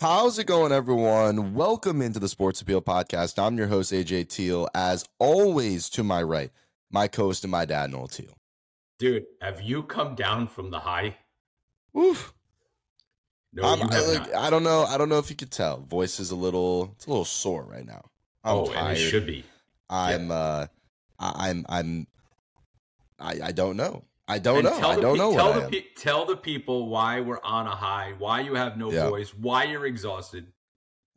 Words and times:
How's 0.00 0.38
it 0.38 0.46
going, 0.46 0.72
everyone? 0.72 1.52
Welcome 1.52 2.00
into 2.00 2.18
the 2.18 2.28
Sports 2.28 2.62
Appeal 2.62 2.80
Podcast. 2.80 3.38
I'm 3.38 3.58
your 3.58 3.66
host, 3.66 3.92
AJ 3.92 4.30
Teal. 4.30 4.66
As 4.74 5.04
always, 5.18 5.90
to 5.90 6.02
my 6.02 6.22
right, 6.22 6.50
my 6.90 7.08
co-host 7.08 7.44
and 7.44 7.50
my 7.50 7.66
dad, 7.66 7.90
Noel 7.90 8.08
Teal. 8.08 8.34
Dude, 8.98 9.26
have 9.42 9.60
you 9.60 9.82
come 9.82 10.14
down 10.14 10.48
from 10.48 10.70
the 10.70 10.80
high? 10.80 11.16
Oof. 11.96 12.32
No, 13.52 13.64
I, 13.64 13.74
like. 13.74 14.34
I 14.34 14.48
don't 14.48 14.62
know. 14.62 14.84
I 14.84 14.96
don't 14.96 15.10
know 15.10 15.18
if 15.18 15.28
you 15.28 15.36
could 15.36 15.50
tell. 15.50 15.80
Voice 15.80 16.18
is 16.20 16.30
a 16.30 16.36
little. 16.36 16.94
It's 16.96 17.04
a 17.04 17.10
little 17.10 17.26
sore 17.26 17.64
right 17.64 17.84
now. 17.84 18.02
I'm 18.42 18.56
oh, 18.56 18.66
tired. 18.66 18.78
and 18.78 18.96
it 18.96 19.00
should 19.00 19.26
be. 19.26 19.44
I'm. 19.90 20.30
Uh. 20.30 20.66
I, 21.18 21.48
I'm. 21.50 21.66
I'm. 21.68 22.06
I. 23.20 23.40
I 23.44 23.52
don't 23.52 23.76
know. 23.76 24.04
I 24.28 24.38
don't 24.38 24.62
know. 24.64 24.78
tell 24.78 24.90
I 24.90 24.96
the 24.96 25.02
don't 25.02 25.14
pe- 25.14 25.18
know 25.18 25.32
Tell 25.34 25.50
what 25.50 25.70
the 25.70 25.80
pe- 25.80 25.86
tell 25.96 26.24
the 26.24 26.36
people 26.36 26.88
why 26.88 27.20
we're 27.20 27.42
on 27.42 27.66
a 27.66 27.74
high, 27.74 28.14
why 28.18 28.40
you 28.40 28.54
have 28.54 28.76
no 28.76 28.90
Yeah. 28.90 29.08
voice, 29.08 29.34
why 29.34 29.64
you're 29.64 29.86
exhausted. 29.86 30.46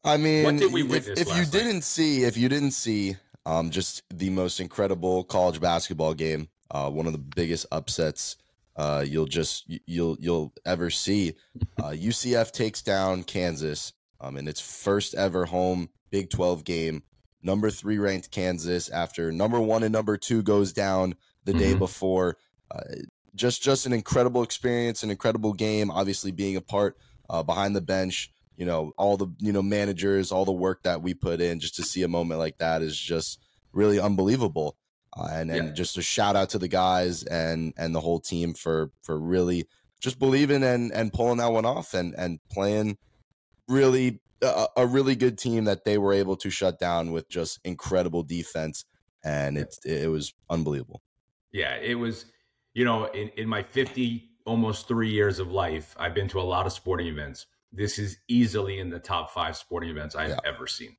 I 0.03 0.17
mean, 0.17 0.57
did 0.57 0.71
we 0.73 0.81
if, 0.83 0.89
witness 0.89 1.19
if 1.19 1.27
you 1.29 1.33
night? 1.43 1.51
didn't 1.51 1.81
see, 1.83 2.23
if 2.23 2.37
you 2.37 2.49
didn't 2.49 2.71
see, 2.71 3.17
um, 3.45 3.69
just 3.71 4.03
the 4.11 4.29
most 4.29 4.59
incredible 4.59 5.23
college 5.23 5.59
basketball 5.59 6.13
game, 6.13 6.49
uh, 6.71 6.89
one 6.89 7.05
of 7.07 7.11
the 7.13 7.19
biggest 7.19 7.65
upsets, 7.71 8.37
uh, 8.75 9.03
you'll 9.07 9.25
just 9.27 9.65
you'll 9.85 10.17
you'll 10.19 10.53
ever 10.65 10.89
see. 10.89 11.33
Uh, 11.81 11.89
UCF 11.91 12.51
takes 12.51 12.81
down 12.81 13.23
Kansas, 13.23 13.93
um, 14.19 14.35
in 14.37 14.47
its 14.47 14.59
first 14.59 15.13
ever 15.15 15.45
home 15.45 15.89
Big 16.11 16.29
Twelve 16.29 16.63
game. 16.63 17.03
Number 17.41 17.69
three 17.69 17.99
ranked 17.99 18.31
Kansas 18.31 18.89
after 18.89 19.31
number 19.31 19.59
one 19.61 19.83
and 19.83 19.93
number 19.93 20.17
two 20.17 20.41
goes 20.41 20.73
down 20.73 21.15
the 21.45 21.53
day 21.53 21.73
Mhm. 21.75 21.79
before. 21.79 22.37
Uh, 22.71 22.81
just 23.35 23.61
just 23.61 23.85
an 23.85 23.93
incredible 23.93 24.43
experience, 24.43 25.03
an 25.03 25.11
incredible 25.11 25.53
game. 25.53 25.91
Obviously, 25.91 26.31
being 26.31 26.55
a 26.55 26.61
part 26.61 26.97
uh, 27.29 27.43
behind 27.43 27.75
the 27.75 27.81
bench 27.81 28.31
you 28.57 28.65
know 28.65 28.93
all 28.97 29.17
the 29.17 29.27
you 29.39 29.51
know 29.51 29.61
managers 29.61 30.31
all 30.31 30.45
the 30.45 30.51
work 30.51 30.83
that 30.83 31.01
we 31.01 31.13
put 31.13 31.41
in 31.41 31.59
just 31.59 31.75
to 31.75 31.83
see 31.83 32.03
a 32.03 32.07
moment 32.07 32.39
like 32.39 32.57
that 32.57 32.81
is 32.81 32.97
just 32.97 33.39
really 33.73 33.99
unbelievable 33.99 34.77
uh, 35.17 35.27
and 35.31 35.51
and 35.51 35.67
Yeah. 35.67 35.73
just 35.73 35.97
a 35.97 36.01
shout 36.01 36.35
out 36.35 36.49
to 36.49 36.57
the 36.57 36.67
guys 36.67 37.23
and 37.23 37.73
and 37.77 37.93
the 37.93 37.99
whole 37.99 38.19
team 38.19 38.53
for 38.53 38.91
for 39.03 39.19
really 39.19 39.67
just 39.99 40.19
believing 40.19 40.63
and 40.63 40.91
and 40.93 41.11
pulling 41.11 41.37
that 41.37 41.51
one 41.51 41.65
off 41.65 41.93
and 41.93 42.13
and 42.17 42.39
playing 42.49 42.97
really 43.67 44.21
a, 44.41 44.67
a 44.77 44.87
really 44.87 45.15
good 45.15 45.37
team 45.37 45.65
that 45.65 45.83
they 45.85 45.97
were 45.97 46.13
able 46.13 46.35
to 46.37 46.49
shut 46.49 46.79
down 46.79 47.11
with 47.11 47.27
just 47.29 47.59
incredible 47.63 48.23
defense 48.23 48.85
and 49.23 49.57
it 49.57 49.75
it 49.83 50.09
was 50.09 50.33
unbelievable 50.49 51.01
Yeah, 51.51 51.75
it 51.77 51.95
was, 51.95 52.25
you 52.75 52.85
know, 52.85 53.05
in, 53.05 53.29
in 53.37 53.47
my 53.47 53.63
50, 53.63 54.29
almost 54.45 54.87
three 54.87 55.09
years 55.09 55.39
of 55.39 55.51
life, 55.51 55.95
I've 55.97 56.13
been 56.13 56.27
to 56.27 56.39
a 56.39 56.43
lot 56.43 56.67
of 56.67 56.73
sporting 56.73 57.07
events. 57.07 57.47
This 57.71 57.97
is 57.97 58.17
easily 58.27 58.77
in 58.79 58.89
the 58.91 58.99
top 58.99 59.31
five 59.31 59.57
sporting 59.57 59.89
events 59.89 60.13
I've 60.15 60.29
Yeah. 60.29 60.39
ever 60.45 60.67
seen. 60.67 60.95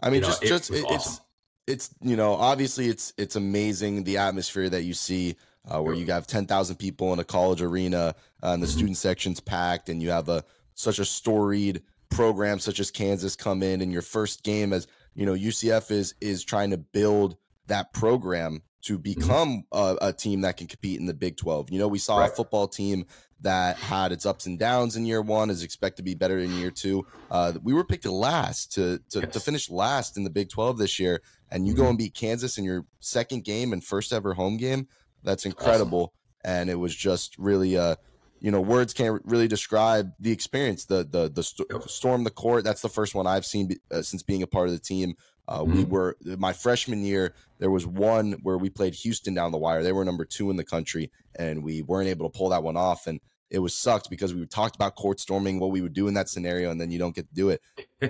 I 0.00 0.06
mean, 0.10 0.16
You 0.16 0.20
know, 0.22 0.26
just 0.28 0.42
it 0.42 0.48
just 0.48 0.70
it- 0.70 0.84
awesome. 0.86 0.96
it's 0.96 1.20
it's 1.66 1.94
you 2.00 2.16
know 2.16 2.32
obviously 2.34 2.88
it's 2.88 3.12
it's 3.16 3.36
amazing 3.36 4.02
the 4.04 4.16
atmosphere 4.16 4.68
that 4.70 4.82
you 4.82 4.94
see 4.94 5.36
uh, 5.70 5.80
where 5.80 5.94
you 5.94 6.06
have 6.06 6.26
ten 6.26 6.46
thousand 6.46 6.76
people 6.76 7.12
in 7.12 7.18
a 7.20 7.24
college 7.24 7.60
arena 7.62 8.14
uh, 8.42 8.48
and 8.48 8.62
the 8.62 8.66
Mhm. 8.66 8.70
student 8.72 8.96
section's 8.96 9.40
packed 9.40 9.88
and 9.90 10.02
you 10.02 10.10
have 10.10 10.28
a 10.30 10.42
such 10.74 10.98
a 10.98 11.04
storied 11.04 11.82
program 12.08 12.58
such 12.58 12.80
as 12.80 12.90
Kansas 12.90 13.36
come 13.36 13.62
in 13.62 13.82
and 13.82 13.92
your 13.92 14.02
first 14.02 14.42
game 14.42 14.72
as 14.72 14.86
you 15.14 15.26
know 15.26 15.34
UCF 15.34 15.90
is 15.90 16.14
is 16.20 16.42
trying 16.44 16.70
to 16.70 16.78
build 16.78 17.36
that 17.66 17.92
program 17.92 18.62
to 18.82 18.98
become 18.98 19.64
a, 19.72 19.96
a 20.00 20.12
team 20.12 20.40
that 20.42 20.56
can 20.56 20.66
compete 20.66 21.00
in 21.00 21.06
the 21.06 21.14
Big 21.14 21.36
Twelve. 21.36 21.70
You 21.70 21.78
know, 21.78 21.88
we 21.88 21.98
saw 21.98 22.24
a 22.24 22.28
football 22.28 22.68
team 22.68 23.06
that 23.42 23.76
had 23.76 24.12
its 24.12 24.26
ups 24.26 24.46
and 24.46 24.58
downs 24.58 24.96
in 24.96 25.06
year 25.06 25.22
one 25.22 25.48
is 25.50 25.62
expected 25.62 25.98
to 25.98 26.02
be 26.02 26.14
better 26.14 26.38
in 26.38 26.58
year 26.58 26.70
two. 26.70 27.06
Uh, 27.30 27.54
we 27.62 27.72
were 27.72 27.84
picked 27.84 28.06
last 28.06 28.72
to 28.74 29.00
to, 29.10 29.26
to 29.26 29.40
finish 29.40 29.70
last 29.70 30.16
in 30.16 30.24
the 30.24 30.30
Big 30.30 30.48
Twelve 30.48 30.78
this 30.78 30.98
year, 30.98 31.22
and 31.50 31.66
you 31.66 31.74
go 31.74 31.88
and 31.88 31.98
beat 31.98 32.14
Kansas 32.14 32.58
in 32.58 32.64
your 32.64 32.84
second 33.00 33.44
game 33.44 33.72
and 33.72 33.84
first 33.84 34.12
ever 34.12 34.34
home 34.34 34.56
game. 34.56 34.88
That's 35.22 35.44
incredible, 35.44 36.14
and 36.44 36.70
it 36.70 36.76
was 36.76 36.94
just 36.94 37.36
really 37.38 37.76
uh 37.76 37.96
you 38.40 38.50
know 38.50 38.60
words 38.60 38.94
can't 38.94 39.20
really 39.24 39.48
describe 39.48 40.12
the 40.18 40.32
experience 40.32 40.86
the 40.86 41.06
the 41.08 41.30
the 41.30 41.42
st- 41.42 41.68
storm 41.90 42.24
the 42.24 42.30
court. 42.30 42.64
That's 42.64 42.80
the 42.80 42.88
first 42.88 43.14
one 43.14 43.26
i've 43.26 43.44
seen 43.44 43.68
be- 43.68 43.80
uh, 43.90 44.02
since 44.02 44.22
being 44.22 44.42
a 44.42 44.46
part 44.46 44.66
of 44.66 44.72
the 44.72 44.78
team 44.80 45.14
uh, 45.50 45.64
we 45.64 45.84
Mhm. 45.84 45.88
were 45.88 46.16
my 46.38 46.52
freshman 46.52 47.02
year 47.02 47.34
there 47.58 47.70
was 47.70 47.84
one 47.86 48.32
where 48.42 48.56
we 48.56 48.70
played 48.70 48.94
houston 48.94 49.34
down 49.34 49.50
the 49.52 49.58
wire 49.58 49.82
they 49.82 49.92
were 49.92 50.04
number 50.04 50.24
two 50.24 50.48
in 50.50 50.56
the 50.56 50.64
country 50.64 51.10
and 51.36 51.62
we 51.64 51.82
weren't 51.82 52.08
able 52.08 52.30
to 52.30 52.38
pull 52.38 52.48
that 52.50 52.62
one 52.62 52.76
off 52.76 53.06
and 53.06 53.20
it 53.50 53.58
was 53.58 53.74
sucked 53.76 54.08
because 54.08 54.32
we 54.32 54.46
talked 54.46 54.76
about 54.76 54.94
court 54.94 55.18
storming 55.18 55.58
what 55.58 55.72
we 55.72 55.80
would 55.80 55.92
do 55.92 56.06
in 56.06 56.14
that 56.14 56.28
scenario 56.28 56.70
and 56.70 56.80
then 56.80 56.90
you 56.92 57.00
don't 57.00 57.16
get 57.16 57.28
to 57.28 57.34
do 57.34 57.48
it 57.50 57.60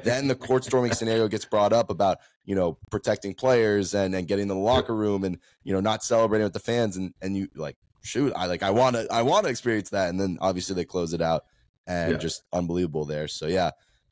then 0.04 0.28
the 0.28 0.34
court 0.34 0.64
storming 0.64 0.92
scenario 0.92 1.26
gets 1.28 1.46
brought 1.46 1.72
up 1.72 1.88
about 1.88 2.18
you 2.44 2.54
know 2.54 2.76
protecting 2.90 3.32
players 3.34 3.94
and 3.94 4.14
and 4.14 4.28
getting 4.28 4.42
in 4.42 4.48
the 4.48 4.54
locker 4.54 4.94
room 4.94 5.24
and 5.24 5.38
you 5.64 5.72
know 5.72 5.80
not 5.80 6.04
celebrating 6.04 6.44
with 6.44 6.52
the 6.52 6.58
fans 6.60 6.96
and 6.98 7.14
and 7.22 7.36
you 7.38 7.48
like 7.56 7.76
shoot 8.02 8.32
i 8.36 8.44
like 8.46 8.62
i 8.62 8.70
want 8.70 8.94
to 8.96 9.06
i 9.10 9.22
want 9.22 9.44
to 9.44 9.50
experience 9.50 9.88
that 9.90 10.10
and 10.10 10.20
then 10.20 10.36
obviously 10.42 10.74
they 10.74 10.84
close 10.84 11.14
it 11.14 11.22
out 11.22 11.44
and 11.86 12.12
Yeah. 12.12 12.18
just 12.18 12.42
unbelievable 12.52 13.04
there 13.06 13.26
so 13.28 13.46
yeah 13.46 13.70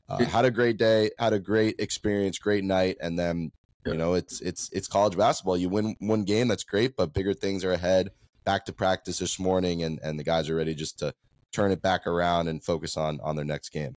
uh, 0.08 0.24
had 0.24 0.44
a 0.44 0.50
great 0.50 0.76
day 0.76 1.10
had 1.18 1.32
a 1.32 1.38
great 1.38 1.76
experience 1.78 2.38
great 2.38 2.64
night 2.64 2.96
and 3.00 3.18
then 3.18 3.50
Yeah. 3.84 3.92
you 3.92 3.98
know 3.98 4.14
it's 4.14 4.40
it's 4.40 4.68
it's 4.72 4.88
college 4.88 5.16
basketball 5.16 5.56
you 5.56 5.68
win 5.68 5.96
one 6.00 6.24
game 6.24 6.48
that's 6.48 6.64
great 6.64 6.96
but 6.96 7.12
bigger 7.12 7.34
things 7.34 7.64
are 7.64 7.72
ahead 7.72 8.10
back 8.44 8.64
to 8.66 8.72
practice 8.72 9.18
this 9.18 9.38
morning 9.38 9.82
and 9.82 9.98
and 10.02 10.18
the 10.18 10.24
guys 10.24 10.48
are 10.48 10.56
ready 10.56 10.74
just 10.74 10.98
to 11.00 11.14
turn 11.52 11.70
it 11.70 11.80
back 11.82 12.06
around 12.06 12.48
and 12.48 12.64
focus 12.64 12.96
on 12.96 13.20
on 13.22 13.36
their 13.36 13.44
next 13.44 13.70
game 13.70 13.94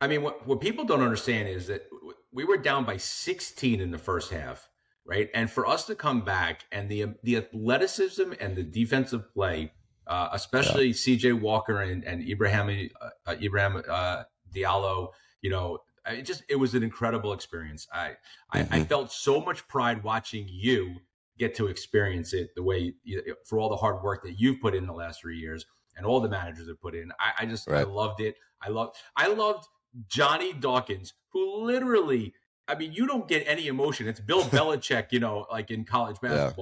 I 0.00 0.06
mean, 0.06 0.22
what, 0.22 0.46
what 0.46 0.60
people 0.60 0.84
don't 0.84 1.00
understand 1.00 1.48
is 1.48 1.66
that 1.68 1.88
we 2.30 2.44
were 2.44 2.58
down 2.58 2.84
by 2.84 2.98
16 2.98 3.80
in 3.80 3.90
the 3.90 3.96
first 3.96 4.30
half, 4.30 4.68
right? 5.06 5.30
And 5.34 5.50
for 5.50 5.66
us 5.66 5.86
to 5.86 5.94
come 5.94 6.20
back 6.22 6.64
and 6.72 6.90
the 6.90 7.14
the 7.22 7.36
athleticism 7.38 8.32
and 8.38 8.54
the 8.54 8.64
defensive 8.64 9.32
play, 9.32 9.72
uh, 10.06 10.28
especially 10.32 10.92
CJ 10.92 11.40
Walker 11.40 11.80
and, 11.80 12.04
and 12.04 12.28
Ibrahim 12.28 12.90
uh, 13.00 13.08
uh, 13.26 13.36
Ibrahim 13.40 13.82
uh, 13.88 14.24
Diallo, 14.54 15.10
you 15.44 15.50
know, 15.50 15.78
it 16.06 16.22
just 16.22 16.42
it 16.48 16.56
was 16.56 16.74
an 16.74 16.82
incredible 16.82 17.34
experience. 17.34 17.86
I, 17.92 18.16
I 18.50 18.60
I 18.60 18.78
Mhm. 18.80 18.88
felt 18.88 19.12
so 19.12 19.40
much 19.42 19.68
pride 19.68 20.02
watching 20.02 20.46
you 20.48 20.96
get 21.38 21.54
to 21.56 21.66
experience 21.66 22.32
it 22.32 22.54
the 22.54 22.62
way 22.62 22.94
you, 23.02 23.36
for 23.44 23.58
all 23.58 23.68
the 23.68 23.76
hard 23.76 24.02
work 24.02 24.22
that 24.24 24.40
you've 24.40 24.60
put 24.60 24.74
in 24.74 24.86
the 24.86 24.92
last 24.92 25.20
three 25.20 25.36
years 25.36 25.66
and 25.96 26.06
all 26.06 26.20
the 26.20 26.28
managers 26.30 26.66
have 26.68 26.80
put 26.80 26.94
in. 26.94 27.12
I, 27.20 27.42
I 27.42 27.46
just 27.46 27.68
I 27.70 27.82
loved 27.82 28.20
it. 28.20 28.36
I 28.62 28.70
loved 28.70 28.96
I 29.16 29.26
loved 29.26 29.66
Johnny 30.08 30.54
Dawkins, 30.54 31.12
who 31.32 31.62
literally, 31.64 32.32
I 32.66 32.74
mean, 32.74 32.92
you 32.94 33.06
don't 33.06 33.28
get 33.28 33.46
any 33.46 33.66
emotion. 33.66 34.08
It's 34.08 34.20
Bill 34.20 34.42
Belichick, 34.56 35.12
you 35.12 35.20
know, 35.20 35.46
like 35.50 35.70
in 35.70 35.84
college 35.84 36.16
Yeah. 36.22 36.52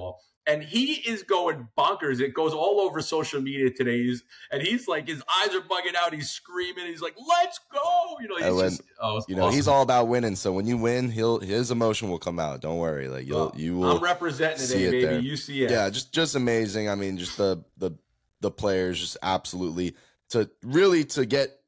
And 0.45 0.61
he 0.61 0.95
is 1.09 1.23
going 1.23 1.69
bonkers. 1.77 2.19
It 2.19 2.33
goes 2.33 2.53
all 2.53 2.81
over 2.81 3.01
social 3.01 3.39
media 3.41 3.69
today. 3.69 4.03
He's, 4.03 4.23
and 4.51 4.61
he's 4.61 4.89
like, 4.89 5.07
his 5.07 5.23
eyes 5.39 5.55
are 5.55 5.61
bugging 5.61 5.95
out. 5.97 6.13
He's 6.13 6.29
screaming. 6.29 6.85
He's 6.87 7.01
like, 7.01 7.15
let's 7.27 7.61
go. 7.71 8.17
You 8.21 8.27
know, 8.27 8.35
he's 8.35 8.53
when- 8.53 8.69
just, 8.71 8.81
oh, 9.01 9.23
you 9.29 9.35
know 9.37 9.49
he's 9.49 9.67
all 9.69 9.81
about 9.83 10.07
winning 10.09 10.35
so 10.35 10.51
when 10.51 10.67
you 10.67 10.77
win 10.77 11.09
he'll 11.09 11.39
his 11.39 11.71
emotion 11.71 12.09
will 12.09 12.19
come 12.19 12.39
out 12.39 12.61
don't 12.61 12.77
worry 12.77 13.07
like 13.07 13.25
you'll 13.27 13.37
Well, 13.47 13.53
you 13.55 13.77
will 13.77 13.97
I'm 13.97 14.03
representing 14.03 14.65
today, 14.67 14.83
it 14.85 14.91
baby. 14.91 15.05
there. 15.05 15.19
You 15.19 15.35
see 15.37 15.63
it. 15.63 15.71
yeah 15.71 15.89
just 15.89 16.13
just 16.13 16.35
amazing 16.35 16.89
i 16.89 16.95
mean 16.95 17.17
just 17.17 17.37
the 17.37 17.63
the 17.77 17.91
the 18.41 18.51
players 18.51 18.99
just 18.99 19.17
absolutely 19.23 19.95
to 20.29 20.49
really 20.63 21.03
to 21.05 21.25
get 21.25 21.59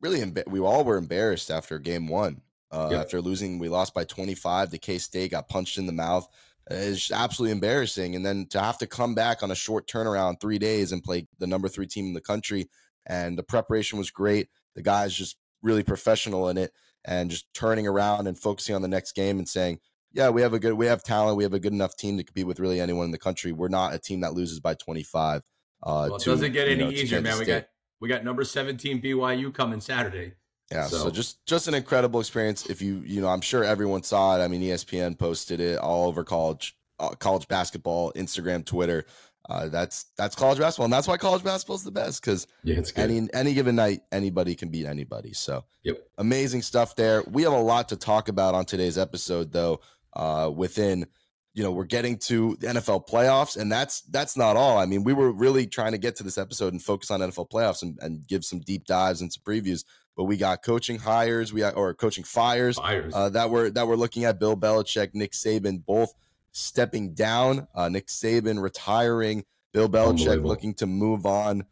really 0.00 0.20
emba- 0.20 0.48
we 0.48 0.58
all 0.60 0.84
were 0.84 0.96
embarrassed 0.96 1.50
after 1.50 1.78
game 1.78 2.08
one 2.08 2.40
uh 2.72 2.88
Yep. 2.90 3.00
after 3.00 3.20
losing 3.20 3.58
we 3.58 3.68
lost 3.68 3.94
by 3.94 4.04
25 4.04 4.70
the 4.70 4.78
k-state 4.78 5.30
got 5.30 5.48
punched 5.48 5.78
in 5.78 5.86
the 5.86 5.92
mouth 5.92 6.26
it's 6.70 7.10
absolutely 7.10 7.52
embarrassing 7.52 8.14
and 8.14 8.24
then 8.24 8.46
to 8.46 8.60
have 8.60 8.78
to 8.78 8.86
come 8.86 9.14
back 9.14 9.42
on 9.42 9.50
a 9.50 9.54
short 9.54 9.88
turnaround 9.88 10.40
three 10.40 10.58
days 10.58 10.92
and 10.92 11.02
play 11.02 11.26
the 11.38 11.46
number 11.46 11.68
three 11.68 11.86
team 11.86 12.06
in 12.06 12.14
the 12.14 12.20
country 12.20 12.68
and 13.06 13.36
the 13.36 13.42
preparation 13.42 13.98
was 13.98 14.10
great 14.10 14.48
the 14.76 14.82
guys 14.82 15.14
just 15.14 15.36
really 15.62 15.82
professional 15.82 16.48
in 16.48 16.56
it 16.56 16.72
and 17.04 17.30
just 17.30 17.46
turning 17.54 17.86
around 17.86 18.26
and 18.26 18.38
focusing 18.38 18.74
on 18.74 18.82
the 18.82 18.88
next 18.88 19.12
game 19.12 19.38
and 19.38 19.48
saying 19.48 19.78
yeah, 20.12 20.30
we 20.30 20.42
have 20.42 20.54
a 20.54 20.58
good, 20.58 20.74
we 20.74 20.86
have 20.86 21.02
talent. 21.02 21.36
We 21.36 21.44
have 21.44 21.54
a 21.54 21.60
good 21.60 21.72
enough 21.72 21.96
team 21.96 22.16
to 22.18 22.24
compete 22.24 22.46
with 22.46 22.58
really 22.58 22.80
anyone 22.80 23.04
in 23.06 23.10
the 23.10 23.18
country. 23.18 23.52
We're 23.52 23.68
not 23.68 23.94
a 23.94 23.98
team 23.98 24.20
that 24.20 24.34
loses 24.34 24.60
by 24.60 24.74
25. 24.74 25.42
Uh, 25.82 26.06
Well, 26.08 26.16
it 26.16 26.22
to, 26.22 26.30
doesn't 26.30 26.52
get 26.52 26.66
you 26.66 26.74
any 26.74 26.84
know, 26.84 26.90
easier, 26.90 27.20
man. 27.20 27.38
We 27.38 27.44
State. 27.44 27.52
got, 27.52 27.66
we 28.00 28.08
got 28.08 28.24
number 28.24 28.44
17 28.44 29.00
BYU 29.00 29.54
coming 29.54 29.80
Saturday. 29.80 30.32
Yeah, 30.70 30.86
so. 30.86 30.98
So- 30.98 31.10
just 31.10 31.44
just 31.46 31.68
an 31.68 31.74
incredible 31.74 32.20
experience. 32.20 32.66
If 32.66 32.80
you 32.82 33.02
you 33.04 33.20
know, 33.20 33.28
I'm 33.28 33.40
sure 33.40 33.64
everyone 33.64 34.02
saw 34.02 34.38
it. 34.38 34.42
I 34.44 34.48
mean, 34.48 34.60
ESPN 34.62 35.18
posted 35.18 35.60
it 35.60 35.78
all 35.78 36.08
over 36.08 36.24
college 36.24 36.76
uh, 36.98 37.10
college 37.10 37.48
basketball, 37.48 38.12
Instagram, 38.12 38.64
Twitter. 38.64 39.04
Uh, 39.48 39.68
that's 39.68 40.04
that's 40.16 40.36
college 40.36 40.58
basketball, 40.58 40.84
and 40.84 40.92
that's 40.92 41.08
why 41.08 41.16
college 41.16 41.42
basketball 41.42 41.74
is 41.74 41.82
the 41.82 41.90
best 41.90 42.22
because 42.22 42.46
Yeah, 42.62 42.82
any 42.94 43.26
any 43.32 43.54
given 43.54 43.74
night, 43.74 44.02
anybody 44.12 44.54
can 44.54 44.68
beat 44.68 44.86
anybody. 44.86 45.32
So 45.32 45.64
Yep. 45.82 45.96
amazing 46.18 46.62
stuff 46.62 46.94
there. 46.94 47.24
We 47.26 47.42
have 47.42 47.52
a 47.52 47.58
lot 47.58 47.88
to 47.88 47.96
talk 47.96 48.28
about 48.28 48.54
on 48.54 48.64
today's 48.64 48.96
episode, 48.98 49.50
though. 49.50 49.80
Uh, 50.14 50.50
within 50.54 51.06
you 51.54 51.64
know 51.64 51.72
we're 51.72 51.84
getting 51.84 52.16
to 52.18 52.56
the 52.60 52.68
NFL 52.68 53.08
playoffs, 53.08 53.56
and 53.56 53.72
that's 53.72 54.02
that's 54.02 54.36
not 54.36 54.56
all. 54.56 54.78
I 54.78 54.86
mean, 54.86 55.02
we 55.02 55.14
were 55.14 55.32
really 55.32 55.66
trying 55.66 55.92
to 55.92 55.98
get 55.98 56.14
to 56.16 56.22
this 56.22 56.38
episode 56.38 56.72
and 56.72 56.80
focus 56.82 57.10
on 57.10 57.20
NFL 57.20 57.48
playoffs 57.50 57.82
and, 57.82 57.98
and 58.02 58.24
give 58.28 58.44
some 58.44 58.60
deep 58.60 58.84
dives 58.84 59.20
and 59.20 59.32
some 59.32 59.42
previews. 59.42 59.84
But 60.20 60.24
we 60.26 60.36
got 60.36 60.62
coaching 60.62 60.98
hires, 60.98 61.50
we 61.50 61.60
got, 61.60 61.78
or 61.78 61.94
coaching 61.94 62.24
fires, 62.24 62.76
fires. 62.76 63.14
Uh, 63.16 63.30
that 63.30 63.48
we're 63.48 63.70
that 63.70 63.88
we're 63.88 63.96
looking 63.96 64.24
at. 64.24 64.38
Bill 64.38 64.54
Belichick, 64.54 65.14
Nick 65.14 65.32
Saban, 65.32 65.82
both 65.82 66.12
stepping 66.52 67.14
down. 67.14 67.66
Uh, 67.74 67.88
Nick 67.88 68.08
Saban 68.08 68.60
retiring. 68.60 69.46
Bill 69.72 69.88
Belichick 69.88 70.44
looking 70.44 70.74
to 70.74 70.86
move 70.86 71.24
on 71.24 71.64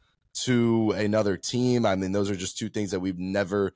to 0.45 0.93
another 0.93 1.37
team. 1.37 1.85
I 1.85 1.95
mean, 1.95 2.13
those 2.13 2.31
are 2.31 2.37
just 2.37 2.57
two 2.57 2.71
things 2.71 2.91
that 2.93 3.01
we've 3.01 3.19
never 3.19 3.75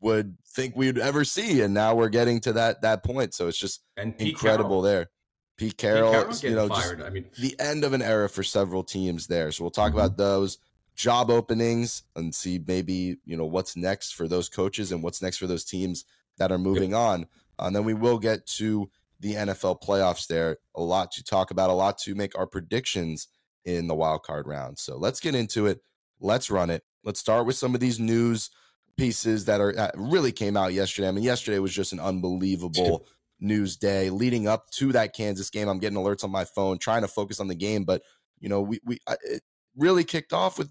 would 0.00 0.38
think 0.46 0.74
we'd 0.74 0.96
ever 0.96 1.22
see, 1.22 1.60
and 1.60 1.74
now 1.74 1.94
we're 1.94 2.08
getting 2.08 2.40
to 2.40 2.54
that 2.54 2.80
that 2.80 3.04
point. 3.04 3.34
So 3.34 3.46
it's 3.48 3.58
just 3.58 3.82
incredible 3.98 4.80
Carroll. 4.80 4.80
there. 4.80 5.10
Pete 5.58 5.76
Carroll, 5.76 6.24
Pete 6.24 6.44
you 6.44 6.54
know, 6.54 6.68
fired. 6.68 7.00
just 7.00 7.06
I 7.06 7.10
mean, 7.10 7.26
the 7.38 7.54
end 7.60 7.84
of 7.84 7.92
an 7.92 8.00
era 8.00 8.30
for 8.30 8.42
several 8.42 8.84
teams 8.84 9.26
there. 9.26 9.52
So 9.52 9.64
we'll 9.64 9.70
talk 9.70 9.90
mm-hmm. 9.90 9.98
about 9.98 10.16
those 10.16 10.56
job 10.94 11.30
openings 11.30 12.04
and 12.14 12.34
see 12.34 12.60
maybe 12.64 13.16
you 13.24 13.36
know 13.36 13.46
what's 13.46 13.76
next 13.76 14.14
for 14.14 14.28
those 14.28 14.48
coaches 14.48 14.92
and 14.92 15.02
what's 15.02 15.20
next 15.20 15.38
for 15.38 15.46
those 15.46 15.64
teams 15.64 16.04
that 16.38 16.52
are 16.52 16.58
moving 16.58 16.90
yep. 16.90 17.00
on. 17.00 17.26
And 17.58 17.74
then 17.74 17.84
we 17.84 17.94
will 17.94 18.18
get 18.18 18.46
to 18.58 18.90
the 19.20 19.34
NFL 19.34 19.82
playoffs 19.82 20.26
there. 20.26 20.58
A 20.74 20.82
lot 20.82 21.12
to 21.12 21.24
talk 21.24 21.50
about, 21.50 21.70
a 21.70 21.74
lot 21.74 21.98
to 21.98 22.14
make 22.14 22.36
our 22.36 22.46
predictions 22.46 23.28
in 23.64 23.86
the 23.86 23.94
wild 23.94 24.22
card 24.22 24.46
round. 24.46 24.78
So 24.78 24.96
let's 24.96 25.20
get 25.20 25.34
into 25.34 25.66
it. 25.66 25.80
Let's 26.20 26.50
run 26.50 26.70
it. 26.70 26.82
Let's 27.04 27.20
start 27.20 27.46
with 27.46 27.56
some 27.56 27.74
of 27.74 27.80
these 27.80 28.00
news 28.00 28.50
pieces 28.96 29.44
that 29.46 29.60
are 29.60 29.92
really 29.96 30.32
came 30.32 30.56
out 30.56 30.72
yesterday. 30.72 31.08
I 31.08 31.12
mean, 31.12 31.24
yesterday 31.24 31.58
was 31.58 31.72
just 31.72 31.92
an 31.92 32.00
unbelievable 32.00 33.06
news 33.40 33.76
day 33.76 34.10
leading 34.10 34.46
up 34.46 34.70
to 34.70 34.92
that 34.92 35.14
Kansas 35.14 35.50
game. 35.50 35.68
I'm 35.68 35.78
getting 35.78 35.98
alerts 35.98 36.24
on 36.24 36.30
my 36.30 36.44
phone, 36.44 36.78
trying 36.78 37.02
to 37.02 37.08
focus 37.08 37.40
on 37.40 37.48
the 37.48 37.54
game, 37.54 37.84
but 37.84 38.02
you 38.40 38.48
know, 38.48 38.60
we 38.60 38.80
we 38.84 38.98
it 39.24 39.42
really 39.76 40.04
kicked 40.04 40.32
off 40.32 40.58
with 40.58 40.70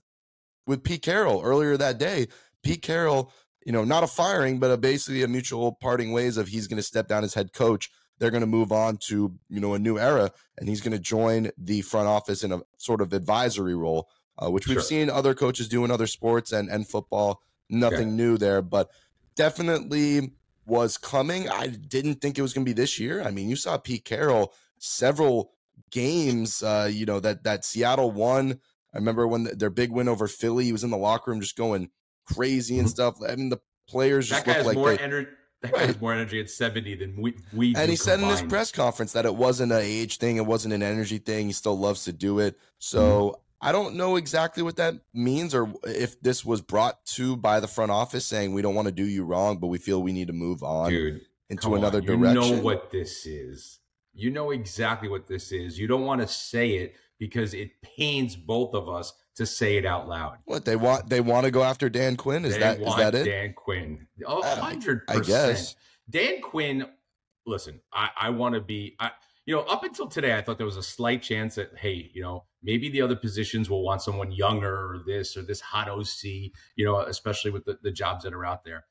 with 0.65 0.83
Pete 0.83 1.01
Carroll 1.01 1.42
earlier 1.44 1.77
that 1.77 1.98
day. 1.98 2.27
Pete 2.63 2.81
Carroll, 2.81 3.31
you 3.65 3.71
know, 3.71 3.83
not 3.83 4.04
a 4.04 4.07
firing, 4.07 4.60
but 4.60 4.71
a 4.71 4.77
basically 4.77 5.24
a 5.24 5.27
mutual 5.27 5.74
parting 5.74 6.12
ways 6.12 6.38
of 6.38 6.48
he's 6.48 6.68
going 6.68 6.77
to 6.77 6.83
step 6.83 7.07
down 7.07 7.24
as 7.24 7.33
head 7.33 7.54
coach. 7.54 7.89
They're 8.19 8.31
going 8.31 8.42
to 8.42 8.48
move 8.48 8.71
on 8.71 8.98
to 9.07 9.33
you 9.50 9.60
know 9.60 9.74
a 9.74 9.80
new 9.80 9.98
era, 9.98 10.31
and 10.57 10.69
he's 10.69 10.81
going 10.81 10.94
to 10.94 11.00
join 11.00 11.51
the 11.57 11.81
front 11.81 12.07
office 12.07 12.44
in 12.44 12.51
a 12.51 12.62
sort 12.77 13.01
of 13.01 13.12
advisory 13.12 13.75
role, 13.75 14.07
uh, 14.38 14.50
which 14.50 14.68
we've 14.68 14.83
seen 14.83 15.10
other 15.10 15.33
coaches 15.33 15.68
do 15.68 15.83
in 15.83 15.92
other 15.92 16.07
sports 16.07 16.51
and 16.51 16.69
and 16.69 16.88
football. 16.88 17.42
Nothing 17.69 18.15
new 18.15 18.38
there, 18.38 18.62
but 18.62 18.89
definitely 19.36 20.31
was 20.65 20.98
coming. 20.98 21.50
I 21.50 21.68
didn't 21.68 22.21
think 22.21 22.38
it 22.38 22.42
was 22.42 22.54
going 22.54 22.65
to 22.65 22.69
be 22.69 22.80
this 22.80 23.00
year. 23.00 23.24
I 23.24 23.31
mean, 23.31 23.50
you 23.50 23.56
saw 23.56 23.77
Pete 23.77 24.06
Carroll 24.06 24.54
several 24.77 25.51
games, 25.92 26.62
uh, 26.63 26.89
you 26.92 27.06
know 27.06 27.19
that 27.19 27.44
that 27.44 27.65
Seattle 27.65 28.12
won 28.12 28.60
I 28.94 28.98
remember 28.98 29.28
when 29.28 29.44
the, 29.44 29.56
their 29.56 29.69
big 29.69 29.92
win 29.92 30.07
over 30.07 30.28
Philly, 30.28 30.66
he 30.66 30.72
was 30.72 30.84
in 30.84 30.92
the 30.92 30.98
locker 30.98 31.31
room 31.31 31.42
just 31.42 31.57
going 31.57 31.90
crazy 32.25 32.78
and 32.78 32.88
mm-hmm. 32.88 32.92
stuff. 32.92 33.18
I 33.28 33.36
mean, 33.36 33.50
the 33.50 33.60
players 33.88 34.30
just 34.30 34.45
that 34.45 34.57
guy 34.57 34.62
like 34.62 34.75
more 34.75 34.95
they, 34.95 35.04
energy. 35.04 35.31
That 35.62 35.72
right. 35.72 35.86
has 35.88 36.01
more 36.01 36.13
energy 36.13 36.42
at 36.42 36.50
70 36.50 36.95
than 36.95 37.22
we 37.22 37.36
we 37.54 37.74
And 37.75 37.90
he 37.90 37.95
said 37.95 38.16
combined. 38.16 38.38
in 38.38 38.44
his 38.44 38.50
press 38.50 38.72
conference 38.72 39.13
that 39.13 39.25
it 39.25 39.34
wasn't 39.34 39.72
an 39.72 39.80
age 39.81 40.18
thing, 40.18 40.36
it 40.36 40.45
wasn't 40.45 40.74
an 40.74 40.84
energy 40.84 41.19
thing. 41.19 41.48
He 41.48 41.54
still 41.54 41.78
loves 41.78 42.04
to 42.04 42.12
do 42.12 42.40
it. 42.40 42.60
So 42.80 43.01
mm-hmm. 43.01 43.68
I 43.69 43.72
don't 43.72 43.95
know 43.95 44.18
exactly 44.18 44.62
what 44.62 44.75
that 44.75 44.96
means 45.13 45.56
or 45.56 45.74
if 45.86 46.19
this 46.22 46.44
was 46.44 46.62
brought 46.62 47.06
to 47.06 47.38
by 47.38 47.62
the 47.62 47.68
front 47.69 47.92
office 47.92 48.25
saying 48.25 48.54
we 48.54 48.62
don't 48.62 48.75
want 48.75 48.89
to 48.89 48.92
do 48.92 49.06
you 49.06 49.24
wrong, 49.24 49.57
but 49.57 49.68
we 49.68 49.78
feel 49.78 50.04
we 50.04 50.12
need 50.12 50.28
to 50.28 50.34
move 50.34 50.63
on 50.63 50.89
Dude, 50.89 51.22
into 51.50 51.75
another 51.75 52.00
on. 52.00 52.06
direction. 52.06 52.44
You 52.44 52.56
know 52.57 52.62
what 52.62 52.92
this 52.92 53.25
is. 53.25 53.80
You 54.13 54.31
know 54.31 54.51
exactly 54.51 55.07
what 55.07 55.28
this 55.28 55.54
is. 55.54 55.80
You 55.80 55.88
don't 55.88 56.04
want 56.04 56.19
to 56.19 56.28
say 56.28 56.72
it 56.72 56.96
because 57.24 57.54
it 57.54 57.72
pains 57.81 58.36
both 58.36 58.74
of 58.74 58.90
us 58.90 59.14
to 59.34 59.46
say 59.46 59.78
it 59.78 59.86
out 59.86 60.10
loud. 60.10 60.40
What 60.44 60.66
they 60.66 60.75
want? 60.75 61.10
They 61.10 61.22
want 61.22 61.46
to 61.46 61.52
go 61.52 61.64
after 61.64 61.88
Dan 61.88 62.18
Quinn. 62.18 62.44
Is 62.44 62.56
they 62.56 62.60
that 62.60 62.81
is 62.81 62.96
that 62.98 63.16
it? 63.16 63.24
Dan 63.24 63.54
Quinn. 63.54 64.06
Oh, 64.25 64.42
uh, 64.42 64.58
hundred 64.58 65.08
percent. 65.08 65.25
I 65.25 65.28
guess 65.28 65.75
Dan 66.10 66.42
Quinn. 66.42 66.86
Listen, 67.46 67.80
I, 67.94 68.10
I 68.20 68.30
want 68.30 68.56
to 68.56 68.62
be. 68.62 68.98
I, 69.00 69.12
you 69.46 69.56
know, 69.56 69.62
up 69.62 69.86
until 69.86 70.08
today, 70.08 70.38
I 70.38 70.42
thought 70.42 70.58
there 70.58 70.66
was 70.66 70.75
a 70.75 70.84
slight 70.84 71.22
chance 71.22 71.56
that 71.56 71.72
hey, 71.78 72.12
you 72.14 72.22
know, 72.22 72.44
maybe 72.62 72.90
the 72.90 73.02
other 73.02 73.16
positions 73.16 73.70
will 73.70 73.84
want 73.84 74.02
someone 74.02 74.30
younger 74.30 74.74
or 74.74 75.00
this 75.08 75.38
or 75.38 75.44
this 75.44 75.62
hot 75.62 75.88
OC. 75.88 76.24
You 76.75 76.84
know, 76.84 77.00
especially 77.00 77.52
with 77.52 77.64
the, 77.64 77.80
the 77.84 77.92
jobs 77.92 78.25
that 78.25 78.34
are 78.34 78.44
out 78.44 78.66
there. 78.66 78.84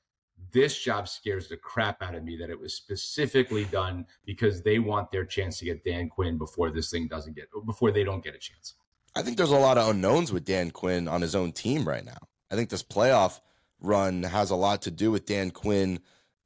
This 0.53 0.79
job 0.79 1.09
scares 1.09 1.49
the 1.49 1.57
crap 1.57 2.03
out 2.03 2.15
of 2.15 2.25
me 2.25 2.37
that 2.37 2.51
it 2.51 2.61
was 2.61 2.75
specifically 2.75 3.65
done 3.65 4.07
because 4.27 4.63
they 4.63 4.79
want 4.79 5.11
their 5.11 5.25
chance 5.25 5.59
to 5.59 5.65
get 5.65 5.85
Dan 5.85 6.09
Quinn 6.09 6.37
before 6.37 6.71
this 6.71 6.91
thing 6.91 7.09
doesn't 7.09 7.35
get 7.35 7.49
before 7.65 7.91
they 7.91 8.05
don't 8.05 8.23
get 8.23 8.35
a 8.35 8.39
chance. 8.39 8.75
I 9.15 9.23
think 9.23 9.37
there's 9.37 9.51
a 9.51 9.57
lot 9.57 9.79
of 9.79 9.89
unknowns 9.89 10.33
with 10.33 10.45
Dan 10.45 10.71
Quinn 10.71 11.09
on 11.09 11.21
his 11.21 11.35
own 11.35 11.53
team 11.53 11.87
right 11.87 12.05
now. 12.05 12.29
I 12.51 12.55
think 12.55 12.71
this 12.71 12.83
playoff 12.83 13.41
run 13.81 14.23
has 14.23 14.51
a 14.51 14.57
lot 14.57 14.83
to 14.83 14.91
do 14.91 15.11
with 15.11 15.27
Dan 15.27 15.51
Quinn. 15.51 16.01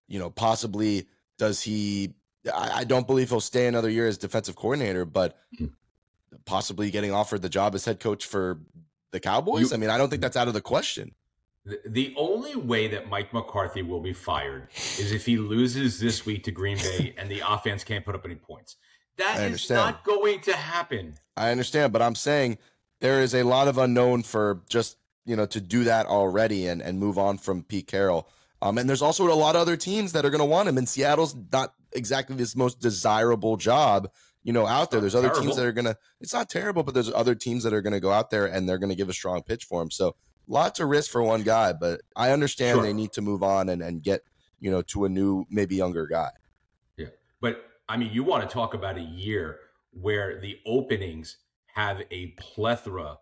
You 0.08 0.18
know, 0.18 0.30
possibly 0.30 1.08
does 1.38 1.62
he? 1.62 2.14
I, 2.52 2.70
I 2.78 2.84
don't 2.84 3.06
believe 3.06 3.30
he'll 3.30 3.40
stay 3.40 3.66
another 3.66 3.90
year 3.90 4.06
as 4.06 4.18
defensive 4.18 4.56
coordinator, 4.56 5.04
but 5.04 5.36
mm-hmm. 5.54 5.66
possibly 6.44 6.90
getting 6.90 7.12
offered 7.12 7.42
the 7.42 7.48
job 7.48 7.74
as 7.74 7.84
head 7.84 7.98
coach 7.98 8.24
for 8.24 8.60
the 9.10 9.20
Cowboys. 9.20 9.70
You, 9.70 9.76
I 9.76 9.78
mean, 9.78 9.90
I 9.90 9.98
don't 9.98 10.10
think 10.10 10.22
that's 10.22 10.36
out 10.36 10.48
of 10.48 10.54
the 10.54 10.60
question. 10.60 11.14
The 11.84 12.14
only 12.16 12.54
way 12.54 12.86
that 12.88 13.08
Mike 13.08 13.32
McCarthy 13.32 13.82
will 13.82 14.00
be 14.00 14.12
fired 14.12 14.68
is 14.98 15.12
if 15.12 15.26
he 15.26 15.36
loses 15.36 15.98
this 15.98 16.24
week 16.24 16.44
to 16.44 16.52
Green 16.52 16.78
Bay 16.78 17.14
and 17.18 17.28
the 17.28 17.42
offense 17.46 17.82
can't 17.82 18.04
put 18.04 18.14
up 18.14 18.24
any 18.24 18.36
points. 18.36 18.76
That 19.16 19.50
is 19.50 19.68
not 19.70 20.04
going 20.04 20.40
to 20.42 20.52
happen. 20.54 21.14
I 21.36 21.50
understand, 21.50 21.92
but 21.92 22.02
I'm 22.02 22.14
saying 22.14 22.58
there 23.00 23.22
is 23.22 23.34
a 23.34 23.42
lot 23.42 23.66
of 23.66 23.78
unknown 23.78 24.22
for 24.22 24.62
just 24.68 24.98
you 25.24 25.36
know 25.36 25.46
to 25.46 25.60
do 25.60 25.84
that 25.84 26.06
already 26.06 26.66
and 26.66 26.80
and 26.82 27.00
move 27.00 27.18
on 27.18 27.38
from 27.38 27.62
Pete 27.62 27.86
Carroll. 27.86 28.28
Um, 28.62 28.78
and 28.78 28.88
there's 28.88 29.02
also 29.02 29.30
a 29.30 29.34
lot 29.34 29.54
of 29.54 29.62
other 29.62 29.76
teams 29.76 30.12
that 30.12 30.24
are 30.24 30.30
going 30.30 30.40
to 30.40 30.44
want 30.44 30.68
him. 30.68 30.78
And 30.78 30.88
Seattle's 30.88 31.36
not 31.52 31.74
exactly 31.92 32.36
this 32.36 32.56
most 32.56 32.80
desirable 32.80 33.56
job, 33.56 34.10
you 34.42 34.52
know, 34.52 34.66
out 34.66 34.90
there. 34.90 35.00
There's 35.00 35.14
other 35.14 35.28
terrible. 35.28 35.42
teams 35.42 35.56
that 35.56 35.66
are 35.66 35.72
going 35.72 35.84
to. 35.84 35.96
It's 36.20 36.32
not 36.32 36.48
terrible, 36.48 36.82
but 36.82 36.94
there's 36.94 37.12
other 37.12 37.34
teams 37.34 37.64
that 37.64 37.72
are 37.72 37.82
going 37.82 37.92
to 37.92 38.00
go 38.00 38.12
out 38.12 38.30
there 38.30 38.46
and 38.46 38.68
they're 38.68 38.78
going 38.78 38.90
to 38.90 38.96
give 38.96 39.08
a 39.08 39.14
strong 39.14 39.42
pitch 39.42 39.64
for 39.64 39.82
him. 39.82 39.90
So 39.90 40.16
lots 40.48 40.80
of 40.80 40.88
risk 40.88 41.10
for 41.10 41.22
one 41.22 41.42
guy, 41.42 41.72
but 41.72 42.00
I 42.14 42.30
understand 42.30 42.76
sure. 42.76 42.82
they 42.82 42.92
need 42.92 43.12
to 43.12 43.22
move 43.22 43.42
on 43.42 43.68
and 43.68 43.82
and 43.82 44.02
get 44.02 44.22
you 44.60 44.70
know 44.70 44.82
to 44.82 45.04
a 45.04 45.08
new 45.08 45.46
maybe 45.50 45.76
younger 45.76 46.06
guy. 46.06 46.30
Yeah, 46.96 47.08
but 47.40 47.64
I 47.88 47.96
mean, 47.96 48.12
you 48.12 48.24
want 48.24 48.48
to 48.48 48.52
talk 48.52 48.74
about 48.74 48.96
a 48.96 49.02
year 49.02 49.58
where 49.92 50.40
the 50.40 50.58
openings 50.66 51.38
have 51.74 52.02
a 52.10 52.28
plethora 52.38 53.18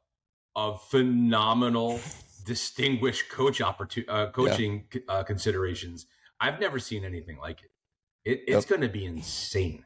of 0.57 0.83
phenomenal, 0.85 2.01
distinguished 2.45 3.29
coach 3.29 3.61
opportunity, 3.61 4.09
uh, 4.09 4.31
coaching 4.31 4.87
yeah. 4.93 5.01
uh, 5.09 5.23
considerations. 5.25 6.07
I've 6.41 6.61
never 6.61 6.79
seen 6.79 7.05
anything 7.05 7.39
like 7.39 7.63
it. 7.63 7.71
it 8.31 8.41
it's 8.47 8.65
yep. 8.65 8.69
going 8.69 8.81
to 8.83 8.89
be 8.89 9.05
insane. 9.05 9.85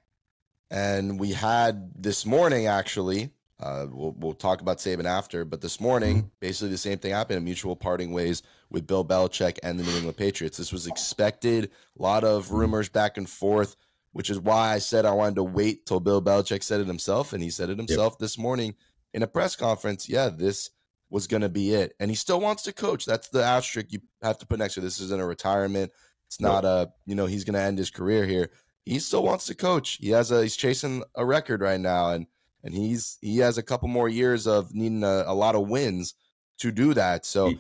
And 0.71 1.19
we 1.19 1.33
had 1.33 1.93
this 1.95 2.27
morning, 2.27 2.67
actually, 2.67 3.31
uh, 3.61 3.87
we'll, 3.91 4.15
we'll 4.19 4.33
talk 4.35 4.61
about 4.61 4.79
Saban 4.79 5.05
after, 5.05 5.45
but 5.45 5.61
this 5.61 5.81
morning, 5.81 6.19
mm-hmm. 6.19 6.29
basically 6.41 6.71
the 6.71 6.79
same 6.79 6.99
thing 6.99 7.13
happened, 7.13 7.39
a 7.39 7.43
mutual 7.43 7.77
parting 7.77 8.13
ways 8.13 8.43
with 8.71 8.87
Bill 8.87 9.05
Belichick 9.05 9.59
and 9.63 9.79
the 9.79 9.85
New 9.85 9.97
England 9.97 10.17
Patriots. 10.17 10.57
This 10.57 10.73
was 10.73 10.87
expected, 10.87 11.71
a 11.99 12.03
lot 12.03 12.25
of 12.25 12.53
rumors 12.53 12.89
back 12.89 13.17
and 13.17 13.29
forth 13.29 13.77
which 14.13 14.31
is 14.31 14.41
why 14.41 14.73
I 14.73 14.79
said 14.79 15.05
I 15.05 15.13
wanted 15.13 15.37
to 15.37 15.45
wait 15.45 15.87
till 15.87 16.01
Bill 16.01 16.23
Belichick 16.23 16.63
said 16.63 16.81
it 16.81 16.87
himself, 16.87 17.33
and 17.33 17.43
he 17.43 17.51
said 17.51 17.71
it 17.71 17.79
himself 17.79 18.15
yep. 18.15 18.19
this 18.19 18.39
morning 18.39 18.75
in 19.15 19.23
a 19.23 19.27
press 19.27 19.57
conference. 19.57 20.09
Yeah, 20.09 20.29
this 20.29 20.71
was 21.11 21.27
going 21.27 21.43
to 21.43 21.49
be 21.49 21.73
it, 21.73 21.95
and 22.01 22.11
he 22.11 22.17
still 22.17 22.41
wants 22.41 22.63
to 22.65 22.73
coach. 22.73 23.07
That's 23.07 23.29
the 23.29 23.45
asterisk 23.45 23.93
you 23.93 24.01
have 24.23 24.39
to 24.39 24.47
put 24.47 24.59
next 24.59 24.75
to 24.75 24.81
this. 24.81 25.01
Isn't 25.01 25.21
a 25.21 25.25
retirement. 25.27 25.93
It's 26.27 26.41
not 26.41 26.65
a 26.65 26.91
you 27.07 27.15
know 27.15 27.27
he's 27.27 27.45
going 27.45 27.55
to 27.55 27.61
end 27.61 27.79
his 27.79 27.91
career 27.91 28.27
here. 28.27 28.51
He 28.85 28.99
still 28.99 29.23
wants 29.23 29.47
to 29.47 29.55
coach. 29.55 29.99
He 30.01 30.11
has 30.11 30.31
a 30.31 30.43
he's 30.43 30.57
chasing 30.57 31.05
a 31.15 31.25
record 31.25 31.61
right 31.61 31.81
now, 31.81 32.11
and 32.11 32.27
and 32.63 32.75
he's 32.75 33.19
he 33.21 33.39
has 33.39 33.59
a 33.59 33.63
couple 33.63 33.89
more 33.89 34.09
years 34.09 34.47
of 34.47 34.75
needing 34.75 35.05
a, 35.05 35.25
a 35.27 35.35
lot 35.35 35.55
of 35.55 35.69
wins 35.69 36.15
to 36.59 36.73
do 36.73 36.95
that. 36.95 37.27
So. 37.27 37.49
He, 37.49 37.59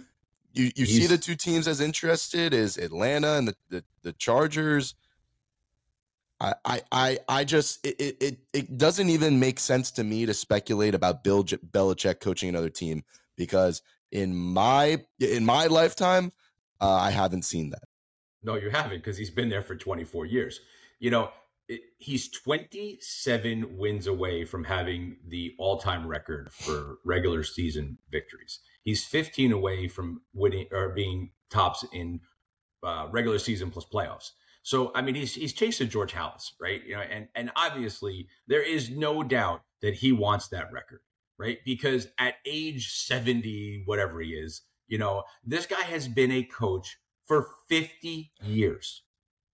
you, 0.54 0.72
you 0.74 0.86
see 0.86 1.06
the 1.06 1.18
two 1.18 1.36
teams 1.36 1.68
as 1.68 1.80
interested 1.80 2.52
is 2.52 2.78
Atlanta 2.78 3.34
and 3.34 3.46
the, 3.46 3.54
the, 3.68 3.84
the 4.02 4.12
Chargers 4.14 4.94
I, 6.40 6.82
I, 6.92 7.18
I 7.28 7.44
just 7.44 7.84
it, 7.84 8.16
it 8.20 8.38
it 8.52 8.78
doesn't 8.78 9.08
even 9.08 9.40
make 9.40 9.58
sense 9.58 9.90
to 9.92 10.04
me 10.04 10.24
to 10.26 10.34
speculate 10.34 10.94
about 10.94 11.24
Bill 11.24 11.42
Belichick 11.42 12.20
coaching 12.20 12.48
another 12.48 12.68
team 12.68 13.02
because 13.36 13.82
in 14.12 14.36
my 14.36 15.04
in 15.18 15.44
my 15.44 15.66
lifetime, 15.66 16.32
uh, 16.80 16.92
I 16.92 17.10
haven't 17.10 17.42
seen 17.42 17.70
that. 17.70 17.82
No, 18.44 18.54
you 18.54 18.70
haven't 18.70 18.98
because 18.98 19.16
he's 19.16 19.30
been 19.30 19.48
there 19.48 19.62
for 19.62 19.74
24 19.74 20.26
years. 20.26 20.60
You 21.00 21.10
know, 21.10 21.30
it, 21.68 21.82
he's 21.98 22.30
27 22.30 23.76
wins 23.76 24.06
away 24.06 24.44
from 24.44 24.64
having 24.64 25.16
the 25.26 25.54
all-time 25.58 26.06
record 26.06 26.50
for 26.52 26.98
regular 27.04 27.42
season 27.44 27.98
victories. 28.10 28.60
He's 28.82 29.04
15 29.04 29.52
away 29.52 29.88
from 29.88 30.22
winning 30.32 30.66
or 30.72 30.90
being 30.90 31.32
tops 31.50 31.84
in 31.92 32.20
uh, 32.82 33.08
regular 33.10 33.38
season 33.38 33.70
plus 33.70 33.84
playoffs. 33.84 34.30
So 34.62 34.92
I 34.94 35.02
mean, 35.02 35.14
he's 35.14 35.34
he's 35.34 35.52
chasing 35.52 35.88
George 35.88 36.12
Halas, 36.12 36.50
right? 36.60 36.84
You 36.84 36.96
know, 36.96 37.00
and 37.00 37.28
and 37.34 37.50
obviously 37.56 38.28
there 38.48 38.62
is 38.62 38.90
no 38.90 39.22
doubt 39.22 39.62
that 39.80 39.94
he 39.94 40.12
wants 40.12 40.48
that 40.48 40.72
record, 40.72 41.00
right? 41.38 41.58
Because 41.64 42.08
at 42.18 42.34
age 42.44 42.92
seventy, 42.92 43.82
whatever 43.87 44.20
he 44.20 44.30
is, 44.30 44.62
you 44.87 44.98
know, 44.98 45.22
this 45.44 45.66
guy 45.66 45.82
has 45.82 46.08
been 46.08 46.32
a 46.32 46.42
coach 46.42 46.98
for 47.26 47.46
50 47.68 48.32
years. 48.42 49.04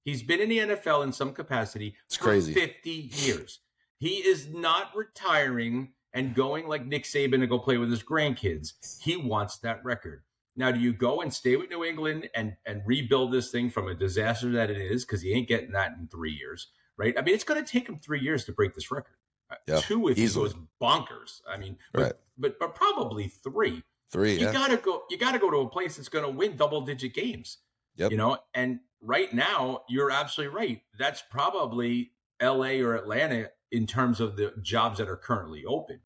He's 0.03 0.23
been 0.23 0.39
in 0.41 0.49
the 0.49 0.57
NFL 0.59 1.03
in 1.03 1.13
some 1.13 1.33
capacity 1.33 1.95
It's 2.07 2.17
for 2.17 2.25
crazy. 2.25 2.53
50 2.53 2.89
years. 2.89 3.59
He 3.99 4.15
is 4.17 4.49
not 4.49 4.91
retiring 4.95 5.93
and 6.13 6.35
going 6.35 6.67
like 6.67 6.85
Nick 6.85 7.03
Saban 7.05 7.39
to 7.39 7.47
go 7.47 7.57
play 7.57 7.77
with 7.77 7.89
his 7.89 8.03
grandkids. 8.03 8.73
He 9.01 9.15
wants 9.17 9.57
that 9.59 9.83
record. 9.83 10.23
Now, 10.55 10.71
do 10.71 10.79
you 10.79 10.93
go 10.93 11.21
and 11.21 11.33
stay 11.33 11.55
with 11.55 11.69
New 11.69 11.83
England 11.83 12.29
and 12.35 12.55
and 12.67 12.81
rebuild 12.85 13.31
this 13.31 13.49
thing 13.49 13.69
from 13.71 13.87
a 13.87 13.95
disaster 13.95 14.51
that 14.51 14.69
it 14.69 14.77
is 14.77 15.03
because 15.05 15.21
he 15.21 15.31
ain't 15.33 15.47
getting 15.47 15.71
that 15.71 15.93
in 15.99 16.07
three 16.09 16.33
years, 16.33 16.67
right? 16.97 17.15
I 17.17 17.21
mean, 17.21 17.33
it's 17.33 17.43
going 17.43 17.63
to 17.63 17.69
take 17.71 17.87
him 17.89 17.97
three 17.97 18.19
years 18.19 18.45
to 18.45 18.51
break 18.51 18.75
this 18.75 18.91
record. 18.91 19.15
Uh, 19.49 19.55
Yeah, 19.67 19.79
Two 19.79 20.09
if 20.09 20.17
easily. 20.19 20.49
he 20.49 20.53
goes 20.55 20.63
bonkers. 20.81 21.41
I 21.49 21.57
mean, 21.57 21.77
but, 21.93 22.01
Right. 22.01 22.13
but 22.37 22.59
but 22.59 22.75
probably 22.75 23.29
three 23.29 23.81
Three, 24.11 24.33
you 24.33 24.45
yeah. 24.45 24.53
gotta 24.53 24.77
go 24.77 25.05
you 25.09 25.17
gotta 25.17 25.39
go 25.39 25.49
to 25.49 25.57
a 25.57 25.67
place 25.69 25.95
that's 25.95 26.09
gonna 26.09 26.29
win 26.29 26.55
double 26.55 26.81
digit 26.81 27.15
games 27.15 27.57
Yep. 27.95 28.11
you 28.11 28.17
know 28.17 28.37
and 28.53 28.79
right 29.01 29.33
now 29.33 29.81
you're 29.89 30.11
absolutely 30.11 30.55
right 30.55 30.81
that's 30.97 31.23
probably 31.29 32.11
la 32.41 32.67
or 32.69 32.95
atlanta 32.95 33.49
in 33.71 33.85
terms 33.87 34.19
of 34.19 34.35
the 34.35 34.53
jobs 34.61 34.97
that 34.97 35.07
are 35.09 35.15
currently 35.17 35.63
open 35.65 35.99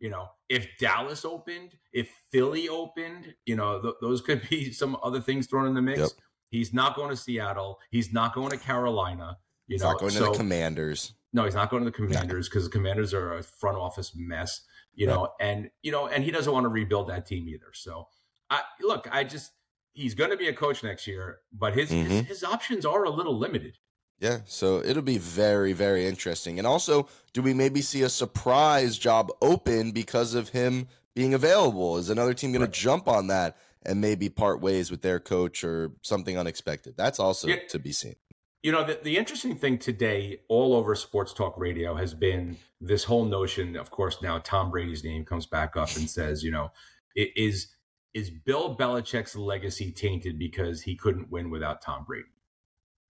you 0.00 0.10
know 0.10 0.28
if 0.48 0.66
dallas 0.78 1.24
opened 1.24 1.76
if 1.92 2.08
philly 2.32 2.68
opened 2.68 3.34
you 3.46 3.56
know 3.56 3.80
th- 3.82 3.94
those 4.00 4.20
could 4.20 4.48
be 4.50 4.72
some 4.72 4.96
other 5.02 5.20
things 5.20 5.46
thrown 5.46 5.66
in 5.66 5.74
the 5.74 5.82
mix 5.82 5.98
Yep. 5.98 6.08
he's 6.50 6.72
not 6.72 6.96
going 6.96 7.10
to 7.10 7.16
seattle 7.16 7.78
he's 7.90 8.12
not 8.12 8.34
going 8.34 8.50
to 8.50 8.56
carolina 8.58 9.36
you 9.66 9.74
He's 9.74 9.82
know 9.82 9.90
not 9.90 10.00
going 10.00 10.12
so- 10.12 10.26
to 10.26 10.30
the 10.32 10.38
Commanders. 10.38 11.12
no, 11.32 11.44
he's 11.44 11.56
not 11.56 11.70
going 11.70 11.82
to 11.84 11.90
the 11.90 11.96
Commanders 11.96 12.48
because 12.48 12.64
the 12.64 12.70
Commanders 12.70 13.12
are 13.12 13.34
a 13.38 13.42
front 13.42 13.76
office 13.76 14.12
mess, 14.14 14.60
you 14.94 15.08
know, 15.08 15.32
and 15.40 15.68
you 15.82 15.90
know, 15.90 16.06
and 16.06 16.22
he 16.22 16.30
doesn't 16.30 16.52
want 16.52 16.62
to 16.62 16.68
rebuild 16.68 17.08
that 17.08 17.26
team 17.26 17.48
either. 17.48 17.72
So, 17.74 18.06
I 18.48 18.60
look, 18.80 19.08
I 19.10 19.24
just 19.24 19.50
he's 19.96 20.14
going 20.14 20.30
to 20.30 20.36
be 20.36 20.46
a 20.48 20.52
coach 20.52 20.82
next 20.84 21.06
year, 21.06 21.40
but 21.52 21.74
his 21.74 21.90
his, 21.90 22.06
Mhm. 22.08 22.26
his 22.26 22.44
options 22.44 22.84
are 22.86 23.04
a 23.04 23.10
little 23.10 23.36
limited. 23.36 23.78
Yeah, 24.18 24.40
so 24.46 24.82
it'll 24.82 25.02
be 25.02 25.18
very, 25.18 25.72
very 25.72 26.06
interesting. 26.06 26.58
And 26.58 26.66
also, 26.66 27.08
do 27.32 27.42
we 27.42 27.52
maybe 27.52 27.82
see 27.82 28.02
a 28.02 28.08
surprise 28.08 28.96
job 28.98 29.30
open 29.42 29.92
because 29.92 30.34
of 30.34 30.50
him 30.50 30.88
being 31.14 31.34
available? 31.34 31.96
Is 31.98 32.08
another 32.08 32.32
team 32.34 32.52
going 32.52 32.62
Right. 32.62 32.72
to 32.72 32.80
jump 32.80 33.08
on 33.08 33.26
that 33.26 33.56
and 33.84 34.00
maybe 34.00 34.28
part 34.30 34.60
ways 34.60 34.90
with 34.90 35.02
their 35.02 35.20
coach 35.20 35.62
or 35.64 35.92
something 36.02 36.38
unexpected? 36.38 36.94
That's 36.96 37.18
also 37.18 37.48
Yeah. 37.48 37.66
to 37.68 37.78
be 37.78 37.92
seen. 37.92 38.16
You 38.62 38.72
know, 38.72 38.84
the, 38.84 38.98
the 39.02 39.16
interesting 39.18 39.54
thing 39.54 39.78
today, 39.78 40.40
all 40.48 40.74
over 40.74 40.94
sports 40.94 41.32
talk 41.34 41.56
radio, 41.58 41.94
has 41.94 42.14
been 42.14 42.56
this 42.80 43.04
whole 43.04 43.24
notion. 43.26 43.76
Of 43.76 43.90
course, 43.90 44.22
now 44.22 44.38
Tom 44.38 44.70
Brady's 44.70 45.04
name 45.04 45.24
comes 45.24 45.46
back 45.46 45.76
up 45.76 45.94
and 45.94 46.08
says, 46.08 46.42
you 46.42 46.50
know, 46.50 46.72
i- 47.18 47.32
is 47.36 47.68
is 48.16 48.30
Bill 48.30 48.74
Belichick's 48.74 49.36
legacy 49.36 49.92
tainted 49.92 50.38
because 50.38 50.80
he 50.80 50.96
couldn't 50.96 51.30
win 51.30 51.50
without 51.50 51.82
Tom 51.82 52.04
Brady? 52.04 52.24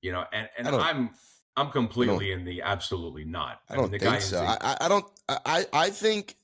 You 0.04 0.12
know, 0.12 0.26
and 0.32 0.48
and 0.58 0.68
I'm 0.68 1.10
I'm 1.58 1.72
completely 1.72 2.32
in 2.32 2.46
the 2.46 2.62
absolutely 2.62 3.26
not. 3.26 3.62
I 3.68 3.76
don't 3.76 3.92
the 3.92 3.98
think 3.98 4.22
so. 4.22 4.44
I, 4.44 4.58
I- 4.62 4.78
I 4.82 4.88
don't. 4.88 5.06
I, 5.28 5.66
I 5.74 5.90
think. 5.90 6.38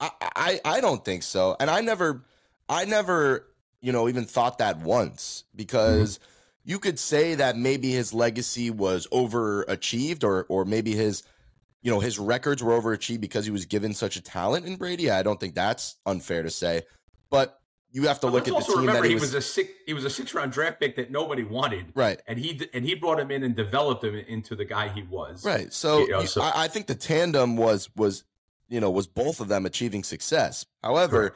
I, 0.00 0.10
I 0.20 0.60
I 0.64 0.80
don't 0.80 1.04
think 1.04 1.22
so. 1.22 1.56
And 1.60 1.68
I 1.70 1.80
never, 1.80 2.24
I 2.68 2.84
never, 2.84 3.46
you 3.80 3.92
know, 3.92 4.08
even 4.08 4.24
thought 4.24 4.58
that 4.58 4.78
once 4.78 5.44
because 5.54 6.20
you 6.64 6.78
could 6.78 6.98
say 6.98 7.34
that 7.36 7.56
maybe 7.56 7.90
his 7.90 8.12
legacy 8.14 8.70
was 8.70 9.06
overachieved, 9.08 10.24
or 10.24 10.44
or 10.48 10.64
maybe 10.66 10.94
his, 10.94 11.22
you 11.82 11.90
know, 11.90 12.00
his 12.00 12.18
records 12.18 12.62
were 12.62 12.78
overachieved 12.78 13.20
because 13.20 13.44
he 13.46 13.50
was 13.50 13.64
given 13.66 13.92
such 13.94 14.16
a 14.16 14.22
talent 14.22 14.66
in 14.66 14.76
Brady. 14.76 15.10
I 15.10 15.22
don't 15.22 15.40
think 15.40 15.54
that's 15.54 15.96
unfair 16.06 16.42
to 16.42 16.50
say, 16.50 16.82
but 17.30 17.60
you 17.92 18.06
have 18.06 18.20
to 18.20 18.26
look 18.28 18.42
at 18.42 18.50
the 18.50 18.54
also 18.54 18.72
team 18.74 18.80
remember 18.82 19.02
that 19.02 19.08
he 19.08 19.10
he 19.10 19.14
was, 19.14 19.22
was 19.22 19.34
a 19.34 19.40
six 19.40 19.70
he 19.86 19.94
was 19.94 20.04
a 20.04 20.10
six 20.10 20.32
round 20.34 20.52
draft 20.52 20.78
pick 20.80 20.96
that 20.96 21.10
nobody 21.10 21.42
wanted, 21.42 21.86
right. 21.94 22.20
and 22.26 22.38
he 22.38 22.68
and 22.72 22.84
he 22.84 22.94
brought 22.94 23.18
him 23.18 23.30
in 23.30 23.42
and 23.42 23.56
developed 23.56 24.04
him 24.04 24.14
into 24.14 24.54
the 24.54 24.64
guy 24.64 24.88
he 24.88 25.02
was. 25.02 25.44
Right. 25.44 25.72
So, 25.72 26.00
You 26.00 26.08
know, 26.10 26.24
so- 26.24 26.42
I, 26.42 26.64
I 26.64 26.68
think 26.68 26.86
the 26.86 26.94
tandem 26.94 27.56
was 27.56 27.88
was 27.96 28.24
you 28.68 28.80
know 28.80 28.90
was 28.90 29.06
both 29.06 29.40
of 29.40 29.48
them 29.48 29.66
achieving 29.66 30.04
success. 30.04 30.66
However, 30.82 31.34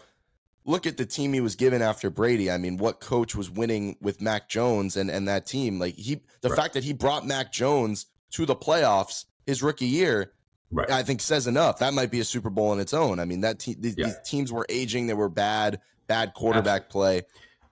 look 0.64 0.86
at 0.86 0.96
the 0.96 1.04
team 1.06 1.32
he 1.32 1.40
was 1.40 1.56
given 1.56 1.82
after 1.82 2.08
Brady. 2.10 2.50
I 2.50 2.58
mean, 2.58 2.76
what 2.78 3.00
coach 3.00 3.34
was 3.34 3.50
winning 3.50 3.96
with 4.00 4.20
Mac 4.20 4.48
Jones 4.48 4.96
and 4.96 5.10
and 5.10 5.26
that 5.26 5.46
team? 5.46 5.78
Like 5.80 5.94
he, 5.96 6.20
the 6.40 6.50
Right. 6.50 6.56
fact 6.56 6.74
that 6.74 6.84
he 6.84 6.92
brought 6.92 7.26
Mac 7.26 7.50
Jones 7.52 8.06
to 8.30 8.46
the 8.46 8.54
playoffs 8.56 9.24
his 9.46 9.62
rookie 9.62 9.86
year, 9.86 10.32
Right. 10.74 10.90
I 10.90 11.02
think 11.02 11.20
says 11.20 11.46
enough. 11.46 11.78
That 11.78 11.94
might 11.94 12.10
be 12.10 12.20
a 12.20 12.24
Super 12.24 12.50
Bowl 12.50 12.72
in 12.72 12.80
its 12.80 12.92
own. 12.92 13.18
I 13.20 13.24
mean, 13.24 13.40
that 13.42 13.58
te- 13.60 13.76
these, 13.78 13.94
Yeah. 13.96 14.06
these 14.06 14.16
teams 14.24 14.52
were 14.52 14.66
aging. 14.68 15.06
They 15.06 15.14
were 15.14 15.28
bad, 15.28 15.80
bad 16.06 16.34
quarterback 16.34 16.88
play. 16.90 17.22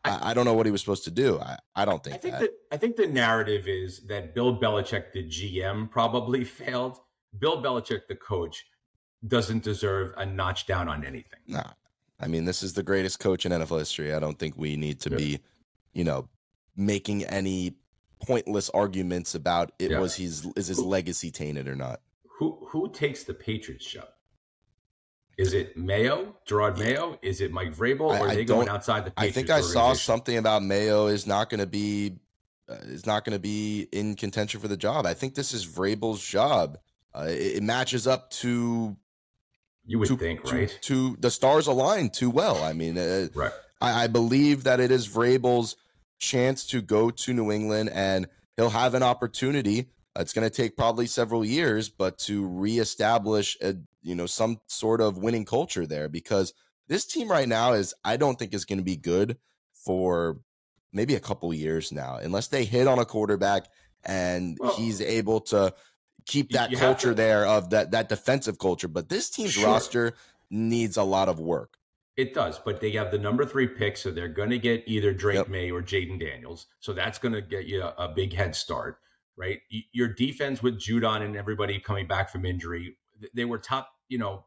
I, 0.04 0.30
I 0.30 0.34
don't 0.34 0.44
know 0.44 0.54
what 0.54 0.66
he 0.66 0.72
was 0.72 0.80
supposed 0.80 1.04
to 1.04 1.10
do. 1.10 1.38
I, 1.40 1.58
I 1.74 1.84
don't 1.84 2.02
think, 2.02 2.16
I 2.16 2.18
think 2.18 2.32
that. 2.34 2.40
that 2.40 2.50
I 2.72 2.76
think 2.76 2.96
the 2.96 3.06
narrative 3.06 3.66
is 3.68 4.00
that 4.06 4.34
Bill 4.34 4.58
Belichick, 4.58 5.12
the 5.12 5.24
GM, 5.24 5.90
probably 5.90 6.44
failed. 6.60 6.98
Bill 7.38 7.62
Belichick, 7.62 8.02
the 8.08 8.16
coach, 8.16 8.64
doesn't 9.26 9.62
deserve 9.62 10.12
a 10.16 10.26
notch 10.26 10.66
down 10.66 10.88
on 10.88 11.04
anything. 11.04 11.40
Nah. 11.46 11.62
I 12.20 12.26
mean, 12.28 12.44
this 12.44 12.62
is 12.62 12.72
the 12.74 12.82
greatest 12.82 13.18
coach 13.20 13.46
in 13.46 13.52
NFL 13.52 13.78
history. 13.80 14.12
I 14.14 14.20
don't 14.20 14.38
think 14.38 14.54
we 14.56 14.76
need 14.76 15.00
to 15.00 15.10
Yeah. 15.10 15.16
be, 15.16 15.40
you 15.92 16.04
know, 16.04 16.28
making 16.76 17.24
any 17.24 17.74
pointless 18.24 18.70
arguments 18.70 19.34
about 19.34 19.72
it 19.80 19.90
Yeah. 19.90 19.98
was 19.98 20.14
his 20.14 20.46
is 20.56 20.68
his 20.68 20.78
legacy 20.80 21.30
tainted 21.32 21.66
or 21.68 21.74
not. 21.74 22.00
Who 22.42 22.58
who 22.70 22.90
takes 22.90 23.22
the 23.22 23.34
Patriots 23.34 23.86
job? 23.86 24.08
Is 25.38 25.54
it 25.54 25.76
Mayo, 25.76 26.34
Gerard 26.44 26.76
Mayo? 26.76 27.16
Is 27.22 27.40
it 27.40 27.52
Mike 27.52 27.72
Vrabel, 27.72 28.00
or 28.00 28.16
are 28.16 28.28
I 28.30 28.34
they 28.34 28.44
going 28.44 28.68
outside 28.68 29.04
the 29.04 29.12
Patriots 29.12 29.36
I 29.38 29.40
think 29.40 29.50
I 29.50 29.60
saw 29.60 29.92
something 29.92 30.36
about 30.36 30.64
Mayo 30.64 31.06
is 31.06 31.24
not 31.24 31.50
going 31.50 31.60
to 31.60 31.68
be 31.68 32.18
uh, 32.68 32.74
is 32.82 33.06
not 33.06 33.24
going 33.24 33.34
to 33.34 33.40
be 33.40 33.86
in 33.92 34.16
contention 34.16 34.58
for 34.58 34.66
the 34.66 34.76
job. 34.76 35.06
I 35.06 35.14
think 35.14 35.36
this 35.36 35.54
is 35.54 35.64
Vrabel's 35.64 36.20
job. 36.20 36.78
Uh, 37.14 37.26
it, 37.28 37.58
it 37.58 37.62
matches 37.62 38.08
up 38.08 38.30
to 38.30 38.96
You 39.84 40.00
would 40.00 40.08
to, 40.08 40.16
think, 40.16 40.42
to- 40.46 40.56
right? 40.56 40.78
To, 40.82 41.16
the 41.20 41.30
stars 41.30 41.68
align 41.68 42.10
too 42.10 42.28
well. 42.30 42.60
I 42.64 42.72
mean, 42.72 42.98
uh, 42.98 43.28
Right. 43.36 43.52
I, 43.80 44.04
I 44.04 44.06
believe 44.08 44.64
that 44.64 44.80
it 44.80 44.90
is 44.90 45.06
Vrabel's 45.06 45.76
chance 46.18 46.66
to 46.66 46.82
go 46.82 47.10
to 47.10 47.32
New 47.32 47.52
England 47.52 47.90
and 47.90 48.26
he'll 48.56 48.70
have 48.70 48.94
an 48.94 49.04
opportunity. 49.04 49.90
It's 50.16 50.32
going 50.32 50.48
to 50.48 50.54
take 50.54 50.76
probably 50.76 51.06
several 51.06 51.44
years, 51.44 51.88
but 51.88 52.18
to 52.20 52.46
reestablish 52.46 53.56
a 53.62 53.76
you 54.02 54.14
know 54.14 54.26
some 54.26 54.60
sort 54.66 55.00
of 55.00 55.16
winning 55.18 55.44
culture 55.44 55.86
there 55.86 56.08
because 56.08 56.52
this 56.88 57.04
team 57.06 57.30
right 57.30 57.48
now 57.48 57.72
is 57.72 57.94
I 58.04 58.16
don't 58.16 58.38
think 58.38 58.52
is 58.52 58.64
going 58.64 58.78
to 58.78 58.84
be 58.84 58.96
good 58.96 59.38
for 59.72 60.40
maybe 60.92 61.14
a 61.14 61.20
couple 61.20 61.52
years 61.54 61.92
now 61.92 62.16
unless 62.16 62.48
they 62.48 62.64
hit 62.64 62.86
on 62.88 62.98
a 62.98 63.04
quarterback 63.04 63.66
and 64.04 64.58
Well, 64.60 64.74
he's 64.76 65.00
able 65.00 65.40
to 65.42 65.72
keep 66.26 66.50
that 66.50 66.72
culture 66.74 67.10
to- 67.10 67.14
there 67.14 67.46
of 67.46 67.70
that 67.70 67.92
that 67.92 68.08
defensive 68.08 68.58
culture. 68.58 68.88
But 68.88 69.08
this 69.08 69.30
team's 69.30 69.52
Sure. 69.52 69.66
roster 69.68 70.14
needs 70.50 70.96
a 70.96 71.02
lot 71.04 71.28
of 71.28 71.40
work. 71.40 71.78
It 72.18 72.34
does, 72.34 72.58
but 72.58 72.80
they 72.82 72.90
have 72.90 73.10
the 73.10 73.18
number 73.18 73.46
three 73.46 73.66
pick, 73.66 73.96
so 73.96 74.10
they're 74.10 74.28
going 74.28 74.50
to 74.50 74.58
get 74.58 74.84
either 74.86 75.14
Drake 75.14 75.36
Yep. 75.36 75.48
Maye 75.48 75.70
or 75.70 75.80
Jayden 75.80 76.20
Daniels. 76.20 76.66
So 76.80 76.92
that's 76.92 77.18
going 77.18 77.32
to 77.32 77.40
get 77.40 77.64
you 77.64 77.80
a, 77.82 77.94
a 77.96 78.08
big 78.08 78.34
head 78.34 78.54
start, 78.54 78.98
right? 79.36 79.60
Your 79.92 80.08
defense 80.08 80.62
with 80.62 80.78
Judon 80.78 81.22
and 81.22 81.36
everybody 81.36 81.78
coming 81.78 82.06
back 82.06 82.30
from 82.30 82.44
injury, 82.44 82.96
they 83.34 83.44
were 83.44 83.58
top, 83.58 83.90
you 84.08 84.18
know, 84.18 84.44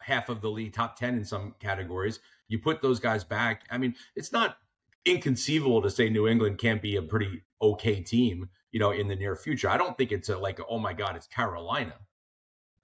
half 0.00 0.28
of 0.28 0.40
the 0.40 0.50
league, 0.50 0.72
top 0.72 0.96
10 0.96 1.16
in 1.16 1.24
some 1.24 1.54
categories. 1.60 2.20
You 2.48 2.58
put 2.58 2.82
those 2.82 3.00
guys 3.00 3.24
back. 3.24 3.62
I 3.70 3.78
mean, 3.78 3.94
it's 4.16 4.32
not 4.32 4.58
inconceivable 5.04 5.82
to 5.82 5.90
say 5.90 6.08
New 6.08 6.28
England 6.28 6.58
can't 6.58 6.82
be 6.82 6.96
a 6.96 7.02
pretty 7.02 7.42
okay 7.60 8.00
team, 8.00 8.48
you 8.72 8.80
know, 8.80 8.90
in 8.90 9.08
the 9.08 9.16
near 9.16 9.36
future. 9.36 9.68
I 9.68 9.76
don't 9.76 9.96
think 9.96 10.12
it's 10.12 10.28
a, 10.28 10.38
like, 10.38 10.60
oh 10.68 10.78
my 10.78 10.92
God, 10.92 11.16
it's 11.16 11.26
Carolina, 11.26 11.94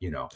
you 0.01 0.11
know, 0.11 0.29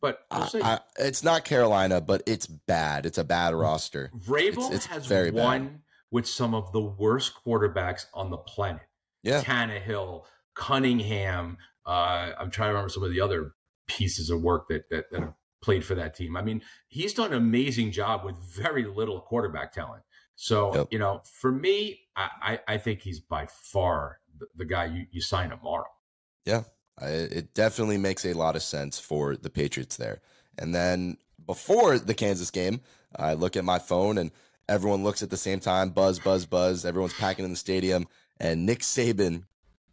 but 0.00 0.26
we'll 0.30 0.64
I. 0.64 0.74
I, 0.74 0.80
it's 0.98 1.24
not 1.24 1.44
Carolina, 1.44 2.00
but 2.00 2.22
it's 2.26 2.46
bad. 2.46 3.06
It's 3.06 3.18
a 3.18 3.24
bad 3.24 3.54
roster. 3.54 4.10
Vrabel 4.14 4.72
it's 4.72 4.86
has 4.86 5.06
very 5.06 5.30
bad. 5.30 5.42
won 5.42 5.80
with 6.10 6.26
some 6.26 6.54
of 6.54 6.72
the 6.72 6.80
worst 6.80 7.32
quarterbacks 7.44 8.06
on 8.12 8.30
the 8.30 8.36
planet. 8.36 8.82
Yeah. 9.24 9.42
Tannehill, 9.42 10.22
Cunningham. 10.54 11.58
Uh, 11.84 12.30
I'm 12.38 12.50
trying 12.50 12.68
to 12.68 12.74
remember 12.74 12.88
some 12.90 13.02
of 13.02 13.10
the 13.10 13.20
other 13.20 13.52
pieces 13.88 14.30
of 14.30 14.40
work 14.42 14.68
that, 14.68 14.88
that 14.90 15.10
that 15.10 15.20
have 15.20 15.34
played 15.62 15.84
for 15.84 15.94
that 15.96 16.14
team. 16.14 16.36
I 16.36 16.42
mean, 16.42 16.62
he's 16.88 17.14
done 17.14 17.32
an 17.32 17.38
amazing 17.38 17.90
job 17.90 18.24
with 18.24 18.36
very 18.54 18.84
little 18.84 19.20
quarterback 19.20 19.72
talent. 19.72 20.02
So 20.36 20.74
Yep. 20.74 20.88
you 20.90 20.98
know, 20.98 21.22
for 21.24 21.50
me, 21.50 22.00
I, 22.16 22.28
I, 22.42 22.74
I 22.74 22.78
think 22.78 23.00
he's 23.00 23.20
by 23.20 23.46
far 23.46 24.18
the, 24.38 24.46
the 24.56 24.64
guy 24.64 24.84
you, 24.86 25.06
you 25.10 25.20
sign 25.20 25.50
tomorrow. 25.50 25.86
I, 27.00 27.08
it 27.08 27.54
definitely 27.54 27.98
makes 27.98 28.24
a 28.24 28.34
lot 28.34 28.54
of 28.54 28.62
sense 28.62 29.00
for 29.00 29.36
the 29.36 29.50
Patriots 29.50 29.96
there. 29.96 30.20
And 30.56 30.72
then 30.72 31.16
before 31.44 31.98
the 31.98 32.14
Kansas 32.14 32.52
game, 32.52 32.82
I 33.16 33.34
look 33.34 33.56
at 33.56 33.64
my 33.64 33.80
phone 33.80 34.16
and 34.16 34.30
everyone 34.68 35.02
looks 35.02 35.22
at 35.22 35.30
the 35.30 35.36
same 35.36 35.58
time. 35.58 35.90
Buzz, 35.90 36.20
buzz, 36.20 36.46
buzz. 36.46 36.84
Everyone's 36.84 37.14
packing 37.14 37.44
in 37.44 37.50
the 37.50 37.56
stadium, 37.56 38.06
and 38.40 38.66
Nick 38.66 38.80
Saban 38.80 39.44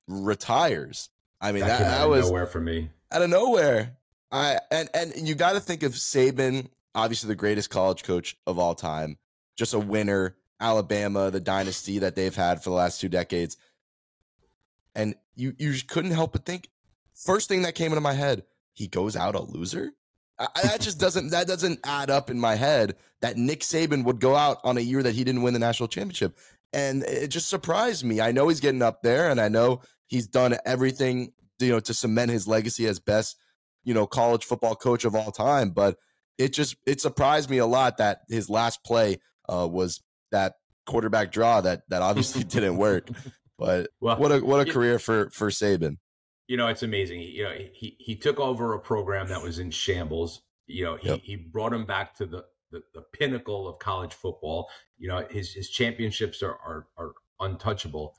retires. 0.07 1.09
I 1.39 1.51
mean, 1.51 1.65
that, 1.65 1.79
came 1.79 1.87
that 1.87 2.01
out 2.01 2.05
of 2.05 2.11
was 2.11 2.27
nowhere 2.27 2.45
for 2.45 2.59
me. 2.59 2.89
out 3.11 3.21
of 3.21 3.29
nowhere. 3.29 3.97
I 4.31 4.59
and 4.71 4.89
and 4.93 5.27
you 5.27 5.35
got 5.35 5.53
to 5.53 5.59
think 5.59 5.83
of 5.83 5.93
Saban, 5.93 6.67
obviously 6.95 7.27
the 7.27 7.35
greatest 7.35 7.69
college 7.69 8.03
coach 8.03 8.37
of 8.47 8.57
all 8.59 8.75
time, 8.75 9.17
just 9.55 9.73
a 9.73 9.79
winner 9.79 10.35
Alabama, 10.59 11.31
the 11.31 11.39
dynasty 11.39 11.99
that 11.99 12.15
they've 12.15 12.35
had 12.35 12.63
for 12.63 12.69
the 12.69 12.75
last 12.75 13.01
two 13.01 13.09
decades. 13.09 13.57
And 14.95 15.15
you 15.35 15.53
you 15.57 15.73
couldn't 15.87 16.11
help 16.11 16.33
but 16.33 16.45
think 16.45 16.69
first 17.13 17.49
thing 17.49 17.63
that 17.63 17.75
came 17.75 17.91
into 17.91 18.01
my 18.01 18.13
head, 18.13 18.43
he 18.73 18.87
goes 18.87 19.15
out 19.15 19.35
a 19.35 19.41
loser? 19.41 19.91
I, 20.37 20.47
that 20.63 20.81
just 20.81 20.99
doesn't 20.99 21.29
that 21.31 21.47
doesn't 21.47 21.79
add 21.83 22.09
up 22.09 22.29
in 22.29 22.39
my 22.39 22.55
head 22.55 22.95
that 23.21 23.37
Nick 23.37 23.61
Saban 23.61 24.03
would 24.05 24.19
go 24.19 24.35
out 24.35 24.57
on 24.63 24.77
a 24.77 24.81
year 24.81 25.03
that 25.03 25.13
he 25.13 25.23
didn't 25.23 25.43
win 25.43 25.53
the 25.53 25.59
national 25.59 25.87
championship. 25.87 26.37
And 26.73 27.03
it 27.03 27.27
just 27.27 27.49
surprised 27.49 28.03
me. 28.03 28.21
I 28.21 28.31
know 28.31 28.47
he's 28.47 28.59
getting 28.59 28.81
up 28.81 29.01
there 29.01 29.29
and 29.29 29.41
I 29.41 29.49
know 29.49 29.81
he's 30.07 30.27
done 30.27 30.55
everything, 30.65 31.33
you 31.59 31.69
know, 31.69 31.79
to 31.81 31.93
cement 31.93 32.31
his 32.31 32.47
legacy 32.47 32.85
as 32.87 32.99
best, 32.99 33.37
you 33.83 33.93
know, 33.93 34.07
college 34.07 34.45
football 34.45 34.75
coach 34.75 35.03
of 35.03 35.15
all 35.15 35.31
time, 35.31 35.71
but 35.71 35.97
it 36.37 36.53
just 36.53 36.75
it 36.85 37.01
surprised 37.01 37.49
me 37.49 37.57
a 37.57 37.65
lot 37.65 37.97
that 37.97 38.21
his 38.29 38.49
last 38.49 38.83
play 38.83 39.17
uh, 39.47 39.67
was 39.69 40.01
that 40.31 40.53
quarterback 40.85 41.31
draw 41.31 41.61
that 41.61 41.81
that 41.89 42.01
obviously 42.01 42.43
didn't 42.55 42.77
work. 42.77 43.09
But 43.57 43.89
well, 43.99 44.17
what 44.17 44.31
a 44.31 44.39
what 44.39 44.67
a 44.67 44.71
career 44.71 44.97
for 44.97 45.29
for 45.29 45.49
Saban. 45.49 45.97
You 46.47 46.57
know, 46.57 46.67
it's 46.67 46.83
amazing. 46.83 47.21
You 47.21 47.43
know, 47.43 47.55
he 47.73 47.95
he 47.99 48.15
took 48.15 48.39
over 48.39 48.73
a 48.73 48.79
program 48.79 49.27
that 49.27 49.41
was 49.41 49.59
in 49.59 49.71
shambles. 49.71 50.41
You 50.67 50.85
know, 50.85 50.97
he, 50.97 51.09
yep. 51.09 51.19
he 51.21 51.35
brought 51.35 51.73
him 51.73 51.85
back 51.85 52.15
to 52.15 52.25
the, 52.25 52.45
the, 52.71 52.81
the 52.93 53.01
pinnacle 53.01 53.67
of 53.67 53.79
college 53.79 54.13
football. 54.13 54.69
You 54.97 55.09
know, 55.09 55.25
his 55.29 55.53
his 55.53 55.69
championships 55.69 56.41
are 56.41 56.57
are, 56.65 56.87
are 56.97 57.13
untouchable. 57.39 58.15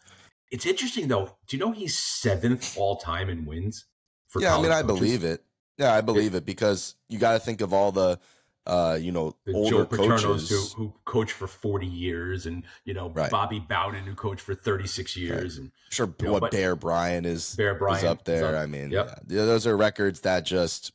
It's 0.51 0.67
interesting 0.67 1.09
though. 1.09 1.37
Do 1.47 1.57
you 1.57 1.65
know 1.65 1.73
he's 1.73 1.99
seventh 1.99 2.77
all 2.77 2.97
time 2.97 3.29
in 3.29 3.45
wins? 3.45 3.87
For 4.29 4.41
yeah, 4.41 4.57
I 4.57 4.63
mean, 4.63 4.73
I 4.73 4.83
believe 4.83 5.25
it. 5.25 5.45
Yeah, 5.79 5.95
I 5.95 6.01
believe 6.01 6.35
it 6.35 6.45
because 6.45 6.95
you 7.09 7.19
got 7.19 7.33
to 7.33 7.39
think 7.39 7.61
of 7.61 7.73
all 7.73 7.93
the 7.93 8.19
uh, 8.67 8.97
you 9.01 9.11
know, 9.11 9.35
the 9.45 9.53
older 9.53 9.85
Joe 9.85 9.87
coaches 9.87 10.73
who, 10.73 10.85
who 10.85 10.95
coached 11.05 11.33
for 11.33 11.47
40 11.47 11.87
years 11.87 12.47
and, 12.47 12.63
you 12.85 12.95
know, 12.95 13.11
right. 13.11 13.31
Bobby 13.31 13.59
Bowden 13.59 14.05
who 14.05 14.15
coached 14.15 14.43
for 14.43 14.55
36 14.55 15.17
years. 15.17 15.59
Right. 15.59 15.65
And 15.65 15.73
sure 15.91 16.15
you 16.21 16.27
know, 16.27 16.33
what 16.35 16.53
Bear 16.53 16.77
Bryant 16.77 17.27
is, 17.27 17.57
Bear 17.57 17.75
Bryant 17.75 18.05
is 18.05 18.05
up 18.05 18.25
there. 18.25 18.55
Up. 18.55 18.63
I 18.63 18.67
mean, 18.67 18.91
yep. 18.91 19.21
yeah, 19.27 19.45
those 19.45 19.67
are 19.67 19.77
records 19.77 20.21
that 20.21 20.45
just, 20.45 20.93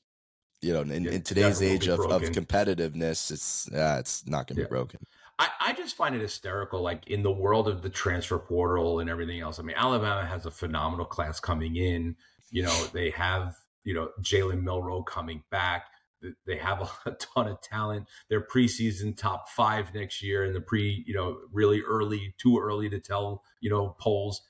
you 0.61 0.73
know, 0.73 0.81
in, 0.81 1.07
in 1.07 1.21
today's 1.21 1.61
age 1.61 1.87
of, 1.87 1.99
of 1.99 2.21
competitiveness, 2.23 3.31
it's, 3.31 3.69
yeah, 3.71 3.99
it's 3.99 4.25
not 4.27 4.47
going 4.47 4.55
to 4.55 4.61
yeah. 4.61 4.67
be 4.67 4.69
broken. 4.69 4.99
I, 5.39 5.49
I 5.59 5.73
just 5.73 5.95
find 5.95 6.15
it 6.15 6.21
hysterical. 6.21 6.81
Like 6.81 7.07
in 7.07 7.21
the 7.23 7.31
world 7.31 7.67
of 7.67 7.81
the 7.81 7.89
transfer 7.89 8.39
portal 8.39 8.99
and 8.99 9.09
everything 9.09 9.39
else. 9.39 9.59
I 9.59 9.63
mean, 9.63 9.75
Alabama 9.77 10.25
has 10.25 10.45
a 10.45 10.51
phenomenal 10.51 11.05
class 11.05 11.39
coming 11.39 11.75
in. 11.75 12.15
You 12.49 12.63
know, 12.63 12.85
they 12.93 13.11
have, 13.11 13.55
you 13.83 13.93
know, 13.93 14.09
Jalen 14.21 14.63
Milroe 14.63 15.03
coming 15.03 15.43
back 15.51 15.85
they 16.45 16.57
have 16.57 16.89
a 17.05 17.11
ton 17.11 17.47
of 17.47 17.61
talent. 17.61 18.07
They're 18.29 18.41
preseason 18.41 19.15
top 19.15 19.49
five 19.49 19.93
next 19.93 20.21
year 20.21 20.45
in 20.45 20.53
the 20.53 20.61
pre, 20.61 21.03
you 21.05 21.13
know, 21.13 21.37
really 21.51 21.81
early, 21.81 22.33
too 22.37 22.59
early 22.59 22.89
to 22.89 22.99
tell, 22.99 23.43
you 23.61 23.69
know, 23.69 23.95
polls. 23.99 24.41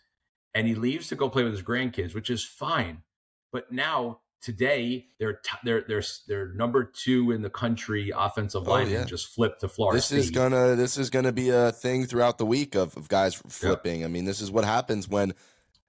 And 0.54 0.68
he 0.68 0.76
leaves 0.76 1.08
to 1.10 1.16
go 1.16 1.30
play 1.30 1.44
with 1.44 1.54
his 1.54 1.62
grandkids, 1.62 2.16
which 2.16 2.30
is 2.30 2.44
fine. 2.44 3.04
But 3.52 3.72
now 3.72 4.22
today 4.41 5.08
they're 5.20 5.34
t- 5.34 5.58
they're 5.63 5.84
they're 5.88 6.03
they're 6.27 6.53
number 6.53 6.84
two 6.84 7.32
in 7.32 7.41
the 7.41 7.50
country 7.50 8.12
offensive 8.15 8.67
line 8.67 8.88
oh, 8.88 8.89
yeah. 8.89 9.03
just 9.03 9.27
flipped 9.27 9.62
to 9.62 9.67
Florida. 9.67 9.98
This 9.98 10.06
State. 10.06 10.20
is 10.20 10.32
gonna 10.32 10.75
this 10.75 10.98
is 10.98 11.10
gonna 11.10 11.32
be 11.32 11.50
a 11.50 11.72
thing 11.72 12.06
throughout 12.06 12.38
the 12.38 12.46
week 12.46 12.75
of, 12.75 12.96
of 12.98 13.08
guys 13.08 13.36
flipping. 13.36 14.01
Yeah. 14.01 14.06
I 14.06 14.10
mean, 14.10 14.25
this 14.25 14.41
is 14.41 14.51
what 14.51 14.65
happens 14.65 15.08
when 15.08 15.34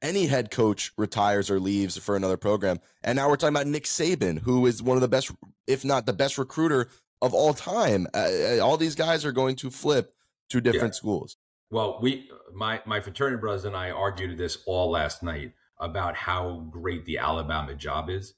any 0.03 0.27
head 0.27 0.51
coach 0.51 0.93
retires 0.97 1.51
or 1.51 1.61
leaves 1.61 1.97
for 1.97 2.17
another 2.17 2.37
program. 2.37 2.79
And 3.03 3.17
now 3.17 3.29
we're 3.29 3.37
talking 3.37 3.55
about 3.55 3.67
Nick 3.67 3.85
Saban, 3.85 4.41
who 4.41 4.67
is 4.67 4.83
one 4.83 4.97
of 4.97 5.01
the 5.01 5.09
best, 5.09 5.31
if 5.67 5.85
not 5.85 6.07
the 6.07 6.13
best 6.13 6.39
recruiter 6.39 6.89
of 7.21 7.35
all 7.35 7.53
time. 7.53 8.07
Uh, 8.15 8.29
uh 8.29 8.59
all 8.61 8.77
these 8.77 8.95
guys 8.95 9.25
are 9.25 9.33
going 9.33 9.57
to 9.57 9.71
flip 9.71 10.15
to 10.51 10.61
different 10.61 10.95
yeah. 10.95 10.99
schools. 10.99 11.37
Well, 11.71 11.99
we, 12.01 12.31
my 12.55 12.81
my 12.87 13.01
fraternity 13.01 13.41
brothers 13.41 13.65
and 13.65 13.77
I 13.77 13.91
argued 13.91 14.39
this 14.39 14.59
all 14.67 14.91
last 14.91 15.23
night 15.23 15.53
about 15.81 16.17
how 16.17 16.67
great 16.71 17.05
the 17.05 17.19
Alabama 17.19 17.75
job 17.75 18.11
is, 18.11 18.35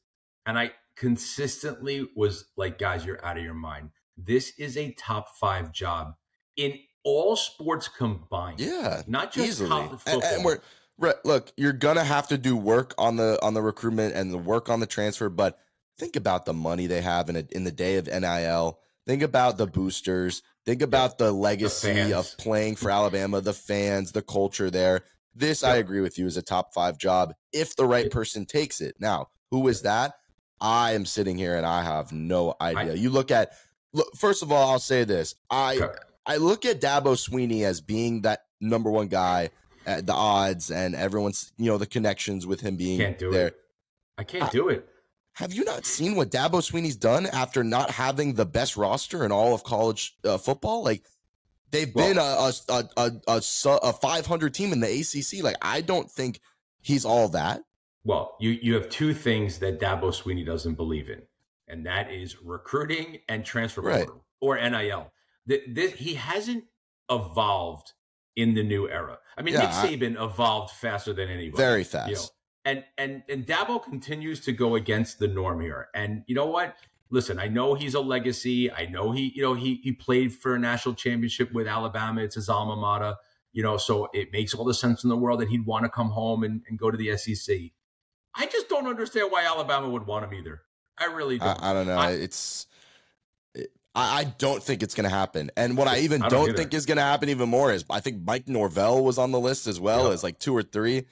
and 0.47 0.59
I 0.59 0.73
consistently 0.97 2.09
was 2.14 2.47
like, 2.57 2.79
guys, 2.79 3.05
you're 3.05 3.25
out 3.25 3.38
of 3.38 3.43
your 3.43 3.55
mind. 3.55 3.91
This 4.17 4.53
is 4.59 4.77
a 4.77 4.93
top 4.93 5.37
five 5.37 5.73
job 5.73 6.14
in 6.57 6.79
all 7.05 7.37
sports 7.37 7.88
combined. 7.88 8.61
Yeah, 8.61 9.03
not 9.07 9.33
just 9.33 9.49
easily. 9.49 9.88
football. 9.88 10.23
And, 10.23 10.47
and 10.47 10.61
Right. 11.01 11.17
Look, 11.25 11.51
you're 11.57 11.73
gonna 11.73 12.05
have 12.05 12.29
to 12.29 12.37
do 12.37 12.55
work 12.55 12.95
on 12.99 13.17
the 13.17 13.38
on 13.43 13.55
the 13.55 13.62
recruitment 13.62 14.14
and 14.14 14.31
the 14.31 14.38
work 14.38 14.69
on 14.69 14.81
the 14.81 14.87
transfer, 14.87 15.31
but 15.31 15.59
think 15.99 16.14
about 16.14 16.45
the 16.45 16.53
money 16.53 16.87
they 16.87 17.01
have 17.01 17.31
in 17.31 17.37
a, 17.37 17.45
in 17.53 17.64
the 17.64 17.73
day 17.73 17.97
of 17.97 18.07
NIL. 18.07 18.79
Think 19.07 19.23
about 19.23 19.57
the 19.57 19.67
boosters. 19.67 20.43
Think 20.67 20.83
about 20.83 21.17
the 21.17 21.33
legacy 21.33 21.95
the 21.95 22.19
of 22.19 22.37
playing 22.37 22.77
for 22.77 22.91
Alabama, 22.91 23.41
the 23.41 23.55
fans, 23.55 24.12
the 24.12 24.21
culture 24.21 24.71
there. 24.71 25.05
This, 25.35 25.62
I 25.62 25.77
agree 25.77 26.01
with 26.01 26.19
you, 26.19 26.27
is 26.27 26.37
a 26.37 26.43
top 26.43 26.75
five 26.75 26.99
job 26.99 27.35
if 27.53 27.77
the 27.77 27.87
right 27.87 28.11
person 28.11 28.47
takes 28.47 28.81
it. 28.81 28.97
Now, 28.99 29.29
who 29.51 29.69
is 29.69 29.83
that? 29.83 30.14
I 30.61 30.93
am 30.93 31.07
sitting 31.07 31.37
here 31.37 31.57
and 31.57 31.64
I 31.64 31.83
have 31.83 32.12
no 32.12 32.55
idea. 32.61 32.95
you 32.95 33.11
look 33.11 33.31
at 33.31 33.53
look. 33.93 34.14
First 34.16 34.43
of 34.43 34.53
all, 34.53 34.71
I'll 34.71 34.79
say 34.79 35.05
this: 35.05 35.35
I 35.49 35.81
I 36.27 36.37
look 36.37 36.66
at 36.66 36.81
Dabo 36.81 37.16
Swinney 37.16 37.62
as 37.62 37.81
being 37.81 38.23
that 38.23 38.45
number 38.61 38.90
one 38.90 39.09
guy 39.09 39.51
at 39.87 40.07
the 40.07 40.12
odds 40.12 40.71
and 40.71 40.95
everyone's 40.95 41.53
you 41.57 41.66
know 41.66 41.79
the 41.79 41.87
connections 41.87 42.47
with 42.47 42.61
him 42.61 42.77
being 42.77 42.99
can't 42.99 43.19
do 43.19 43.31
there. 43.31 43.49
It. 43.49 43.57
I 44.19 44.25
can't 44.25 44.45
I, 44.45 44.49
do 44.51 44.69
it. 44.69 44.87
Have 45.35 45.55
you 45.55 45.64
not 45.64 45.87
seen 45.87 46.16
what 46.16 46.31
Dabo 46.31 46.61
Swinney's 46.61 46.97
done 46.97 47.27
after 47.27 47.64
not 47.64 47.90
having 47.90 48.35
the 48.35 48.45
best 48.45 48.77
roster 48.77 49.25
in 49.25 49.33
all 49.33 49.55
of 49.55 49.64
college 49.64 50.16
uh, 50.25 50.37
football? 50.37 50.85
Like 50.85 51.05
they've 51.71 51.95
well, 51.95 52.09
been 52.09 52.19
a 52.19 52.51
a, 52.69 52.89
a 52.97 53.13
a, 53.29 53.79
a 53.83 53.93
500 53.93 54.55
team 54.55 54.73
in 54.73 54.81
the 54.81 55.01
ACC. 55.01 55.43
Like 55.43 55.57
I 55.63 55.81
don't 55.81 56.11
think 56.11 56.41
he's 56.81 57.05
all 57.05 57.29
that. 57.31 57.63
Well, 58.05 58.37
you 58.41 58.51
you 58.63 58.75
have 58.75 58.89
two 58.89 59.15
things 59.15 59.59
that 59.59 59.81
Dabo 59.81 60.13
Swinney 60.13 60.45
doesn't 60.45 60.75
believe 60.75 61.09
in, 61.11 61.23
and 61.69 61.85
that 61.87 62.11
is 62.11 62.41
recruiting 62.43 63.19
and 63.29 63.45
transfer 63.45 63.83
right. 63.83 64.07
portal 64.07 64.25
or 64.41 64.57
NIL. 64.57 65.13
The, 65.47 65.63
the, 65.73 65.89
he 65.89 66.15
hasn't 66.15 66.65
evolved 67.11 67.93
in 68.37 68.55
the 68.55 68.63
new 68.63 68.89
era. 68.89 69.19
I 69.37 69.43
mean, 69.43 69.55
yeah, 69.55 69.61
Nick 69.61 70.01
Saban 70.01 70.19
I, 70.19 70.25
evolved 70.25 70.73
faster 70.75 71.13
than 71.13 71.29
anybody. 71.29 71.63
Very 71.63 71.85
fast. 71.85 72.09
You 72.09 72.17
know? 72.17 72.23
And 72.65 72.85
and 72.99 73.23
and 73.29 73.47
Dabo 73.47 73.83
continues 73.83 74.41
to 74.41 74.53
go 74.53 74.75
against 74.75 75.19
the 75.19 75.29
norm 75.29 75.61
here. 75.61 75.89
And 75.95 76.25
you 76.27 76.35
know 76.35 76.47
what? 76.47 76.77
Listen, 77.11 77.38
I 77.38 77.49
know 77.49 77.75
he's 77.75 77.94
a 77.94 78.01
legacy. 78.01 78.70
I 78.70 78.87
know 78.87 79.11
he, 79.11 79.33
you 79.35 79.42
know, 79.42 79.55
he 79.55 79.81
he 79.83 79.92
played 79.92 80.33
for 80.33 80.55
a 80.55 80.59
national 80.59 80.94
championship 80.94 81.53
with 81.53 81.66
Alabama. 81.66 82.23
It's 82.23 82.37
his 82.37 82.49
alma 82.49 82.77
mater. 82.77 83.16
You 83.53 83.64
know, 83.64 83.77
so 83.77 84.09
it 84.14 84.33
makes 84.33 84.55
all 84.55 84.64
the 84.64 84.75
sense 84.75 85.03
in 85.03 85.11
the 85.11 85.16
world 85.16 85.40
that 85.40 85.49
he'd 85.49 85.66
want 85.66 85.85
to 85.85 85.88
come 85.88 86.11
home 86.11 86.44
and, 86.44 86.62
and 86.68 86.79
go 86.79 86.90
to 86.90 86.96
the 86.96 87.16
SEC. 87.16 87.57
I 88.35 88.46
just 88.46 88.68
don't 88.68 88.87
understand 88.87 89.33
why 89.33 89.44
Alabama 89.44 89.88
would 89.88 90.07
want 90.07 90.25
him 90.25 90.35
either. 90.35 90.62
I 90.96 91.07
really 91.07 91.38
don't. 91.38 91.61
I, 91.61 91.70
I 91.70 91.73
don't 91.73 91.87
know. 91.87 91.96
I, 91.96 92.11
it's 92.12 92.68
I, 93.94 94.20
I 94.20 94.25
don't 94.25 94.62
think 94.62 94.83
it's 94.83 94.94
going 94.94 95.09
to 95.09 95.14
happen. 95.14 95.51
And 95.57 95.77
what 95.77 95.88
I 95.88 95.99
even 96.01 96.23
I 96.23 96.29
don't, 96.29 96.46
don't 96.46 96.57
think 96.57 96.75
is 96.75 96.87
going 96.87 96.96
to 96.96 97.03
happen 97.03 97.29
even 97.29 97.49
more 97.49 97.73
is 97.73 97.85
I 97.90 98.01
think 98.01 98.23
Mike 98.25 98.49
Norvell 98.49 99.03
was 99.03 99.18
on 99.18 99.33
the 99.33 99.40
list 99.40 99.66
as 99.66 99.81
well 99.81 100.05
yep. 100.05 100.12
as 100.12 100.23
like 100.23 100.38
two 100.38 100.57
or 100.57 100.62
three. 100.62 101.07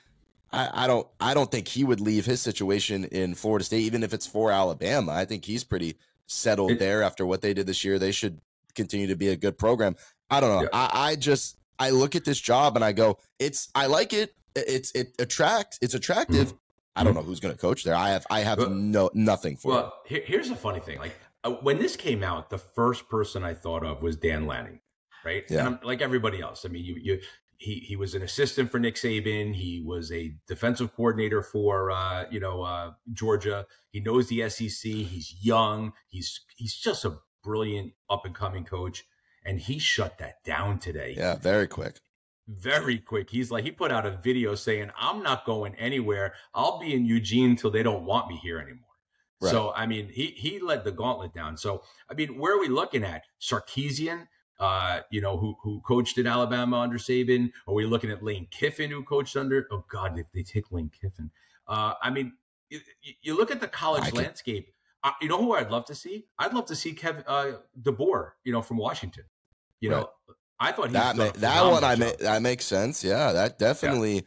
I, 0.52 0.84
I 0.84 0.86
don't 0.86 1.06
I 1.20 1.34
don't 1.34 1.50
think 1.50 1.68
he 1.68 1.84
would 1.84 2.00
leave 2.00 2.24
his 2.24 2.40
situation 2.40 3.04
in 3.04 3.34
Florida 3.34 3.64
State, 3.64 3.82
even 3.82 4.02
if 4.02 4.12
it's 4.12 4.26
for 4.26 4.50
Alabama. 4.50 5.12
I 5.12 5.24
think 5.24 5.44
he's 5.44 5.64
pretty 5.64 5.96
settled 6.26 6.72
it, 6.72 6.78
there 6.78 7.02
after 7.02 7.26
what 7.26 7.42
they 7.42 7.54
did 7.54 7.66
this 7.66 7.84
year. 7.84 7.98
They 7.98 8.12
should 8.12 8.40
continue 8.74 9.06
to 9.08 9.16
be 9.16 9.28
a 9.28 9.36
good 9.36 9.58
program. 9.58 9.96
I 10.30 10.40
don't 10.40 10.50
know. 10.50 10.62
Yeah. 10.62 10.68
I, 10.72 11.10
I 11.10 11.16
just 11.16 11.58
I 11.78 11.90
look 11.90 12.16
at 12.16 12.24
this 12.24 12.40
job 12.40 12.76
and 12.76 12.84
I 12.84 12.92
go, 12.92 13.18
it's 13.38 13.68
I 13.74 13.86
like 13.86 14.12
it. 14.12 14.34
It's 14.54 14.90
it 14.92 15.14
attracts 15.18 15.78
it's 15.82 15.94
attractive. 15.94 16.48
Mm-hmm. 16.48 16.56
I 16.96 17.04
don't 17.04 17.12
mm-hmm. 17.12 17.20
know 17.20 17.26
who's 17.26 17.40
going 17.40 17.54
to 17.54 17.60
coach 17.60 17.84
there. 17.84 17.94
I 17.94 18.10
have 18.10 18.26
I 18.30 18.40
have 18.40 18.58
well, 18.58 18.70
no 18.70 19.10
nothing 19.14 19.56
for. 19.56 19.72
Well, 19.72 19.94
here, 20.06 20.22
here's 20.24 20.50
a 20.50 20.56
funny 20.56 20.80
thing. 20.80 20.98
Like 20.98 21.14
uh, 21.44 21.52
when 21.62 21.78
this 21.78 21.96
came 21.96 22.22
out, 22.22 22.50
the 22.50 22.58
first 22.58 23.08
person 23.08 23.44
I 23.44 23.54
thought 23.54 23.84
of 23.84 24.02
was 24.02 24.16
Dan 24.16 24.46
Lanning, 24.46 24.80
right? 25.24 25.44
Yeah. 25.48 25.76
like 25.82 26.00
everybody 26.00 26.40
else. 26.40 26.64
I 26.64 26.68
mean, 26.68 26.84
you, 26.84 26.96
you, 27.00 27.20
he, 27.58 27.74
he 27.80 27.96
was 27.96 28.14
an 28.14 28.22
assistant 28.22 28.70
for 28.70 28.78
Nick 28.78 28.94
Saban. 28.94 29.54
He 29.54 29.82
was 29.84 30.10
a 30.12 30.34
defensive 30.46 30.94
coordinator 30.94 31.42
for, 31.42 31.90
uh, 31.90 32.24
you 32.30 32.40
know, 32.40 32.62
uh, 32.62 32.92
Georgia. 33.12 33.66
He 33.90 34.00
knows 34.00 34.28
the 34.28 34.48
SEC. 34.48 34.90
He's 34.90 35.34
young. 35.40 35.92
He's, 36.08 36.40
he's 36.56 36.74
just 36.74 37.04
a 37.04 37.18
brilliant 37.42 37.92
up 38.08 38.24
and 38.24 38.34
coming 38.34 38.64
coach. 38.64 39.04
And 39.44 39.60
he 39.60 39.78
shut 39.78 40.18
that 40.18 40.44
down 40.44 40.78
today. 40.78 41.14
Yeah. 41.16 41.36
Very 41.36 41.66
quick 41.66 42.00
very 42.48 42.98
quick. 42.98 43.28
He's 43.28 43.50
like, 43.50 43.62
he 43.62 43.70
put 43.70 43.92
out 43.92 44.06
a 44.06 44.10
video 44.10 44.54
saying, 44.54 44.90
I'm 44.98 45.22
not 45.22 45.44
going 45.44 45.74
anywhere. 45.74 46.34
I'll 46.54 46.78
be 46.78 46.94
in 46.94 47.04
Eugene 47.04 47.50
until 47.50 47.70
they 47.70 47.82
don't 47.82 48.04
want 48.04 48.28
me 48.28 48.40
here 48.42 48.58
anymore. 48.58 48.84
Right. 49.40 49.50
So 49.50 49.72
I 49.76 49.86
mean, 49.86 50.08
he 50.08 50.28
he 50.36 50.58
led 50.58 50.82
the 50.82 50.90
gauntlet 50.90 51.32
down. 51.32 51.56
So 51.56 51.82
I 52.10 52.14
mean, 52.14 52.38
where 52.38 52.56
are 52.56 52.60
we 52.60 52.68
looking 52.68 53.04
at? 53.04 53.22
Sarkisian, 53.40 54.26
uh, 54.58 55.00
you 55.10 55.20
know, 55.20 55.36
who 55.36 55.56
who 55.62 55.80
coached 55.80 56.18
in 56.18 56.26
Alabama 56.26 56.78
under 56.78 56.98
Saban? 56.98 57.50
Are 57.66 57.74
we 57.74 57.86
looking 57.86 58.10
at 58.10 58.22
Lane 58.22 58.46
Kiffin, 58.50 58.90
who 58.90 59.02
coached 59.02 59.36
under? 59.36 59.66
Oh 59.70 59.84
God, 59.90 60.18
if 60.18 60.26
they 60.32 60.42
take 60.42 60.70
Lane 60.72 60.90
Kiffin, 60.90 61.30
uh, 61.66 61.94
I 62.02 62.10
mean, 62.10 62.32
you, 62.70 62.80
you, 63.22 63.36
look 63.36 63.50
at 63.50 63.60
the 63.60 63.68
college 63.68 64.12
landscape. 64.12 64.72
Uh, 65.04 65.12
you 65.22 65.28
know 65.28 65.38
who 65.38 65.54
I'd 65.54 65.70
love 65.70 65.84
to 65.86 65.94
see? 65.94 66.26
I'd 66.38 66.52
love 66.52 66.66
to 66.66 66.76
see 66.76 66.92
Kevin 66.92 67.22
uh, 67.26 67.52
DeBoer, 67.82 68.32
you 68.44 68.52
know, 68.52 68.62
from 68.62 68.78
Washington. 68.78 69.24
You 69.80 69.92
right. 69.92 70.00
know, 70.00 70.10
I 70.58 70.72
thought 70.72 70.90
that 70.92 71.16
ma- 71.16 71.30
that 71.36 71.62
one 71.62 71.84
I 71.84 71.94
ma- 71.94 72.10
that 72.20 72.42
makes 72.42 72.64
sense. 72.64 73.04
Yeah, 73.04 73.32
that 73.32 73.58
definitely 73.58 74.14
yeah. 74.14 74.20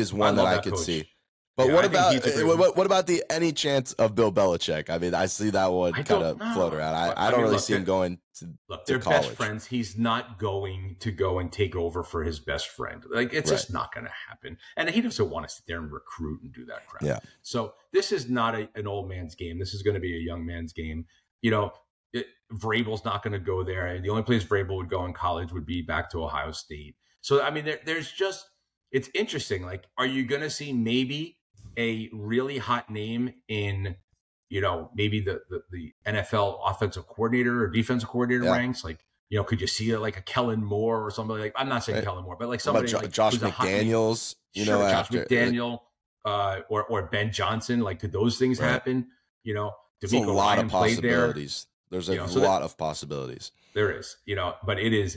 is 0.00 0.14
one 0.14 0.38
I 0.38 0.42
that 0.44 0.58
I 0.58 0.62
could 0.62 0.74
coach. 0.74 0.84
see. 0.84 1.08
But 1.56 1.68
yeah, 1.68 1.74
what 1.74 1.84
about 1.84 2.14
eh, 2.14 2.42
what, 2.42 2.76
what, 2.76 2.84
about 2.84 3.06
the 3.06 3.22
any 3.30 3.52
chance 3.52 3.92
of 3.92 4.16
Bill 4.16 4.32
Belichick? 4.32 4.90
I 4.90 4.98
mean, 4.98 5.14
I 5.14 5.26
see 5.26 5.50
that 5.50 5.72
one 5.72 5.92
kind 5.92 6.24
of 6.24 6.38
float 6.52 6.74
around. 6.74 6.94
I, 6.94 7.10
I, 7.10 7.28
I 7.28 7.30
don't 7.30 7.38
mean, 7.38 7.42
really 7.42 7.56
look, 7.56 7.64
see 7.64 7.74
him 7.74 7.84
going 7.84 8.18
to, 8.38 8.46
look, 8.68 8.84
to 8.86 8.92
they're 8.92 9.00
college. 9.00 9.22
best 9.22 9.36
friends. 9.36 9.64
He's 9.64 9.96
not 9.96 10.40
going 10.40 10.96
to 10.98 11.12
go 11.12 11.38
and 11.38 11.52
take 11.52 11.76
over 11.76 12.02
for 12.02 12.24
his 12.24 12.40
best 12.40 12.68
friend. 12.68 13.04
Like 13.08 13.32
it's 13.32 13.52
right. 13.52 13.56
just 13.56 13.72
not 13.72 13.94
going 13.94 14.04
to 14.04 14.12
happen. 14.28 14.58
And 14.76 14.90
he 14.90 15.00
doesn't 15.00 15.30
want 15.30 15.48
to 15.48 15.54
sit 15.54 15.64
there 15.68 15.78
and 15.78 15.92
recruit 15.92 16.42
and 16.42 16.52
do 16.52 16.64
that 16.64 16.88
crap. 16.88 17.02
Yeah. 17.02 17.20
So 17.42 17.74
this 17.92 18.10
is 18.10 18.28
not 18.28 18.56
a, 18.56 18.68
an 18.74 18.88
old 18.88 19.08
man's 19.08 19.36
game. 19.36 19.60
This 19.60 19.74
is 19.74 19.82
going 19.82 19.94
to 19.94 20.00
be 20.00 20.16
a 20.16 20.20
young 20.20 20.44
man's 20.44 20.72
game. 20.72 21.06
You 21.40 21.52
know, 21.52 21.72
it, 22.12 22.26
Vrabel's 22.52 23.04
not 23.04 23.22
going 23.22 23.32
to 23.32 23.38
go 23.38 23.62
there. 23.62 24.00
The 24.00 24.10
only 24.10 24.24
place 24.24 24.42
Vrabel 24.42 24.76
would 24.78 24.90
go 24.90 25.04
in 25.04 25.12
college 25.12 25.52
would 25.52 25.66
be 25.66 25.82
back 25.82 26.10
to 26.10 26.24
Ohio 26.24 26.50
State. 26.50 26.96
So 27.20 27.42
I 27.42 27.50
mean, 27.50 27.64
there, 27.64 27.78
there's 27.84 28.10
just 28.10 28.44
it's 28.90 29.08
interesting. 29.14 29.62
Like, 29.62 29.84
are 29.96 30.06
you 30.06 30.24
going 30.24 30.42
to 30.42 30.50
see 30.50 30.72
maybe? 30.72 31.38
A 31.78 32.10
really 32.12 32.58
hot 32.58 32.90
name 32.90 33.34
in, 33.48 33.96
you 34.48 34.60
know, 34.60 34.90
maybe 34.94 35.20
the 35.20 35.42
the, 35.48 35.62
the 35.70 35.94
NFL 36.06 36.58
offensive 36.64 37.06
coordinator 37.06 37.64
or 37.64 37.68
defensive 37.68 38.08
coordinator 38.08 38.44
yeah. 38.44 38.52
ranks? 38.52 38.84
Like, 38.84 39.04
you 39.28 39.38
know, 39.38 39.44
could 39.44 39.60
you 39.60 39.66
see 39.66 39.96
like 39.96 40.16
a 40.16 40.22
Kellen 40.22 40.64
Moore 40.64 41.04
or 41.04 41.10
somebody 41.10 41.42
like? 41.42 41.52
I'm 41.56 41.68
not 41.68 41.84
saying 41.84 41.96
right. 41.96 42.04
Kellen 42.04 42.24
Moore, 42.24 42.36
but 42.38 42.48
like 42.48 42.60
somebody 42.60 42.88
jo- 42.88 42.98
like 42.98 43.10
Josh 43.10 43.36
McDaniels. 43.36 44.34
You 44.52 44.64
sure, 44.64 44.78
know, 44.78 44.82
Josh 44.82 44.92
after, 44.92 45.24
McDaniel, 45.24 45.80
like, 46.24 46.60
uh, 46.60 46.60
or 46.68 46.84
or 46.84 47.02
Ben 47.02 47.32
Johnson. 47.32 47.80
Like, 47.80 48.00
could 48.00 48.12
those 48.12 48.38
things 48.38 48.60
right. 48.60 48.68
happen? 48.68 49.08
You 49.42 49.54
know, 49.54 49.72
There's 50.00 50.12
a 50.12 50.18
lot 50.20 50.56
Ryan 50.56 50.66
of 50.66 50.72
possibilities. 50.72 51.64
There. 51.64 51.70
There's 51.90 52.08
a 52.08 52.12
you 52.14 52.18
know, 52.18 52.26
so 52.26 52.40
lot 52.40 52.60
that, 52.60 52.64
of 52.64 52.78
possibilities. 52.78 53.52
There 53.74 53.96
is, 53.96 54.16
you 54.24 54.36
know, 54.36 54.54
but 54.64 54.78
it 54.78 54.92
is 54.92 55.16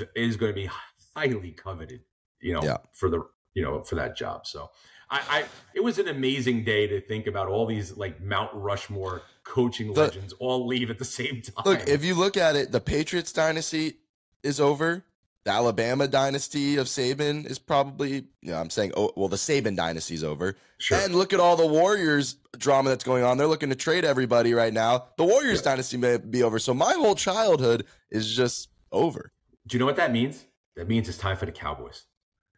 it 0.00 0.10
is 0.14 0.36
going 0.36 0.52
to 0.52 0.56
be 0.56 0.68
highly 1.14 1.52
coveted, 1.52 2.02
you 2.40 2.52
know, 2.52 2.62
yeah. 2.62 2.78
for 2.92 3.08
the 3.08 3.22
you 3.54 3.62
know 3.62 3.82
for 3.82 3.94
that 3.94 4.16
job. 4.16 4.46
So 4.46 4.70
I, 5.10 5.20
I, 5.28 5.44
it 5.74 5.82
was 5.82 5.98
an 5.98 6.08
amazing 6.08 6.64
day 6.64 6.86
to 6.86 7.00
think 7.00 7.26
about 7.26 7.48
all 7.48 7.66
these 7.66 7.96
like 7.96 8.20
Mount 8.20 8.50
Rushmore 8.54 9.22
coaching 9.44 9.92
the, 9.92 10.02
legends 10.02 10.32
all 10.34 10.66
leave 10.66 10.90
at 10.90 10.98
the 10.98 11.04
same 11.04 11.42
time. 11.42 11.64
Look, 11.64 11.88
if 11.88 12.04
you 12.04 12.14
look 12.14 12.36
at 12.36 12.54
it, 12.56 12.70
the 12.70 12.80
Patriots 12.80 13.32
dynasty 13.32 13.94
is 14.42 14.60
over. 14.60 15.04
The 15.44 15.50
Alabama 15.50 16.06
dynasty 16.06 16.76
of 16.76 16.86
Saban 16.86 17.46
is 17.46 17.58
probably, 17.58 18.26
you 18.42 18.52
know, 18.52 18.58
I'm 18.58 18.68
saying, 18.68 18.92
oh, 18.94 19.10
well, 19.16 19.28
the 19.28 19.36
Saban 19.36 19.74
dynasty 19.74 20.14
is 20.14 20.22
over. 20.22 20.54
Sure. 20.76 20.98
And 20.98 21.14
look 21.14 21.32
at 21.32 21.40
all 21.40 21.56
the 21.56 21.66
Warriors 21.66 22.36
drama 22.58 22.90
that's 22.90 23.04
going 23.04 23.24
on. 23.24 23.38
They're 23.38 23.46
looking 23.46 23.70
to 23.70 23.74
trade 23.74 24.04
everybody 24.04 24.52
right 24.52 24.72
now. 24.72 25.06
The 25.16 25.24
Warriors 25.24 25.60
yeah. 25.60 25.72
dynasty 25.72 25.96
may 25.96 26.18
be 26.18 26.42
over. 26.42 26.58
So 26.58 26.74
my 26.74 26.92
whole 26.92 27.14
childhood 27.14 27.86
is 28.10 28.34
just 28.34 28.68
over. 28.92 29.32
Do 29.66 29.76
you 29.76 29.78
know 29.78 29.86
what 29.86 29.96
that 29.96 30.12
means? 30.12 30.44
That 30.76 30.88
means 30.88 31.08
it's 31.08 31.18
time 31.18 31.38
for 31.38 31.46
the 31.46 31.52
Cowboys. 31.52 32.04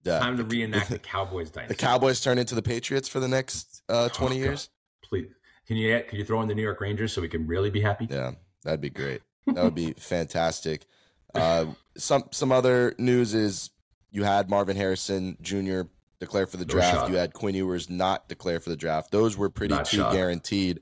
Yeah. 0.04 0.18
Time 0.18 0.36
to 0.36 0.44
reenact 0.44 0.90
the 0.90 0.98
Cowboys 0.98 1.50
dynasty. 1.50 1.74
The 1.74 1.80
Cowboys 1.80 2.20
turn 2.20 2.38
into 2.38 2.54
the 2.54 2.62
Patriots 2.62 3.08
for 3.08 3.20
the 3.20 3.28
next 3.28 3.82
uh, 3.88 4.08
20 4.08 4.34
oh, 4.34 4.38
years. 4.38 4.68
Please. 5.04 5.28
Can 5.66 5.76
you 5.76 6.02
can 6.08 6.18
you 6.18 6.24
throw 6.24 6.42
in 6.42 6.48
the 6.48 6.54
New 6.54 6.62
York 6.62 6.80
Rangers 6.80 7.12
so 7.12 7.22
we 7.22 7.28
can 7.28 7.46
really 7.46 7.70
be 7.70 7.80
happy? 7.80 8.08
Yeah, 8.10 8.32
that'd 8.64 8.80
be 8.80 8.90
great. 8.90 9.22
That 9.46 9.62
would 9.62 9.74
be 9.74 9.92
fantastic. 9.98 10.86
Uh, 11.34 11.66
some 11.96 12.24
some 12.32 12.50
other 12.52 12.94
news 12.98 13.32
is 13.32 13.70
you 14.10 14.24
had 14.24 14.50
Marvin 14.50 14.76
Harrison 14.76 15.36
Jr. 15.40 15.82
declare 16.18 16.46
for 16.46 16.56
the 16.56 16.64
draft. 16.64 17.08
You 17.08 17.16
had 17.16 17.32
Quinn 17.32 17.54
Ewers 17.54 17.88
not 17.88 18.28
declare 18.28 18.60
for 18.60 18.70
the 18.70 18.76
draft. 18.76 19.12
Those 19.12 19.36
were 19.36 19.50
pretty 19.50 19.74
not 19.74 19.86
shot. 19.86 20.12
guaranteed 20.12 20.80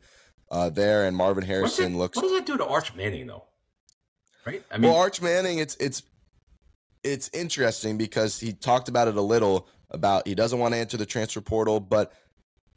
uh, 0.51 0.71
there. 0.71 1.05
And 1.05 1.17
Marvin 1.17 1.45
Harrison 1.45 1.99
looks. 1.99 2.17
What 2.17 2.23
does 2.23 2.33
that 2.33 2.47
do 2.47 2.57
to 2.57 2.67
Arch 2.67 2.95
Manning 2.95 3.27
though? 3.27 3.45
Right. 4.47 4.65
I 4.71 4.79
mean, 4.79 4.91
well, 4.91 4.99
Arch 4.99 5.21
Manning, 5.21 5.59
it's 5.59 5.77
it's 5.77 6.03
it's 7.03 7.31
interesting 7.33 7.97
because 7.97 8.39
he 8.39 8.53
talked 8.53 8.89
about 8.89 9.09
it 9.09 9.17
a 9.17 9.23
little 9.23 9.69
about 9.91 10.27
he 10.27 10.35
doesn't 10.35 10.59
want 10.59 10.75
to 10.75 10.79
enter 10.79 10.97
the 10.97 11.07
transfer 11.07 11.41
portal, 11.41 11.81
but 11.81 12.13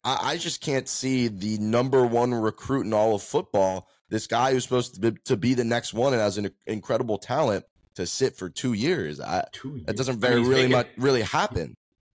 I, 0.04 0.32
I 0.34 0.38
just 0.38 0.62
can't 0.62 0.88
see 0.88 1.28
the 1.28 1.58
number 1.58 2.06
one 2.06 2.34
recruit 2.34 2.86
in 2.86 2.94
all 2.94 3.16
of 3.16 3.22
football. 3.22 3.88
This 4.10 4.28
guy 4.28 4.52
who's 4.52 4.64
supposed 4.64 4.96
to 4.96 5.12
be, 5.12 5.18
to 5.26 5.38
be 5.38 5.54
the 5.54 5.64
next 5.64 5.94
one 5.94 6.14
and 6.14 6.22
has 6.22 6.38
an 6.38 6.52
incredible 6.68 7.18
talent 7.18 7.66
to 7.96 8.06
sit 8.06 8.36
for 8.36 8.50
two 8.50 8.74
years. 8.74 9.20
I, 9.20 9.46
two 9.52 9.70
years. 9.70 9.86
That 9.86 9.98
doesn't 9.98 10.20
very 10.20 10.42
really 10.42 10.68
much 10.68 10.88
really 10.98 11.22
happen. 11.22 11.76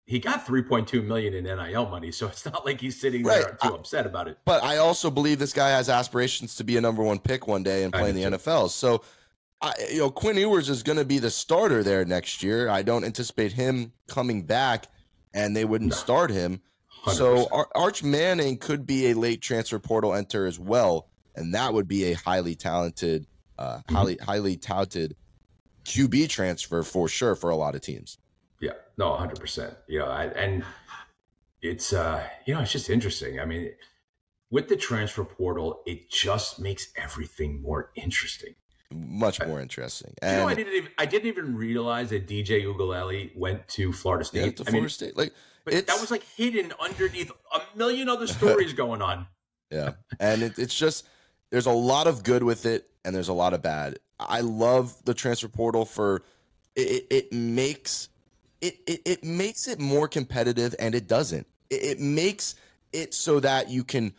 He 0.08 0.20
got 0.20 0.46
3.2 0.46 1.04
million 1.04 1.34
in 1.34 1.46
NIL 1.46 1.90
money, 1.90 2.12
so 2.12 2.28
it's 2.28 2.46
not 2.46 2.64
like 2.64 2.80
he's 2.80 3.00
sitting 3.00 3.24
right. 3.24 3.42
there 3.42 3.58
too 3.62 3.74
I, 3.74 3.76
upset 3.76 4.06
about 4.06 4.28
it. 4.28 4.38
But 4.46 4.64
I 4.64 4.78
also 4.78 5.10
believe 5.10 5.40
this 5.40 5.54
guy 5.54 5.70
has 5.70 5.90
aspirations 5.90 6.56
to 6.58 6.64
be 6.64 6.78
a 6.78 6.82
number 6.82 7.02
one 7.02 7.18
pick 7.18 7.48
one 7.48 7.64
day 7.64 7.84
and 7.84 7.92
play 7.92 8.10
in 8.10 8.16
the 8.16 8.24
too. 8.24 8.30
NFL. 8.30 8.70
So 8.70 9.02
I, 9.62 9.74
you 9.92 10.00
know, 10.00 10.12
Quinn 10.12 10.38
Ewers 10.38 10.70
is 10.70 10.84
going 10.84 10.98
to 10.98 11.06
be 11.06 11.20
the 11.20 11.32
starter 11.32 11.84
there 11.84 12.06
next 12.06 12.44
year. 12.44 12.70
I 12.70 12.82
don't 12.82 13.04
anticipate 13.04 13.54
him 13.54 13.94
coming 14.08 14.44
back, 14.44 14.88
and 15.34 15.56
they 15.56 15.66
wouldn't 15.66 15.94
start 15.94 16.30
him. 16.30 16.62
100%. 17.06 17.14
So 17.14 17.48
Ar- 17.52 17.70
Arch 17.76 18.04
Manning 18.04 18.58
could 18.58 18.86
be 18.86 19.12
a 19.12 19.14
late 19.14 19.42
transfer 19.42 19.80
portal 19.80 20.14
enter 20.14 20.46
as 20.46 20.60
well, 20.60 21.10
and 21.36 21.54
that 21.54 21.74
would 21.74 21.88
be 21.88 22.06
a 22.06 22.14
highly 22.14 22.56
talented, 22.56 23.28
uh, 23.58 23.78
mm-hmm. 23.78 23.96
highly 23.96 24.18
highly 24.18 24.58
touted 24.58 25.16
QB 25.86 26.30
transfer 26.30 26.84
for 26.84 27.08
sure 27.08 27.36
for 27.36 27.50
a 27.50 27.56
lot 27.56 27.76
of 27.76 27.82
teams. 27.82 28.18
Yeah, 28.60 28.74
no, 28.98 29.16
hundred 29.16 29.40
percent. 29.40 29.76
You 29.88 30.00
know, 30.00 30.08
I, 30.08 30.26
and 30.26 30.64
it's 31.62 31.94
uh, 31.94 32.24
you 32.46 32.54
know, 32.54 32.62
it's 32.62 32.72
just 32.72 32.90
interesting. 32.90 33.40
I 33.40 33.46
mean, 33.46 33.72
with 34.50 34.68
the 34.68 34.76
transfer 34.76 35.24
portal, 35.24 35.82
it 35.86 36.10
just 36.10 36.60
makes 36.60 36.92
everything 36.98 37.62
more 37.62 37.92
interesting 37.96 38.56
much 38.92 39.40
more 39.46 39.60
interesting. 39.60 40.14
And 40.22 40.38
you 40.38 40.44
know, 40.44 40.50
I 40.50 40.54
didn't 40.54 40.74
even 40.74 40.92
I 40.98 41.06
didn't 41.06 41.28
even 41.28 41.56
realize 41.56 42.10
that 42.10 42.28
DJ 42.28 42.64
Uiagalelei 42.64 43.36
went 43.36 43.68
to 43.70 43.92
Florida 43.92 44.26
State. 44.26 44.46
Yeah, 44.46 44.52
to 44.52 44.64
Florida 44.64 44.82
mean, 44.82 44.90
State, 44.90 45.18
like 45.18 45.34
that 45.66 45.98
was 46.00 46.12
like 46.12 46.24
hidden 46.36 46.74
underneath 46.80 47.32
a 47.54 47.62
million 47.78 48.10
other 48.10 48.28
stories 48.28 48.74
going 48.84 49.02
on. 49.02 49.28
Yeah, 49.72 49.94
and 50.20 50.44
it, 50.44 50.60
it's 50.60 50.78
just 50.78 51.08
there's 51.52 51.66
a 51.66 51.72
lot 51.72 52.08
of 52.08 52.24
good 52.24 52.44
with 52.44 52.66
it, 52.66 52.88
and 53.04 53.16
there's 53.16 53.30
a 53.30 53.34
lot 53.34 53.54
of 53.54 53.62
bad. 53.62 54.00
I 54.20 54.42
love 54.42 54.96
the 55.06 55.14
transfer 55.14 55.48
portal 55.48 55.86
for 55.86 56.24
it. 56.76 57.08
It, 57.10 57.34
makes 57.34 58.10
it, 58.62 58.80
it 58.88 59.02
it 59.06 59.24
makes 59.24 59.68
it 59.68 59.80
more 59.80 60.08
competitive, 60.08 60.76
and 60.80 60.94
it 60.94 61.08
doesn't. 61.08 61.48
It, 61.70 61.84
it 61.84 62.00
makes 62.00 62.56
it 62.94 63.14
so 63.14 63.40
that 63.40 63.70
you 63.70 63.84
can 63.84 64.14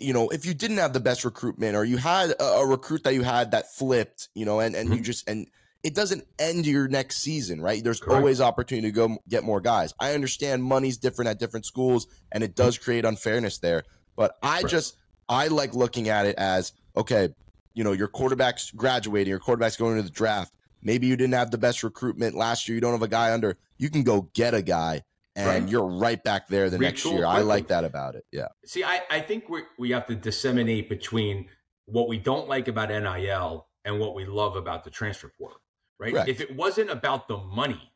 you 0.00 0.12
know, 0.12 0.28
if 0.28 0.46
you 0.46 0.54
didn't 0.54 0.78
have 0.78 0.92
the 0.92 1.00
best 1.00 1.24
recruitment 1.24 1.76
or 1.76 1.84
you 1.84 1.96
had 1.96 2.30
a, 2.30 2.44
a 2.44 2.66
recruit 2.66 3.04
that 3.04 3.14
you 3.14 3.22
had 3.22 3.50
that 3.50 3.74
flipped, 3.74 4.28
you 4.34 4.44
know, 4.44 4.60
and, 4.60 4.74
and 4.74 4.88
mm-hmm. 4.88 4.98
you 4.98 5.04
just, 5.04 5.28
and 5.28 5.46
it 5.82 5.94
doesn't 5.94 6.24
end 6.38 6.66
your 6.66 6.88
next 6.88 7.18
season, 7.18 7.60
right? 7.60 7.82
There's 7.82 8.00
Correct. 8.00 8.18
always 8.18 8.40
opportunity 8.40 8.88
to 8.88 8.92
go 8.92 9.18
get 9.28 9.44
more 9.44 9.60
guys. 9.60 9.92
I 9.98 10.14
understand 10.14 10.62
money's 10.62 10.96
different 10.96 11.28
at 11.28 11.38
different 11.38 11.66
schools 11.66 12.06
and 12.30 12.42
it 12.44 12.54
does 12.54 12.78
create 12.78 13.04
unfairness 13.04 13.58
there. 13.58 13.82
But 14.16 14.36
I 14.42 14.60
right. 14.60 14.66
just, 14.70 14.96
I 15.28 15.48
like 15.48 15.74
looking 15.74 16.08
at 16.08 16.26
it 16.26 16.36
as, 16.38 16.72
okay, 16.96 17.30
you 17.74 17.84
know, 17.84 17.92
your 17.92 18.08
quarterback's 18.08 18.70
graduating, 18.70 19.30
your 19.30 19.40
quarterback's 19.40 19.76
going 19.76 19.96
to 19.96 20.02
the 20.02 20.10
draft. 20.10 20.52
Maybe 20.82 21.06
you 21.06 21.16
didn't 21.16 21.34
have 21.34 21.50
the 21.50 21.58
best 21.58 21.82
recruitment 21.82 22.34
last 22.34 22.68
year. 22.68 22.74
You 22.74 22.80
don't 22.80 22.92
have 22.92 23.02
a 23.02 23.08
guy 23.08 23.32
under. 23.32 23.56
You 23.78 23.88
can 23.88 24.02
go 24.02 24.28
get 24.34 24.54
a 24.54 24.62
guy 24.62 25.02
and 25.34 25.46
right. 25.46 25.68
you're 25.68 25.86
right 25.86 26.22
back 26.22 26.48
there 26.48 26.68
the 26.68 26.78
next 26.78 27.04
year. 27.04 27.14
Quickly. 27.14 27.26
I 27.26 27.40
like 27.40 27.68
that 27.68 27.84
about 27.84 28.14
it. 28.14 28.24
Yeah. 28.32 28.48
See, 28.64 28.84
I, 28.84 29.02
I 29.10 29.20
think 29.20 29.48
we 29.48 29.62
we 29.78 29.90
have 29.90 30.06
to 30.06 30.14
disseminate 30.14 30.88
between 30.88 31.46
what 31.86 32.08
we 32.08 32.18
don't 32.18 32.48
like 32.48 32.68
about 32.68 32.90
NIL 32.90 33.66
and 33.84 33.98
what 33.98 34.14
we 34.14 34.24
love 34.24 34.56
about 34.56 34.84
the 34.84 34.90
transfer 34.90 35.32
portal, 35.38 35.60
right? 35.98 36.12
Correct. 36.12 36.28
If 36.28 36.40
it 36.40 36.54
wasn't 36.54 36.90
about 36.90 37.28
the 37.28 37.38
money, 37.38 37.92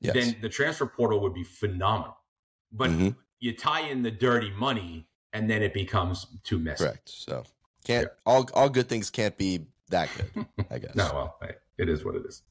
yes. 0.00 0.14
then 0.14 0.36
the 0.40 0.48
transfer 0.48 0.86
portal 0.86 1.20
would 1.20 1.34
be 1.34 1.44
phenomenal. 1.44 2.16
But 2.72 2.90
mm-hmm. 2.90 3.08
you 3.40 3.56
tie 3.56 3.88
in 3.88 4.02
the 4.02 4.10
dirty 4.10 4.50
money 4.50 5.08
and 5.32 5.48
then 5.48 5.62
it 5.62 5.72
becomes 5.72 6.26
too 6.44 6.58
messy. 6.58 6.84
Correct. 6.84 7.08
So 7.08 7.44
can't 7.84 8.04
yeah. 8.04 8.32
all 8.32 8.48
all 8.54 8.68
good 8.68 8.88
things 8.88 9.10
can't 9.10 9.36
be 9.36 9.66
that 9.88 10.10
good, 10.16 10.46
I 10.70 10.78
guess. 10.78 10.94
no, 10.94 11.10
well, 11.12 11.36
hey, 11.40 11.54
it 11.78 11.88
is 11.88 12.04
what 12.04 12.16
it 12.16 12.26
is. 12.26 12.42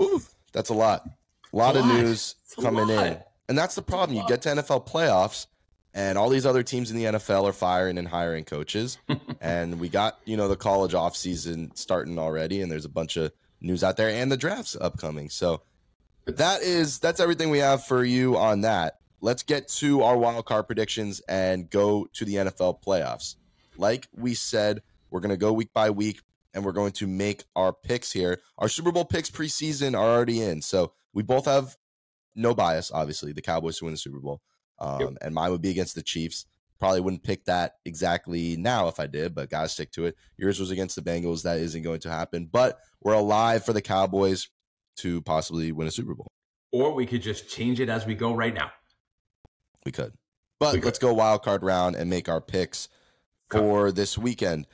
Ooh, 0.00 0.20
that's 0.52 0.70
a 0.70 0.74
lot. 0.74 1.08
A 1.52 1.56
lot, 1.56 1.76
a 1.76 1.80
of 1.80 1.86
lot. 1.86 1.94
news 1.94 2.34
coming 2.60 2.90
in. 2.90 3.18
And 3.48 3.58
that's 3.58 3.74
the 3.74 3.82
problem. 3.82 4.16
You 4.16 4.24
get 4.26 4.42
to 4.42 4.50
NFL 4.50 4.88
playoffs, 4.88 5.46
and 5.92 6.18
all 6.18 6.28
these 6.28 6.46
other 6.46 6.62
teams 6.62 6.90
in 6.90 6.96
the 6.96 7.04
NFL 7.04 7.44
are 7.44 7.52
firing 7.52 7.98
and 7.98 8.08
hiring 8.08 8.44
coaches. 8.44 8.98
and 9.40 9.78
we 9.78 9.88
got, 9.88 10.18
you 10.24 10.36
know, 10.36 10.48
the 10.48 10.56
college 10.56 10.92
offseason 10.92 11.76
starting 11.76 12.18
already, 12.18 12.62
and 12.62 12.70
there's 12.70 12.84
a 12.84 12.90
bunch 12.90 13.16
of 13.16 13.32
news 13.60 13.82
out 13.82 13.96
there 13.96 14.10
and 14.10 14.30
the 14.30 14.36
drafts 14.36 14.76
upcoming. 14.80 15.30
So 15.30 15.62
that 16.26 16.62
is 16.62 16.98
that's 16.98 17.20
everything 17.20 17.50
we 17.50 17.58
have 17.58 17.84
for 17.84 18.04
you 18.04 18.36
on 18.36 18.62
that. 18.62 18.98
Let's 19.20 19.42
get 19.42 19.68
to 19.68 20.02
our 20.02 20.16
wild 20.16 20.44
card 20.44 20.66
predictions 20.66 21.20
and 21.28 21.70
go 21.70 22.06
to 22.12 22.24
the 22.24 22.34
NFL 22.34 22.82
playoffs. 22.82 23.36
Like 23.76 24.08
we 24.14 24.34
said, 24.34 24.82
we're 25.10 25.20
going 25.20 25.30
to 25.30 25.36
go 25.36 25.52
week 25.52 25.72
by 25.72 25.90
week 25.90 26.20
and 26.52 26.64
we're 26.64 26.72
going 26.72 26.92
to 26.92 27.06
make 27.06 27.44
our 27.56 27.72
picks 27.72 28.12
here. 28.12 28.40
Our 28.58 28.68
Super 28.68 28.92
Bowl 28.92 29.04
picks 29.04 29.30
preseason 29.30 29.98
are 29.98 30.14
already 30.16 30.42
in. 30.42 30.60
So 30.60 30.92
we 31.12 31.22
both 31.22 31.46
have 31.46 31.76
no 32.34 32.54
bias, 32.54 32.90
obviously. 32.92 33.32
The 33.32 33.42
Cowboys 33.42 33.78
to 33.78 33.84
win 33.84 33.94
the 33.94 33.98
Super 33.98 34.20
Bowl, 34.20 34.40
um, 34.78 35.00
yep. 35.00 35.10
and 35.22 35.34
mine 35.34 35.50
would 35.50 35.62
be 35.62 35.70
against 35.70 35.94
the 35.94 36.02
Chiefs. 36.02 36.46
Probably 36.80 37.00
wouldn't 37.00 37.22
pick 37.22 37.44
that 37.44 37.74
exactly 37.84 38.56
now 38.56 38.88
if 38.88 38.98
I 39.00 39.06
did, 39.06 39.34
but 39.34 39.48
gotta 39.48 39.68
stick 39.68 39.92
to 39.92 40.06
it. 40.06 40.16
Yours 40.36 40.58
was 40.60 40.70
against 40.70 40.96
the 40.96 41.02
Bengals. 41.02 41.42
That 41.42 41.58
isn't 41.58 41.82
going 41.82 42.00
to 42.00 42.10
happen. 42.10 42.48
But 42.50 42.78
we're 43.00 43.14
alive 43.14 43.64
for 43.64 43.72
the 43.72 43.82
Cowboys. 43.82 44.48
to 44.96 45.20
possibly 45.22 45.72
win 45.72 45.88
a 45.88 45.90
Super 45.90 46.14
Bowl. 46.14 46.28
Or 46.72 46.92
we 46.94 47.04
could 47.06 47.22
just 47.22 47.48
change 47.48 47.80
it 47.80 47.88
as 47.88 48.06
we 48.06 48.14
go 48.14 48.32
right 48.34 48.54
now. 48.54 48.70
We 49.84 49.92
could. 49.92 50.12
But 50.60 50.74
We 50.74 50.80
could. 50.80 50.86
let's 50.86 50.98
go 50.98 51.12
wild 51.12 51.42
card 51.42 51.62
round 51.62 51.96
and 51.96 52.08
make 52.08 52.28
our 52.28 52.40
picks 52.40 52.88
for 53.50 53.90
this 53.92 54.16
weekend. 54.16 54.66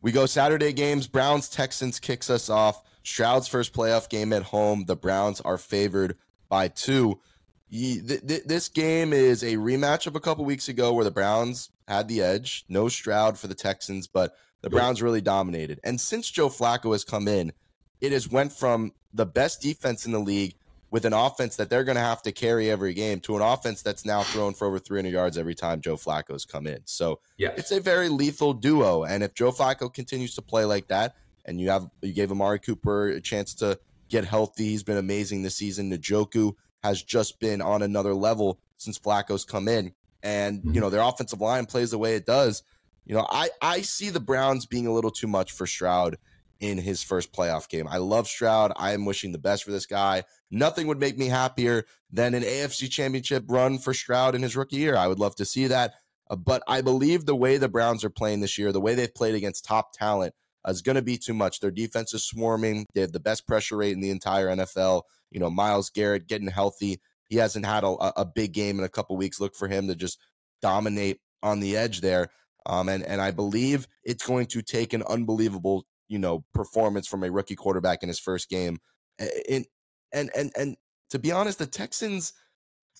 We 0.00 0.12
go 0.12 0.26
Saturday 0.26 0.72
games. 0.72 1.08
Browns 1.08 1.48
Texans 1.48 2.00
kicks 2.00 2.30
us 2.30 2.48
off. 2.48 2.82
Stroud's 3.02 3.48
first 3.48 3.72
playoff 3.72 4.08
game 4.08 4.32
at 4.32 4.44
home. 4.44 4.84
The 4.86 4.96
Browns 4.96 5.40
are 5.42 5.58
favored 5.58 6.16
by 6.48 6.68
two. 6.68 7.20
Ye- 7.68 8.00
th- 8.00 8.26
th- 8.26 8.44
This 8.44 8.68
game 8.68 9.12
is 9.12 9.42
a 9.42 9.54
rematch 9.56 10.06
of 10.06 10.14
a 10.16 10.20
couple 10.20 10.44
weeks 10.44 10.68
ago 10.68 10.92
where 10.92 11.04
the 11.04 11.10
Browns 11.10 11.70
had 11.88 12.08
the 12.08 12.22
edge. 12.22 12.64
No 12.68 12.88
Stroud 12.88 13.38
for 13.38 13.46
the 13.48 13.54
Texans, 13.54 14.06
but 14.06 14.36
the 14.62 14.70
Browns 14.70 15.02
really 15.02 15.20
dominated. 15.20 15.80
And 15.84 16.00
since 16.00 16.30
Joe 16.30 16.48
Flacco 16.48 16.92
has 16.92 17.04
come 17.04 17.28
in, 17.28 17.52
it 18.00 18.12
has 18.12 18.28
went 18.30 18.52
from 18.52 18.92
the 19.12 19.26
best 19.26 19.60
defense 19.62 20.04
in 20.06 20.12
the 20.12 20.18
league 20.20 20.54
with 20.90 21.04
an 21.04 21.12
offense 21.12 21.56
that 21.56 21.68
they're 21.68 21.82
going 21.84 21.96
to 21.96 22.00
have 22.02 22.22
to 22.22 22.30
carry 22.32 22.70
every 22.70 22.94
game 22.94 23.18
to 23.20 23.34
an 23.36 23.42
offense 23.42 23.82
that's 23.82 24.04
now 24.04 24.22
thrown 24.22 24.54
for 24.54 24.66
over 24.66 24.78
300 24.78 25.10
yards 25.12 25.36
every 25.36 25.54
time 25.54 25.80
Joe 25.80 25.96
Flacco's 25.96 26.44
come 26.44 26.66
in. 26.66 26.78
So 26.84 27.18
Yes. 27.36 27.58
it's 27.58 27.72
a 27.72 27.80
very 27.80 28.08
lethal 28.08 28.52
duo. 28.54 29.02
And 29.04 29.22
if 29.24 29.34
Joe 29.34 29.50
Flacco 29.50 29.92
continues 29.92 30.34
to 30.36 30.42
play 30.42 30.64
like 30.64 30.86
that, 30.88 31.16
and 31.44 31.60
you 31.60 31.70
have 31.70 31.88
you 32.02 32.12
gave 32.12 32.30
Amari 32.30 32.58
Cooper 32.60 33.08
a 33.08 33.20
chance 33.20 33.54
to 33.54 33.78
get 34.08 34.24
healthy, 34.24 34.68
he's 34.68 34.82
been 34.82 34.96
amazing 34.96 35.42
this 35.42 35.56
season. 35.56 35.90
Njoku 35.90 36.54
has 36.82 37.02
just 37.02 37.40
been 37.40 37.60
on 37.60 37.82
another 37.82 38.14
level 38.14 38.58
since 38.76 38.98
Flacco's 38.98 39.44
come 39.44 39.68
in, 39.68 39.92
and 40.22 40.62
you 40.64 40.80
know 40.80 40.90
their 40.90 41.02
offensive 41.02 41.40
line 41.40 41.66
plays 41.66 41.90
the 41.90 41.98
way 41.98 42.14
it 42.14 42.26
does. 42.26 42.62
You 43.04 43.14
know, 43.14 43.26
I 43.28 43.50
I 43.62 43.82
see 43.82 44.10
the 44.10 44.20
Browns 44.20 44.66
being 44.66 44.86
a 44.86 44.92
little 44.92 45.10
too 45.10 45.28
much 45.28 45.52
for 45.52 45.66
Stroud 45.66 46.16
in 46.60 46.78
his 46.78 47.02
first 47.02 47.32
playoff 47.32 47.68
game. 47.68 47.86
I 47.88 47.98
love 47.98 48.26
Stroud. 48.26 48.72
I 48.76 48.92
am 48.92 49.04
wishing 49.04 49.32
the 49.32 49.38
best 49.38 49.64
for 49.64 49.70
this 49.70 49.86
guy. 49.86 50.24
Nothing 50.50 50.86
would 50.86 50.98
make 50.98 51.18
me 51.18 51.26
happier 51.26 51.84
than 52.10 52.34
an 52.34 52.42
AFC 52.42 52.90
championship 52.90 53.44
run 53.48 53.78
for 53.78 53.92
Stroud 53.92 54.34
in 54.34 54.42
his 54.42 54.56
rookie 54.56 54.76
year. 54.76 54.96
I 54.96 55.06
would 55.06 55.18
love 55.18 55.36
to 55.36 55.44
see 55.44 55.66
that. 55.66 55.94
Uh, 56.28 56.36
but 56.36 56.62
I 56.66 56.80
believe 56.80 57.26
the 57.26 57.36
way 57.36 57.56
the 57.56 57.68
Browns 57.68 58.04
are 58.04 58.10
playing 58.10 58.40
this 58.40 58.58
year, 58.58 58.72
the 58.72 58.80
way 58.80 58.94
they've 58.94 59.14
played 59.14 59.34
against 59.34 59.64
top 59.64 59.92
talent, 59.92 60.34
is 60.66 60.82
going 60.82 60.96
to 60.96 61.02
be 61.02 61.16
too 61.16 61.34
much. 61.34 61.60
Their 61.60 61.70
defense 61.70 62.14
is 62.14 62.24
swarming. 62.24 62.86
They 62.94 63.00
have 63.00 63.12
the 63.12 63.20
best 63.20 63.46
pressure 63.46 63.76
rate 63.76 63.92
in 63.92 64.00
the 64.00 64.10
entire 64.10 64.48
NFL. 64.48 65.02
You 65.30 65.40
know, 65.40 65.50
Myles 65.50 65.90
Garrett 65.90 66.26
getting 66.26 66.48
healthy. 66.48 67.00
He 67.28 67.36
hasn't 67.36 67.66
had 67.66 67.84
a, 67.84 67.88
a 68.20 68.24
big 68.24 68.52
game 68.52 68.78
in 68.78 68.84
a 68.84 68.88
couple 68.88 69.16
weeks. 69.16 69.40
Look 69.40 69.54
for 69.54 69.68
him 69.68 69.88
to 69.88 69.94
just 69.94 70.18
dominate 70.62 71.18
on 71.42 71.60
the 71.60 71.76
edge 71.76 72.00
there. 72.00 72.28
Um, 72.66 72.88
and 72.88 73.04
and 73.04 73.20
I 73.20 73.30
believe 73.30 73.86
it's 74.02 74.26
going 74.26 74.46
to 74.46 74.62
take 74.62 74.92
an 74.92 75.02
unbelievable, 75.08 75.86
you 76.08 76.18
know, 76.18 76.44
performance 76.52 77.06
from 77.06 77.22
a 77.22 77.30
rookie 77.30 77.54
quarterback 77.54 78.02
in 78.02 78.08
his 78.08 78.18
first 78.18 78.48
game. 78.48 78.78
In 79.48 79.64
and 80.12 80.30
and 80.36 80.52
and 80.56 80.76
to 81.10 81.18
be 81.18 81.32
honest, 81.32 81.58
the 81.58 81.66
Texans 81.66 82.32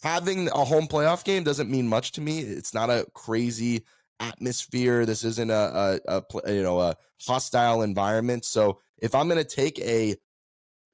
having 0.02 0.48
a 0.48 0.64
home 0.64 0.86
playoff 0.86 1.24
game 1.24 1.42
doesn't 1.42 1.70
mean 1.70 1.88
much 1.88 2.12
to 2.12 2.20
me. 2.20 2.40
It's 2.40 2.74
not 2.74 2.90
a 2.90 3.06
crazy 3.14 3.84
atmosphere. 4.20 5.06
This 5.06 5.24
isn't 5.24 5.50
a, 5.50 6.00
a, 6.08 6.22
a 6.44 6.52
you 6.54 6.62
know 6.62 6.80
a 6.80 6.96
hostile 7.22 7.82
environment. 7.82 8.44
So 8.44 8.80
if 8.98 9.14
I'm 9.14 9.28
going 9.28 9.42
to 9.42 9.56
take 9.56 9.78
a 9.80 10.16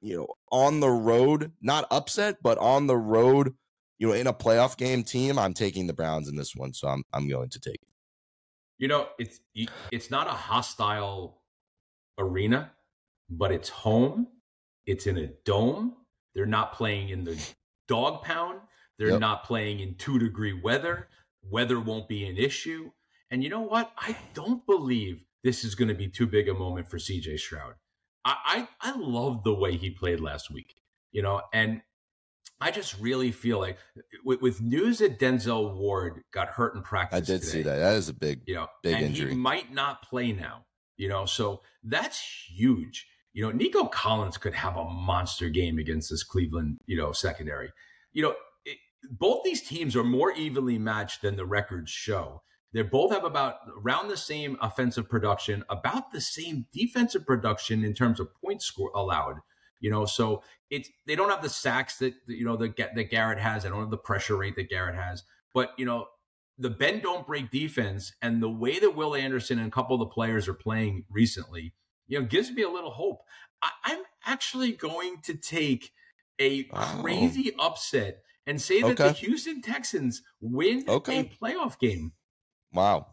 you 0.01 0.17
know 0.17 0.27
on 0.51 0.79
the 0.79 0.89
road, 0.89 1.51
not 1.61 1.87
upset, 1.91 2.37
but 2.43 2.57
on 2.57 2.87
the 2.87 2.97
road, 2.97 3.55
you 3.99 4.07
know, 4.07 4.13
in 4.13 4.27
a 4.27 4.33
playoff 4.33 4.77
game 4.77 5.03
team, 5.03 5.39
I'm 5.39 5.53
taking 5.53 5.87
the 5.87 5.93
Browns 5.93 6.27
in 6.29 6.35
this 6.35 6.55
one. 6.55 6.73
So 6.73 6.87
I'm 6.87 7.03
I'm 7.13 7.27
going 7.27 7.49
to 7.49 7.59
take. 7.59 7.79
You 8.77 8.87
know, 8.87 9.09
it's 9.19 9.39
it's 9.91 10.11
not 10.11 10.27
a 10.27 10.31
hostile 10.31 11.41
arena, 12.17 12.71
but 13.29 13.51
it's 13.51 13.69
home. 13.69 14.27
It's 14.85 15.07
in 15.07 15.17
a 15.17 15.27
dome. 15.45 15.95
They're 16.35 16.45
not 16.45 16.73
playing 16.73 17.09
in 17.09 17.23
the 17.23 17.37
dog 17.87 18.23
pound. 18.23 18.59
They're 18.97 19.11
Yep. 19.11 19.19
not 19.19 19.43
playing 19.45 19.79
in 19.79 19.95
two 19.95 20.19
degree 20.19 20.53
weather. 20.53 21.07
Weather 21.49 21.79
won't 21.79 22.07
be 22.07 22.25
an 22.25 22.37
issue. 22.37 22.91
And 23.33 23.43
you 23.43 23.49
know 23.49 23.61
what? 23.61 23.91
I 23.97 24.15
don't 24.35 24.63
believe 24.67 25.25
this 25.43 25.63
is 25.63 25.73
going 25.73 25.87
to 25.87 25.95
be 25.95 26.07
too 26.07 26.27
big 26.27 26.47
a 26.47 26.53
moment 26.53 26.87
for 26.87 26.99
CJ 26.99 27.39
Stroud. 27.39 27.73
I, 28.23 28.67
I 28.79 28.91
I 28.91 28.95
love 28.95 29.43
the 29.43 29.55
way 29.55 29.75
he 29.75 29.89
played 29.89 30.19
last 30.19 30.51
week. 30.51 30.75
You 31.11 31.23
know, 31.23 31.41
and 31.51 31.81
I 32.61 32.69
just 32.69 32.95
really 32.99 33.31
feel 33.31 33.57
like 33.59 33.79
with, 34.23 34.43
with 34.43 34.61
news 34.61 34.99
that 34.99 35.19
Denzel 35.19 35.75
Ward 35.75 36.21
got 36.31 36.49
hurt 36.49 36.75
in 36.75 36.83
practice. 36.83 37.17
I 37.17 37.21
did 37.21 37.43
see 37.43 37.63
that. 37.63 37.77
That 37.77 37.95
is 37.95 38.07
a 38.07 38.13
big. 38.13 38.41
you 38.45 38.53
know, 38.53 38.67
Big 38.83 38.93
and 38.93 39.05
injury. 39.05 39.31
he 39.31 39.35
might 39.35 39.73
not 39.73 40.03
play 40.03 40.31
now, 40.31 40.65
you 40.97 41.09
know, 41.09 41.25
so 41.25 41.61
that's 41.83 42.21
huge. 42.47 43.07
You 43.33 43.43
know, 43.43 43.51
Nico 43.51 43.85
Collins 43.85 44.37
could 44.37 44.53
have 44.53 44.77
a 44.77 44.85
monster 44.85 45.49
game 45.49 45.79
against 45.79 46.11
this 46.11 46.21
Cleveland, 46.23 46.77
you 46.85 46.97
know, 46.97 47.11
secondary. 47.13 47.71
You 48.11 48.21
know, 48.21 48.35
it, 48.63 48.77
both 49.09 49.43
these 49.43 49.63
teams 49.63 49.95
are 49.95 50.03
more 50.03 50.31
evenly 50.33 50.77
matched 50.77 51.23
than 51.23 51.35
the 51.35 51.47
records 51.47 51.89
show. 51.89 52.43
They 52.73 52.81
both 52.81 53.11
have 53.11 53.23
about 53.23 53.57
around 53.77 54.07
the 54.07 54.17
same 54.17 54.57
offensive 54.61 55.07
production, 55.09 55.63
about 55.69 56.11
the 56.11 56.21
same 56.21 56.65
defensive 56.71 57.25
production 57.25 57.83
in 57.83 57.93
terms 57.93 58.19
of 58.19 58.29
points 58.43 58.65
score 58.65 58.91
allowed. 58.95 59.37
You 59.79 59.91
know, 59.91 60.05
so 60.05 60.43
it's 60.69 60.89
they 61.05 61.15
don't 61.15 61.29
have 61.29 61.41
the 61.43 61.49
sacks 61.49 61.97
that 61.97 62.13
you 62.27 62.45
know 62.45 62.55
that 62.57 62.77
that 62.77 63.09
Garrett 63.09 63.39
has. 63.39 63.63
They 63.63 63.69
don't 63.69 63.81
have 63.81 63.91
the 63.91 63.97
pressure 63.97 64.37
rate 64.37 64.55
that 64.55 64.69
Garrett 64.69 64.95
has. 64.95 65.23
But 65.53 65.71
you 65.77 65.85
know, 65.85 66.07
the 66.57 66.69
bend 66.69 67.01
don't 67.03 67.27
break 67.27 67.51
defense 67.51 68.13
and 68.21 68.41
the 68.41 68.49
way 68.49 68.79
that 68.79 68.95
Will 68.95 69.13
Anderson 69.15 69.59
and 69.59 69.67
a 69.67 69.71
couple 69.71 69.95
of 69.95 69.99
the 69.99 70.13
players 70.13 70.47
are 70.47 70.53
playing 70.53 71.05
recently, 71.09 71.73
you 72.07 72.19
know, 72.19 72.25
gives 72.25 72.51
me 72.51 72.61
a 72.63 72.69
little 72.69 72.91
hope. 72.91 73.21
I, 73.61 73.69
I'm 73.85 74.03
actually 74.25 74.71
going 74.71 75.21
to 75.23 75.35
take 75.35 75.91
a 76.39 76.63
Wow. 76.71 76.79
crazy 77.01 77.53
upset 77.59 78.23
and 78.47 78.61
say 78.61 78.81
that 78.83 78.97
the 78.97 79.11
Houston 79.11 79.61
Texans 79.61 80.21
win 80.41 80.85
Okay. 80.87 81.19
a 81.19 81.23
playoff 81.25 81.79
game. 81.79 82.13
Wow, 82.73 83.07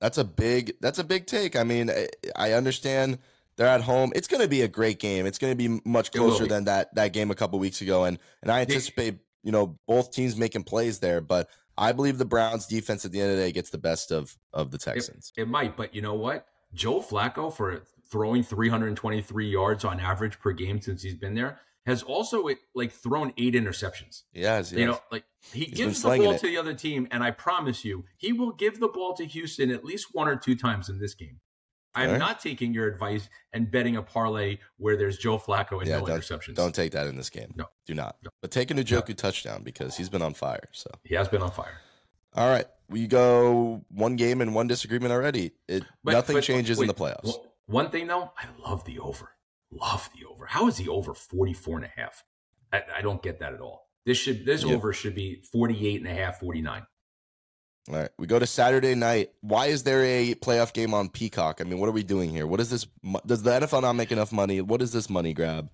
that's 0.00 0.18
a 0.18 0.24
big. 0.24 0.74
That's 0.80 0.98
a 0.98 1.04
big 1.04 1.26
take. 1.26 1.56
I 1.56 1.64
mean, 1.64 1.90
I, 1.90 2.08
I 2.36 2.52
understand 2.52 3.18
they're 3.56 3.66
at 3.66 3.82
home. 3.82 4.12
It's 4.14 4.28
going 4.28 4.42
to 4.42 4.48
be 4.48 4.62
a 4.62 4.68
great 4.68 4.98
game. 4.98 5.26
It's 5.26 5.38
going 5.38 5.56
to 5.56 5.68
be 5.68 5.80
much 5.84 6.12
closer 6.12 6.44
be. 6.44 6.48
than 6.48 6.64
that 6.64 6.94
that 6.94 7.12
game 7.12 7.30
a 7.30 7.34
couple 7.34 7.58
weeks 7.58 7.80
ago, 7.80 8.04
and 8.04 8.18
and 8.42 8.50
I 8.50 8.60
anticipate 8.60 9.18
you 9.42 9.52
know 9.52 9.78
both 9.86 10.12
teams 10.12 10.36
making 10.36 10.64
plays 10.64 11.00
there. 11.00 11.20
But 11.20 11.48
I 11.76 11.92
believe 11.92 12.18
the 12.18 12.24
Browns 12.24 12.66
defense 12.66 13.04
at 13.04 13.12
the 13.12 13.20
end 13.20 13.30
of 13.30 13.36
the 13.36 13.42
day 13.42 13.52
gets 13.52 13.70
the 13.70 13.78
best 13.78 14.10
of 14.10 14.36
of 14.52 14.70
the 14.70 14.78
Texans. 14.78 15.32
It 15.36 15.48
might, 15.48 15.76
but 15.76 15.94
you 15.94 16.02
know 16.02 16.14
what? 16.14 16.46
Joe 16.74 17.00
Flacco 17.00 17.52
for 17.52 17.82
throwing 18.10 18.42
323 18.42 19.48
yards 19.48 19.84
on 19.84 20.00
average 20.00 20.38
per 20.38 20.52
game 20.52 20.80
since 20.80 21.02
he's 21.02 21.14
been 21.14 21.34
there 21.34 21.60
has 21.88 22.02
also 22.02 22.48
like 22.74 22.92
thrown 22.92 23.32
eight 23.36 23.54
interceptions. 23.54 24.22
Yes, 24.32 24.70
yes. 24.70 24.72
You 24.72 24.86
know, 24.86 25.00
like 25.10 25.24
he 25.52 25.66
been 25.66 25.74
gives 25.74 26.02
the 26.02 26.08
ball 26.08 26.32
it. 26.32 26.40
to 26.40 26.46
the 26.46 26.56
other 26.56 26.74
team, 26.74 27.08
and 27.10 27.22
I 27.22 27.30
promise 27.32 27.84
you, 27.84 28.04
he 28.16 28.32
will 28.32 28.52
give 28.52 28.78
the 28.80 28.88
ball 28.88 29.14
to 29.14 29.24
Houston 29.24 29.70
at 29.70 29.84
least 29.84 30.08
one 30.12 30.28
or 30.28 30.36
two 30.36 30.54
times 30.56 30.88
in 30.88 30.98
this 30.98 31.14
game. 31.14 31.40
I'm 31.94 32.06
Alright. 32.06 32.18
not 32.20 32.40
taking 32.40 32.72
your 32.74 32.86
advice 32.86 33.28
and 33.52 33.70
betting 33.70 33.96
a 33.96 34.02
parlay 34.02 34.58
where 34.76 34.96
there's 34.96 35.18
Joe 35.18 35.38
Flacco 35.38 35.78
and 35.80 35.88
Yeah, 35.88 35.98
no 35.98 36.06
don't- 36.06 36.20
interceptions. 36.20 36.54
Don't 36.54 36.74
take 36.74 36.92
that 36.92 37.06
in 37.08 37.16
this 37.16 37.30
game. 37.30 37.52
No. 37.56 37.64
do 37.86 37.94
not. 37.94 38.16
No. 38.22 38.30
But 38.42 38.50
take 38.52 38.70
a 38.70 38.74
Njoku 38.74 39.16
touchdown 39.16 39.62
because 39.64 39.96
he's 39.96 40.08
been 40.10 40.22
on 40.22 40.34
fire. 40.34 40.68
So 40.72 40.90
he 41.04 41.14
has 41.16 41.28
been 41.28 41.42
on 41.42 41.50
fire. 41.50 41.80
all 42.36 42.48
right, 42.50 42.66
we 42.88 43.06
go 43.06 43.84
one 43.90 44.16
game 44.16 44.40
and 44.42 44.54
one 44.54 44.68
disagreement 44.68 45.12
already. 45.12 45.52
It 45.66 45.82
But- 46.04 46.12
nothing 46.12 46.36
but- 46.36 46.44
changes 46.44 46.78
in 46.80 46.86
the 46.86 46.94
playoffs. 46.94 47.34
One 47.66 47.90
thing 47.90 48.06
though, 48.06 48.32
I 48.36 48.46
love 48.62 48.84
the 48.84 48.98
over. 48.98 49.30
Love 49.70 50.08
the 50.18 50.26
over. 50.26 50.46
How 50.46 50.66
is 50.68 50.76
the 50.76 50.88
over 50.88 51.14
44 51.14 51.76
and 51.78 51.84
a 51.86 52.00
half? 52.00 52.24
I, 52.72 52.82
I 52.98 53.00
don't 53.02 53.22
get 53.22 53.40
that 53.40 53.52
at 53.54 53.60
all. 53.60 53.88
This 54.06 54.16
should 54.18 54.46
this 54.46 54.64
Yep. 54.64 54.76
over 54.76 54.92
should 54.92 55.14
be 55.14 55.42
48 55.52 56.00
and 56.00 56.10
a 56.10 56.14
half, 56.14 56.40
49. 56.40 56.86
All 57.90 57.94
right, 57.96 58.10
we 58.18 58.26
go 58.26 58.38
to 58.38 58.46
Saturday 58.46 58.94
night. 58.94 59.30
Why 59.40 59.66
is 59.66 59.82
there 59.82 60.02
a 60.04 60.34
playoff 60.34 60.74
game 60.74 60.92
on 60.92 61.08
Peacock? 61.08 61.60
I 61.60 61.64
mean, 61.64 61.78
what 61.78 61.88
are 61.88 61.92
we 61.92 62.02
doing 62.02 62.28
here? 62.30 62.46
What 62.46 62.60
is 62.60 62.68
this? 62.70 62.86
Does 63.24 63.42
the 63.42 63.50
NFL 63.50 63.80
not 63.82 63.94
make 63.94 64.12
enough 64.12 64.30
money? 64.30 64.60
What 64.60 64.82
is 64.82 64.92
this 64.92 65.08
money 65.08 65.32
grab? 65.32 65.70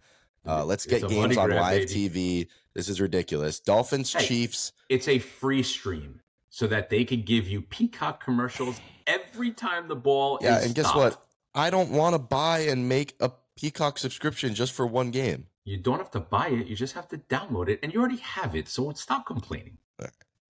Uh, 0.46 0.64
let's 0.64 0.86
get 0.86 1.08
games 1.08 1.36
on 1.36 1.48
grab, 1.48 1.60
live 1.60 1.88
baby. 1.88 2.44
TV. 2.44 2.48
This 2.74 2.88
is 2.88 3.00
ridiculous. 3.00 3.58
Dolphins, 3.60 4.12
Hey. 4.12 4.26
Chiefs. 4.26 4.72
It's 4.88 5.08
a 5.08 5.18
free 5.18 5.62
stream 5.64 6.20
so 6.50 6.66
that 6.68 6.88
they 6.90 7.04
can 7.04 7.22
give 7.22 7.48
you 7.48 7.62
Peacock 7.62 8.22
commercials 8.22 8.80
every 9.08 9.50
time 9.50 9.88
the 9.88 9.96
ball 9.96 10.38
Yeah, 10.40 10.60
and 10.62 10.72
guess 10.74 10.94
what? 10.94 11.20
I 11.54 11.70
don't 11.70 11.90
want 11.90 12.14
to 12.14 12.18
buy 12.20 12.60
and 12.60 12.88
make 12.88 13.14
a 13.20 13.30
Peacock 13.56 13.98
subscription 13.98 14.54
just 14.54 14.72
for 14.72 14.86
one 14.86 15.10
game. 15.10 15.46
You 15.64 15.78
don't 15.78 15.98
have 15.98 16.10
to 16.12 16.20
buy 16.20 16.48
it. 16.48 16.66
You 16.66 16.76
just 16.76 16.94
have 16.94 17.08
to 17.08 17.18
download 17.18 17.68
it, 17.68 17.80
and 17.82 17.92
you 17.92 18.00
already 18.00 18.18
have 18.18 18.54
it. 18.54 18.68
So 18.68 18.92
stop 18.92 19.26
complaining. 19.26 19.78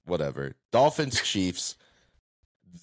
Whatever. 0.06 0.54
Dolphins, 0.70 1.20
Chiefs. 1.24 1.76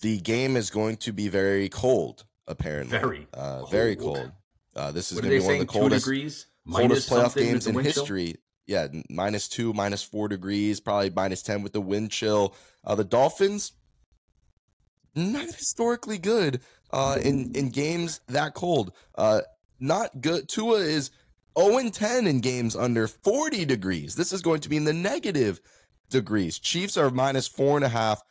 The 0.02 0.20
game 0.20 0.56
is 0.56 0.70
going 0.70 0.98
to 0.98 1.12
be 1.12 1.28
very 1.28 1.70
cold. 1.70 2.24
Apparently, 2.48 2.98
Very 2.98 3.28
uh, 3.34 3.66
very 3.66 3.96
cold. 3.96 4.18
cold. 4.18 4.32
Uh, 4.76 4.92
this 4.92 5.12
is 5.12 5.20
going 5.22 5.32
to 5.32 5.40
be 5.40 5.46
one 5.46 5.54
of 5.56 5.60
the 5.60 5.66
coldest. 5.68 6.06
degrees, 6.06 6.48
coldest 6.70 7.10
playoff 7.10 7.36
games 7.36 7.68
in 7.68 7.78
history. 7.80 8.36
Yeah, 8.66 8.88
minus 9.10 9.48
two, 9.48 9.74
minus 9.74 10.02
four 10.02 10.28
degrees, 10.28 10.80
probably 10.80 11.10
minus 11.12 11.44
10 11.44 11.62
with 11.62 11.74
the 11.74 11.82
wind 11.82 12.10
chill. 12.12 12.56
Uh, 12.84 12.96
the 12.96 13.04
Dolphins, 13.04 13.74
not 15.16 15.46
historically 15.46 16.18
good 16.18 16.62
uh, 16.92 17.18
in, 17.22 17.52
in 17.54 17.70
games 17.70 18.22
that 18.28 18.54
cold. 18.54 18.94
Uh, 19.16 19.42
not 19.82 20.22
good. 20.22 20.48
Tua 20.48 20.80
is 20.80 21.12
0 21.60 21.90
10 21.90 22.28
in 22.28 22.40
games 22.40 22.76
under 22.76 23.08
40 23.08 23.66
degrees. 23.66 24.16
This 24.16 24.32
is 24.32 24.42
going 24.42 24.62
to 24.62 24.70
be 24.70 24.78
in 24.78 24.86
the 24.86 24.94
negative 24.94 25.60
degrees. 26.10 26.60
Chiefs 26.60 26.98
are 26.98 27.10
minus 27.10 27.48
four 27.48 27.76
and 27.76 27.86
a 27.86 27.90
half. 27.90 28.22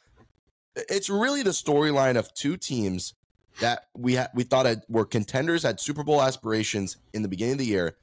It's 0.76 1.10
really 1.10 1.42
the 1.42 1.50
storyline 1.50 2.16
of 2.16 2.32
two 2.32 2.56
teams 2.56 3.14
that 3.60 3.88
we 3.96 4.16
ha- 4.16 4.28
we 4.34 4.44
thought 4.44 4.66
had, 4.66 4.82
were 4.88 5.04
contenders, 5.04 5.64
had 5.64 5.80
Super 5.80 6.04
Bowl 6.04 6.22
aspirations 6.22 6.96
in 7.12 7.22
the 7.22 7.28
beginning 7.28 7.54
of 7.54 7.58
the 7.58 7.66
year. 7.66 7.96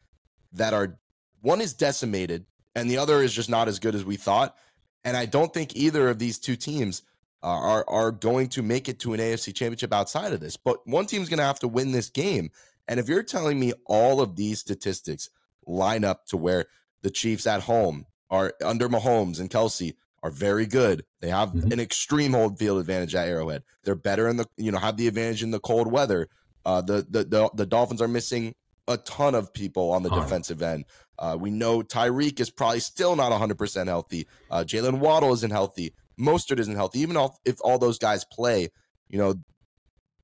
That 0.53 0.73
are 0.73 0.99
one 1.41 1.61
is 1.61 1.73
decimated, 1.73 2.45
and 2.75 2.89
the 2.89 2.97
other 2.97 3.21
is 3.21 3.33
just 3.33 3.49
not 3.49 3.67
as 3.67 3.79
good 3.79 3.95
as 3.95 4.03
we 4.03 4.17
thought. 4.17 4.55
And 5.03 5.15
I 5.15 5.25
don't 5.25 5.53
think 5.53 5.75
either 5.75 6.09
of 6.09 6.19
these 6.19 6.37
two 6.37 6.55
teams 6.55 7.03
are 7.41 7.85
are 7.87 8.11
going 8.11 8.49
to 8.49 8.61
make 8.61 8.89
it 8.89 8.99
to 8.99 9.13
an 9.13 9.19
AFC 9.19 9.53
Championship 9.53 9.93
outside 9.93 10.33
of 10.33 10.39
this. 10.39 10.57
But 10.57 10.85
one 10.85 11.05
team's 11.05 11.29
going 11.29 11.37
to 11.37 11.45
have 11.45 11.59
to 11.59 11.67
win 11.67 11.91
this 11.91 12.09
game. 12.09 12.51
And 12.87 12.99
if 12.99 13.09
you're 13.09 13.23
telling 13.23 13.59
me 13.59 13.73
all 13.85 14.21
of 14.21 14.35
these 14.35 14.59
statistics 14.59 15.29
line 15.65 16.03
up 16.03 16.25
to 16.27 16.37
where 16.37 16.65
the 17.01 17.09
Chiefs 17.09 17.45
at 17.47 17.63
home 17.63 18.05
are 18.29 18.53
under 18.63 18.89
Mahomes 18.89 19.39
and 19.39 19.49
Kelce 19.49 19.93
are 20.23 20.31
very 20.31 20.65
good. 20.65 21.05
They 21.21 21.29
have 21.29 21.49
mm-hmm. 21.49 21.71
an 21.71 21.79
extreme 21.79 22.33
home 22.33 22.55
field 22.55 22.79
advantage 22.79 23.15
at 23.15 23.27
Arrowhead. 23.27 23.63
They're 23.83 23.95
better 23.95 24.27
in 24.27 24.37
the 24.37 24.45
you 24.57 24.71
know 24.71 24.79
have 24.79 24.97
the 24.97 25.07
advantage 25.07 25.43
in 25.43 25.51
the 25.51 25.59
cold 25.59 25.91
weather. 25.91 26.27
Uh, 26.65 26.81
the, 26.81 27.05
the 27.09 27.23
the 27.23 27.49
the 27.53 27.65
Dolphins 27.65 28.01
are 28.01 28.07
missing 28.07 28.55
a 28.87 28.97
ton 28.97 29.35
of 29.35 29.53
people 29.53 29.91
on 29.91 30.03
the 30.03 30.09
defensive 30.09 30.61
end. 30.61 30.85
Uh, 31.19 31.37
we 31.39 31.49
know 31.49 31.81
Tyreek 31.81 32.39
is 32.39 32.49
probably 32.49 32.79
still 32.79 33.15
not 33.15 33.31
100% 33.31 33.87
healthy. 33.87 34.27
Uh, 34.49 34.63
Jaylen 34.65 34.99
Waddle 34.99 35.33
isn't 35.33 35.51
healthy. 35.51 35.93
Mostert 36.19 36.59
isn't 36.59 36.75
healthy. 36.75 36.99
Even 36.99 37.17
if 37.43 37.57
all 37.61 37.79
those 37.79 37.97
guys 37.97 38.23
play, 38.23 38.69
you 39.09 39.17
know, 39.17 39.35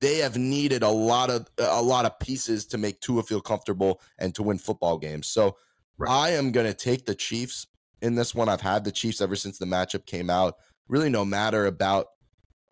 they 0.03 0.17
have 0.17 0.35
needed 0.35 0.83
a 0.83 0.89
lot 0.89 1.29
of 1.29 1.47
a 1.57 1.81
lot 1.81 2.05
of 2.05 2.19
pieces 2.19 2.65
to 2.67 2.77
make 2.77 2.99
Tua 2.99 3.23
feel 3.23 3.39
comfortable 3.39 4.01
and 4.19 4.35
to 4.35 4.43
win 4.43 4.57
football 4.57 4.97
games. 4.97 5.27
So 5.27 5.55
right. 5.97 6.11
I 6.11 6.29
am 6.31 6.51
going 6.51 6.67
to 6.67 6.73
take 6.73 7.05
the 7.05 7.15
Chiefs 7.15 7.67
in 8.01 8.15
this 8.15 8.35
one. 8.35 8.49
I've 8.49 8.59
had 8.59 8.83
the 8.83 8.91
Chiefs 8.91 9.21
ever 9.21 9.37
since 9.37 9.57
the 9.57 9.65
matchup 9.65 10.05
came 10.05 10.29
out. 10.29 10.57
Really, 10.89 11.09
no 11.09 11.23
matter 11.23 11.65
about 11.65 12.07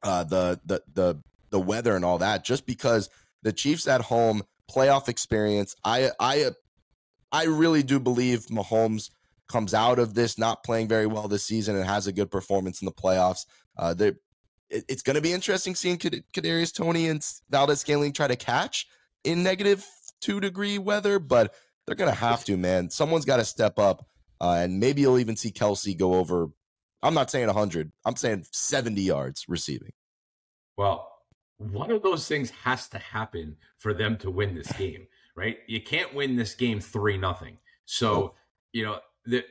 uh, 0.03 0.25
the 0.25 0.59
the 0.65 0.83
the 0.93 1.21
the 1.51 1.59
weather 1.59 1.95
and 1.95 2.03
all 2.03 2.17
that, 2.17 2.43
just 2.43 2.65
because 2.65 3.09
the 3.43 3.53
Chiefs 3.53 3.87
at 3.87 4.01
home 4.01 4.43
playoff 4.69 5.07
experience. 5.07 5.73
I 5.85 6.11
I 6.19 6.51
I 7.31 7.45
really 7.45 7.81
do 7.81 7.99
believe 7.99 8.47
Mahomes 8.47 9.09
comes 9.47 9.73
out 9.73 9.99
of 9.99 10.15
this 10.15 10.37
not 10.37 10.63
playing 10.63 10.89
very 10.89 11.07
well 11.07 11.29
this 11.29 11.45
season 11.45 11.77
and 11.77 11.85
has 11.85 12.07
a 12.07 12.11
good 12.11 12.29
performance 12.29 12.81
in 12.81 12.85
the 12.85 12.91
playoffs. 12.91 13.45
Uh, 13.77 13.93
it, 14.71 14.85
it's 14.87 15.01
going 15.01 15.15
to 15.15 15.21
be 15.21 15.33
interesting 15.33 15.75
seeing 15.75 15.97
Kadarius 15.97 16.73
Toney 16.73 17.07
and 17.07 17.25
Valdes-Scantling 17.49 18.13
try 18.13 18.27
to 18.27 18.35
catch 18.35 18.87
in 19.23 19.43
negative 19.43 19.85
two 20.21 20.39
degree 20.39 20.77
weather, 20.77 21.19
but 21.19 21.53
they're 21.85 21.95
going 21.95 22.11
to 22.11 22.17
have 22.17 22.45
to, 22.45 22.57
man. 22.57 22.89
Someone's 22.89 23.25
got 23.25 23.37
to 23.37 23.45
step 23.45 23.77
up, 23.77 24.07
uh, 24.39 24.57
and 24.59 24.79
maybe 24.79 25.01
you'll 25.01 25.19
even 25.19 25.35
see 25.35 25.51
Kelce 25.51 25.97
go 25.97 26.15
over. 26.15 26.47
I'm 27.03 27.13
not 27.13 27.31
saying 27.31 27.47
100. 27.47 27.91
I'm 28.05 28.15
saying 28.15 28.45
70 28.51 29.01
yards 29.01 29.45
receiving. 29.47 29.91
Well, 30.77 31.11
one 31.57 31.91
of 31.91 32.01
those 32.01 32.27
things 32.27 32.51
has 32.63 32.87
to 32.89 32.97
happen 32.97 33.57
for 33.77 33.93
them 33.93 34.17
to 34.17 34.31
win 34.31 34.55
this 34.55 34.71
game, 34.73 35.07
right? 35.35 35.57
You 35.67 35.81
can't 35.81 36.13
win 36.13 36.35
this 36.35 36.55
game 36.55 36.79
three 36.79 37.17
nothing. 37.17 37.57
So, 37.85 38.35
you 38.71 38.83
know, 38.85 38.99
the 39.25 39.43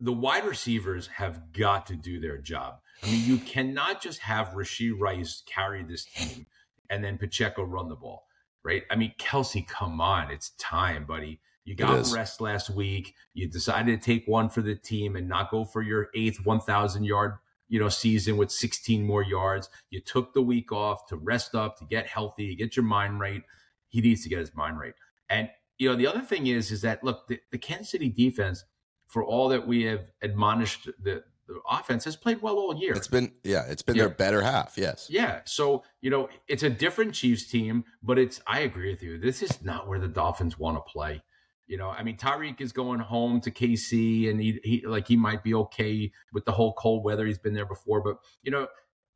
the 0.00 0.12
wide 0.12 0.44
receivers 0.44 1.06
have 1.06 1.52
got 1.52 1.86
to 1.86 1.94
do 1.94 2.20
their 2.20 2.36
job. 2.38 2.80
I 3.02 3.06
mean, 3.06 3.24
you 3.24 3.38
cannot 3.38 4.02
just 4.02 4.20
have 4.20 4.48
Rashee 4.48 4.98
Rice 4.98 5.42
carry 5.46 5.82
this 5.82 6.04
team 6.04 6.46
and 6.90 7.02
then 7.02 7.18
Pacheco 7.18 7.64
run 7.64 7.88
the 7.88 7.96
ball, 7.96 8.26
right? 8.64 8.82
I 8.90 8.96
mean, 8.96 9.14
Kelce, 9.18 9.66
come 9.66 10.00
on, 10.00 10.30
it's 10.30 10.50
time, 10.58 11.04
buddy. 11.04 11.40
You 11.64 11.76
got 11.76 12.10
rest 12.12 12.40
last 12.40 12.70
week. 12.70 13.14
You 13.34 13.48
decided 13.48 14.00
to 14.00 14.04
take 14.04 14.26
one 14.26 14.48
for 14.48 14.62
the 14.62 14.74
team 14.74 15.14
and 15.14 15.28
not 15.28 15.50
go 15.50 15.64
for 15.64 15.80
your 15.80 16.08
eighth 16.14 16.44
1,000 16.44 17.04
yard 17.04 17.34
you 17.72 17.80
know 17.80 17.88
season 17.88 18.36
with 18.36 18.52
16 18.52 19.02
more 19.02 19.22
yards. 19.22 19.70
You 19.88 20.00
took 20.00 20.34
the 20.34 20.42
week 20.42 20.70
off 20.70 21.06
to 21.06 21.16
rest 21.16 21.54
up, 21.54 21.78
to 21.78 21.86
get 21.86 22.06
healthy, 22.06 22.54
get 22.54 22.76
your 22.76 22.84
mind 22.84 23.18
right. 23.18 23.42
He 23.88 24.02
needs 24.02 24.22
to 24.24 24.28
get 24.28 24.40
his 24.40 24.54
mind 24.54 24.78
right. 24.78 24.92
And 25.30 25.48
you 25.78 25.88
know 25.88 25.96
the 25.96 26.06
other 26.06 26.20
thing 26.20 26.46
is 26.48 26.70
is 26.70 26.82
that 26.82 27.02
look 27.02 27.26
the, 27.28 27.40
the 27.50 27.56
Kansas 27.56 27.90
City 27.90 28.10
defense, 28.10 28.62
for 29.06 29.24
all 29.24 29.48
that 29.48 29.66
we 29.66 29.84
have 29.84 30.04
admonished 30.20 30.90
the 31.02 31.24
the 31.48 31.60
offense 31.68 32.04
has 32.04 32.16
played 32.16 32.40
well 32.40 32.56
all 32.56 32.76
year. 32.76 32.92
It's 32.94 33.08
been 33.08 33.32
yeah, 33.42 33.64
it's 33.68 33.82
been 33.82 33.96
yeah. 33.96 34.04
their 34.04 34.14
better 34.14 34.42
half. 34.42 34.74
Yes. 34.76 35.08
Yeah. 35.10 35.40
So 35.44 35.82
you 36.00 36.10
know 36.10 36.28
it's 36.48 36.62
a 36.62 36.70
different 36.70 37.14
Chiefs 37.14 37.48
team, 37.48 37.84
but 38.02 38.18
it's 38.18 38.40
I 38.46 38.60
agree 38.60 38.90
with 38.90 39.02
you. 39.02 39.18
This 39.18 39.42
is 39.42 39.62
not 39.62 39.88
where 39.88 39.98
the 39.98 40.08
Dolphins 40.08 40.58
want 40.58 40.76
to 40.76 40.92
play. 40.92 41.22
You 41.66 41.78
know, 41.78 41.88
I 41.88 42.02
mean, 42.02 42.16
Tyreek 42.16 42.60
is 42.60 42.72
going 42.72 43.00
home 43.00 43.40
to 43.40 43.50
KC, 43.50 44.28
and 44.28 44.40
he, 44.40 44.60
he 44.62 44.86
like 44.86 45.08
he 45.08 45.16
might 45.16 45.42
be 45.42 45.54
okay 45.54 46.12
with 46.32 46.44
the 46.44 46.52
whole 46.52 46.74
cold 46.74 47.04
weather. 47.04 47.24
He's 47.24 47.38
been 47.38 47.54
there 47.54 47.66
before, 47.66 48.02
but 48.02 48.18
you 48.42 48.50
know, 48.50 48.66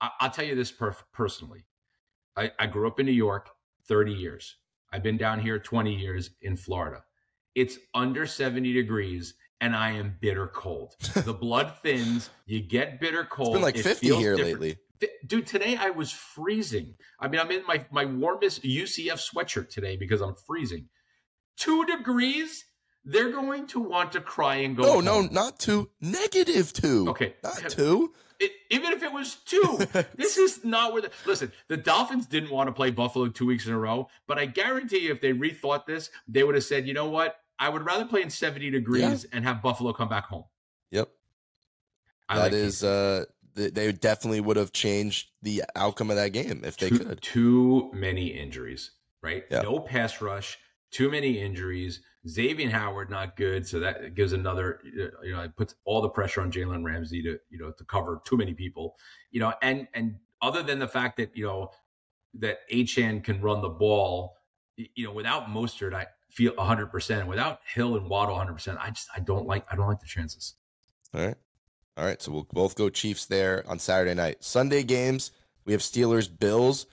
I, 0.01 0.11
will 0.23 0.31
tell 0.31 0.45
you 0.45 0.55
this 0.55 0.73
per- 0.73 0.97
personally. 1.13 1.67
I, 2.37 2.53
I 2.59 2.67
grew 2.67 2.87
up 2.87 3.01
in 3.01 3.07
New 3.07 3.13
York, 3.13 3.51
thirty 3.87 4.13
years. 4.13 4.57
I've 4.93 5.03
been 5.03 5.17
down 5.17 5.41
here 5.41 5.59
twenty 5.59 5.95
years 5.95 6.31
in 6.43 6.57
Florida. 6.57 7.03
It's 7.55 7.79
under 7.95 8.27
seventy 8.27 8.73
degrees, 8.73 9.35
and 9.61 9.75
I 9.75 9.93
am 9.93 10.17
bitter 10.21 10.49
cold. 10.49 10.97
the 11.15 11.35
blood 11.41 11.75
thins. 11.83 12.31
You 12.47 12.61
get 12.61 13.01
bitter 13.01 13.25
cold. 13.25 13.49
It's 13.49 13.55
been 13.55 13.63
like 13.63 13.77
it 13.77 13.83
fifty 13.83 14.15
here 14.15 14.37
different. 14.37 14.61
lately. 14.61 14.79
Dude, 15.27 15.47
today 15.47 15.77
I 15.77 15.91
was 15.91 16.11
freezing. 16.11 16.95
I 17.21 17.29
mean, 17.29 17.39
I'm 17.39 17.51
in 17.51 17.63
my, 17.67 17.85
my 17.91 18.07
warmest 18.07 18.63
UCF 18.63 19.21
sweatshirt 19.31 19.69
today 19.69 19.97
because 19.97 20.23
I'm 20.23 20.35
freezing 20.35 20.89
two 21.57 21.85
degrees, 21.87 22.65
they're 23.05 23.31
going 23.33 23.67
to 23.69 23.81
want 23.81 24.13
to 24.13 24.21
cry 24.21 24.57
and 24.57 24.77
go. 24.77 24.85
Oh, 24.85 25.01
no, 25.01 25.15
home. 25.15 25.27
no, 25.27 25.33
not 25.33 25.59
two. 25.59 25.91
Negative 26.01 26.73
two. 26.73 27.09
Okay, 27.11 27.35
not 27.43 27.59
two. 27.69 28.13
It, 28.39 28.53
even 28.71 28.93
if 28.93 29.03
it 29.03 29.13
was 29.13 29.37
two, 29.47 29.79
this 30.17 30.37
is 30.37 30.63
not 30.65 30.93
where 30.93 31.03
the 31.03 31.11
listen. 31.25 31.51
The 31.69 31.77
Dolphins 31.77 32.27
didn't 32.27 32.51
want 32.51 32.69
to 32.69 32.73
play 32.73 32.91
Buffalo 32.91 33.29
two 33.29 33.47
weeks 33.47 33.67
in 33.67 33.73
a 33.73 33.79
row, 33.79 34.09
but 34.27 34.39
I 34.39 34.45
guarantee 34.45 34.99
you, 34.99 35.13
if 35.13 35.23
they 35.23 35.33
rethought 35.33 35.87
this, 35.87 36.11
they 36.29 36.45
would 36.45 36.55
have 36.55 36.65
said, 36.65 36.87
"You 36.87 36.93
know 36.93 37.09
what? 37.09 37.37
I 37.59 37.69
would 37.69 37.85
rather 37.85 38.05
play 38.05 38.23
in 38.23 38.31
seventy 38.31 38.71
degrees 38.71 39.25
yeah. 39.25 39.37
and 39.37 39.45
have 39.45 39.63
Buffalo 39.63 39.93
come 39.93 40.09
back 40.09 40.25
home." 40.25 40.45
Yep, 40.91 41.09
I 42.29 42.37
that 42.37 42.43
like 42.43 42.53
is. 42.53 42.85
Uh, 42.85 43.25
they 43.55 43.91
definitely 43.91 44.41
would 44.41 44.59
have 44.59 44.71
changed 44.73 45.31
the 45.41 45.65
outcome 45.75 46.11
of 46.11 46.17
that 46.17 46.29
game 46.29 46.61
if 46.63 46.77
they 46.77 46.91
too, 46.91 46.99
could. 46.99 47.23
Too 47.23 47.91
many 47.95 48.27
injuries, 48.27 48.91
right? 49.23 49.45
Yep. 49.51 49.63
No 49.63 49.81
pass 49.81 50.21
rush 50.21 50.59
too 50.91 51.11
many 51.11 51.39
injuries. 51.39 52.01
Xavier 52.29 52.71
Howard 52.71 53.11
not 53.11 53.37
good, 53.37 53.67
so 53.67 53.79
that 53.81 54.15
gives 54.15 54.33
another 54.33 54.81
you 54.85 55.33
know 55.33 55.43
it 55.43 55.55
puts 55.57 55.75
all 55.85 56.01
the 56.01 56.09
pressure 56.09 56.41
on 56.41 56.51
Jalen 56.51 56.85
Ramsey 56.85 57.23
to 57.23 57.39
you 57.51 57.59
know 57.59 57.71
to 57.71 57.85
cover 57.85 58.21
too 58.25 58.37
many 58.37 58.55
people, 58.55 58.97
you 59.31 59.41
know, 59.41 59.53
and 59.63 59.87
and 59.95 60.17
other 60.43 60.63
than 60.63 60.79
the 60.79 60.89
fact 60.89 61.17
that 61.19 61.37
you 61.37 61.45
know 61.45 61.71
that 62.35 62.59
Achane 62.73 63.23
can 63.23 63.41
run 63.41 63.63
the 63.63 63.69
ball, 63.69 64.37
you 64.77 65.05
know, 65.05 65.13
without 65.13 65.49
Mostert, 65.49 65.95
I 65.95 66.07
feel 66.31 66.55
100 66.57 66.87
percent. 66.87 67.29
Without 67.29 67.61
Hill 67.73 67.97
and 67.97 68.09
Waddle 68.09 68.35
100 68.35 68.53
percent, 68.53 68.79
I 68.81 68.91
just 68.91 69.09
I 69.15 69.21
don't 69.21 69.47
like 69.47 69.67
I 69.71 69.77
don't 69.77 69.89
like 69.89 70.01
the 70.01 70.07
chances. 70.07 70.55
All 71.15 71.25
right, 71.25 71.37
all 71.97 72.05
right. 72.05 72.21
So 72.21 72.33
we'll 72.33 72.49
both 72.53 72.77
go 72.77 72.89
Chiefs 72.89 73.27
there 73.27 73.65
on 73.69 73.79
Saturday 73.79 74.15
night. 74.15 74.45
Sunday 74.45 74.83
games 74.83 75.31
we 75.67 75.73
have 75.73 75.83
Steelers 75.83 76.31
Bills 76.31 76.87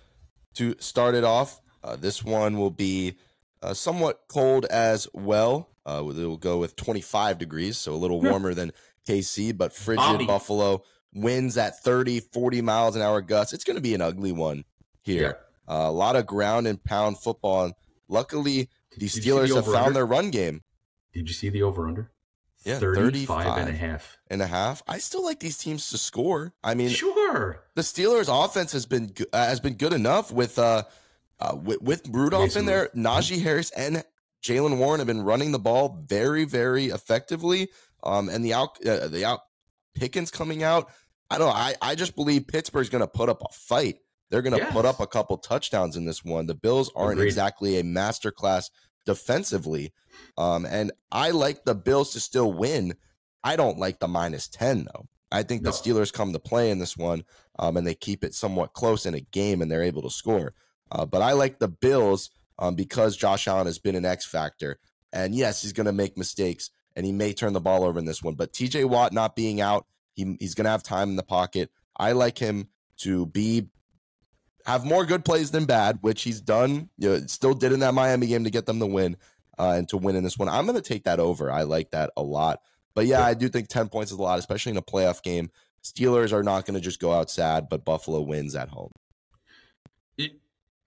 to 0.55 0.75
start 0.79 1.15
it 1.15 1.23
off. 1.23 1.61
Uh, 1.83 1.95
this 1.95 2.23
one 2.23 2.57
will 2.57 2.71
be 2.71 3.17
uh, 3.61 3.73
somewhat 3.73 4.23
cold 4.27 4.65
as 4.65 5.07
well. 5.13 5.69
Uh, 5.85 5.99
it 5.99 6.15
will 6.15 6.37
go 6.37 6.57
with 6.57 6.75
25 6.75 7.37
degrees, 7.37 7.77
so 7.77 7.93
a 7.93 7.95
little 7.95 8.21
warmer 8.21 8.53
than 8.53 8.71
KC, 9.07 9.55
but 9.55 9.73
frigid 9.73 10.03
Bobby. 10.03 10.25
Buffalo 10.25 10.83
winds 11.13 11.57
at 11.57 11.79
30, 11.83 12.21
40 12.21 12.61
miles 12.61 12.95
an 12.95 13.01
hour 13.01 13.21
gusts. 13.21 13.53
It's 13.53 13.63
going 13.63 13.75
to 13.75 13.81
be 13.81 13.93
an 13.93 14.01
ugly 14.01 14.31
one 14.31 14.63
here. 15.01 15.37
Yeah. 15.67 15.75
Uh, 15.75 15.89
a 15.89 15.91
lot 15.91 16.15
of 16.15 16.25
ground 16.25 16.67
and 16.67 16.83
pound 16.83 17.19
football. 17.19 17.65
And 17.65 17.73
luckily, 18.07 18.69
the 18.97 19.07
Steelers 19.07 19.49
the 19.49 19.55
have 19.55 19.65
found 19.65 19.95
their 19.95 20.05
run 20.05 20.29
game. 20.31 20.61
Did 21.13 21.27
you 21.27 21.33
see 21.33 21.49
the 21.49 21.63
over 21.63 21.87
under? 21.87 22.11
Yeah, 22.65 22.79
35 22.79 23.57
and 23.57 23.69
a 23.69 23.73
half. 23.73 24.17
And 24.29 24.41
a 24.41 24.47
half. 24.47 24.83
I 24.87 24.97
still 24.99 25.23
like 25.23 25.41
these 25.41 25.57
teams 25.57 25.89
to 25.89 25.97
score. 25.97 26.53
I 26.63 26.75
mean, 26.75 26.89
sure. 26.89 27.61
The 27.75 27.81
Steelers 27.81 28.29
offense 28.29 28.71
has 28.71 28.85
been 28.85 29.13
uh, 29.33 29.45
has 29.45 29.59
been 29.59 29.73
good 29.73 29.91
enough 29.91 30.31
with 30.31 30.57
uh 30.57 30.83
uh, 31.39 31.55
with, 31.55 31.81
with 31.81 32.07
Rudolph 32.09 32.43
Mason 32.43 32.61
in 32.61 32.65
there, 32.65 32.89
Najee 32.95 33.41
Harris 33.41 33.69
and 33.71 34.03
Jaylen 34.43 34.77
Warren 34.77 34.99
have 34.99 35.07
been 35.07 35.23
running 35.23 35.51
the 35.51 35.59
ball 35.59 36.03
very, 36.07 36.45
very 36.45 36.85
effectively. 36.85 37.69
Um, 38.03 38.29
and 38.29 38.43
the 38.43 38.53
out, 38.53 38.85
uh, 38.85 39.07
the 39.07 39.25
out 39.25 39.41
Pickens 39.95 40.31
coming 40.31 40.63
out. 40.63 40.89
I 41.29 41.37
don't 41.37 41.47
know. 41.47 41.53
I, 41.53 41.75
I 41.81 41.95
just 41.95 42.15
believe 42.15 42.47
Pittsburgh's 42.47 42.89
going 42.89 43.01
to 43.01 43.07
put 43.07 43.29
up 43.29 43.41
a 43.41 43.53
fight. 43.53 43.97
They're 44.33 44.41
going 44.41 44.57
to 44.57 44.63
yes. 44.63 44.73
put 44.73 44.85
up 44.85 44.99
a 44.99 45.05
couple 45.05 45.37
touchdowns 45.37 45.95
in 45.95 46.05
this 46.05 46.25
one. 46.25 46.47
The 46.47 46.55
Bills 46.55 46.91
aren't 46.95 47.19
Agreed. 47.19 47.27
exactly 47.27 47.77
a 47.77 47.83
masterclass 47.83 48.71
defensively. 49.05 49.93
Um, 50.39 50.65
and 50.65 50.91
I 51.11 51.29
like 51.29 51.65
the 51.65 51.75
Bills 51.75 52.13
to 52.13 52.19
still 52.19 52.51
win. 52.51 52.95
I 53.43 53.55
don't 53.55 53.77
like 53.77 53.99
the 53.99 54.07
minus 54.07 54.47
10, 54.47 54.85
though. 54.91 55.05
I 55.31 55.43
think 55.43 55.61
no. 55.61 55.69
the 55.69 55.77
Steelers 55.77 56.11
come 56.11 56.33
to 56.33 56.39
play 56.39 56.71
in 56.71 56.79
this 56.79 56.97
one 56.97 57.25
um, 57.59 57.77
and 57.77 57.85
they 57.85 57.93
keep 57.93 58.23
it 58.23 58.33
somewhat 58.33 58.73
close 58.73 59.05
in 59.05 59.13
a 59.13 59.19
game 59.19 59.61
and 59.61 59.69
they're 59.69 59.83
able 59.83 60.01
to 60.01 60.09
score. 60.09 60.55
Uh, 60.91 61.05
but 61.05 61.21
I 61.21 61.33
like 61.33 61.59
the 61.59 61.67
Bills 61.67 62.31
um, 62.57 62.73
because 62.73 63.15
Josh 63.15 63.47
Allen 63.47 63.67
has 63.67 63.77
been 63.77 63.95
an 63.95 64.03
X 64.03 64.25
factor. 64.25 64.79
And 65.11 65.35
yes, 65.35 65.61
he's 65.61 65.73
going 65.73 65.85
to 65.85 65.91
make 65.91 66.17
mistakes 66.17 66.71
and 66.95 67.05
he 67.05 67.11
may 67.11 67.33
turn 67.33 67.53
the 67.53 67.61
ball 67.61 67.83
over 67.83 67.99
in 67.99 68.05
this 68.05 68.23
one. 68.23 68.33
But 68.33 68.51
TJ 68.51 68.85
Watt 68.85 69.13
not 69.13 69.35
being 69.35 69.61
out, 69.61 69.85
he, 70.15 70.37
he's 70.39 70.55
going 70.55 70.65
to 70.65 70.71
have 70.71 70.81
time 70.81 71.11
in 71.11 71.17
the 71.17 71.21
pocket. 71.21 71.69
I 71.95 72.13
like 72.13 72.39
him 72.39 72.69
to 73.01 73.27
be 73.27 73.67
have 74.65 74.85
more 74.85 75.05
good 75.05 75.25
plays 75.25 75.51
than 75.51 75.65
bad, 75.65 75.99
which 76.01 76.23
he's 76.23 76.41
done. 76.41 76.89
You 76.97 77.09
know, 77.09 77.27
still 77.27 77.53
did 77.53 77.71
in 77.71 77.79
that 77.81 77.93
Miami 77.93 78.27
game 78.27 78.43
to 78.43 78.49
get 78.49 78.65
them 78.65 78.79
the 78.79 78.87
win 78.87 79.17
uh, 79.57 79.75
and 79.77 79.87
to 79.89 79.97
win 79.97 80.15
in 80.15 80.23
this 80.23 80.37
one. 80.37 80.49
I'm 80.49 80.65
going 80.65 80.75
to 80.75 80.81
take 80.81 81.03
that 81.03 81.19
over. 81.19 81.51
I 81.51 81.63
like 81.63 81.91
that 81.91 82.11
a 82.15 82.23
lot. 82.23 82.61
But 82.95 83.07
yeah, 83.07 83.25
I 83.25 83.33
do 83.33 83.49
think 83.49 83.67
10 83.67 83.89
points 83.89 84.11
is 84.11 84.19
a 84.19 84.21
lot, 84.21 84.39
especially 84.39 84.71
in 84.71 84.77
a 84.77 84.81
playoff 84.81 85.23
game. 85.23 85.49
Steelers 85.83 86.31
are 86.31 86.43
not 86.43 86.65
going 86.65 86.75
to 86.75 86.81
just 86.81 86.99
go 86.99 87.11
out 87.11 87.29
sad, 87.29 87.67
but 87.69 87.83
Buffalo 87.83 88.21
wins 88.21 88.55
at 88.55 88.69
home. 88.69 88.91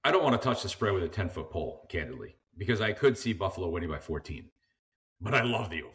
I 0.04 0.10
don't 0.10 0.22
want 0.22 0.40
to 0.40 0.46
touch 0.46 0.62
the 0.62 0.68
spread 0.68 0.92
with 0.92 1.02
a 1.02 1.08
10 1.08 1.30
foot 1.30 1.50
pole, 1.50 1.86
candidly, 1.88 2.36
because 2.58 2.82
I 2.82 2.92
could 2.92 3.16
see 3.16 3.32
Buffalo 3.32 3.70
winning 3.70 3.88
by 3.88 3.98
14. 3.98 4.50
But 5.20 5.34
I 5.34 5.42
love 5.42 5.70
the 5.70 5.82
over. 5.82 5.92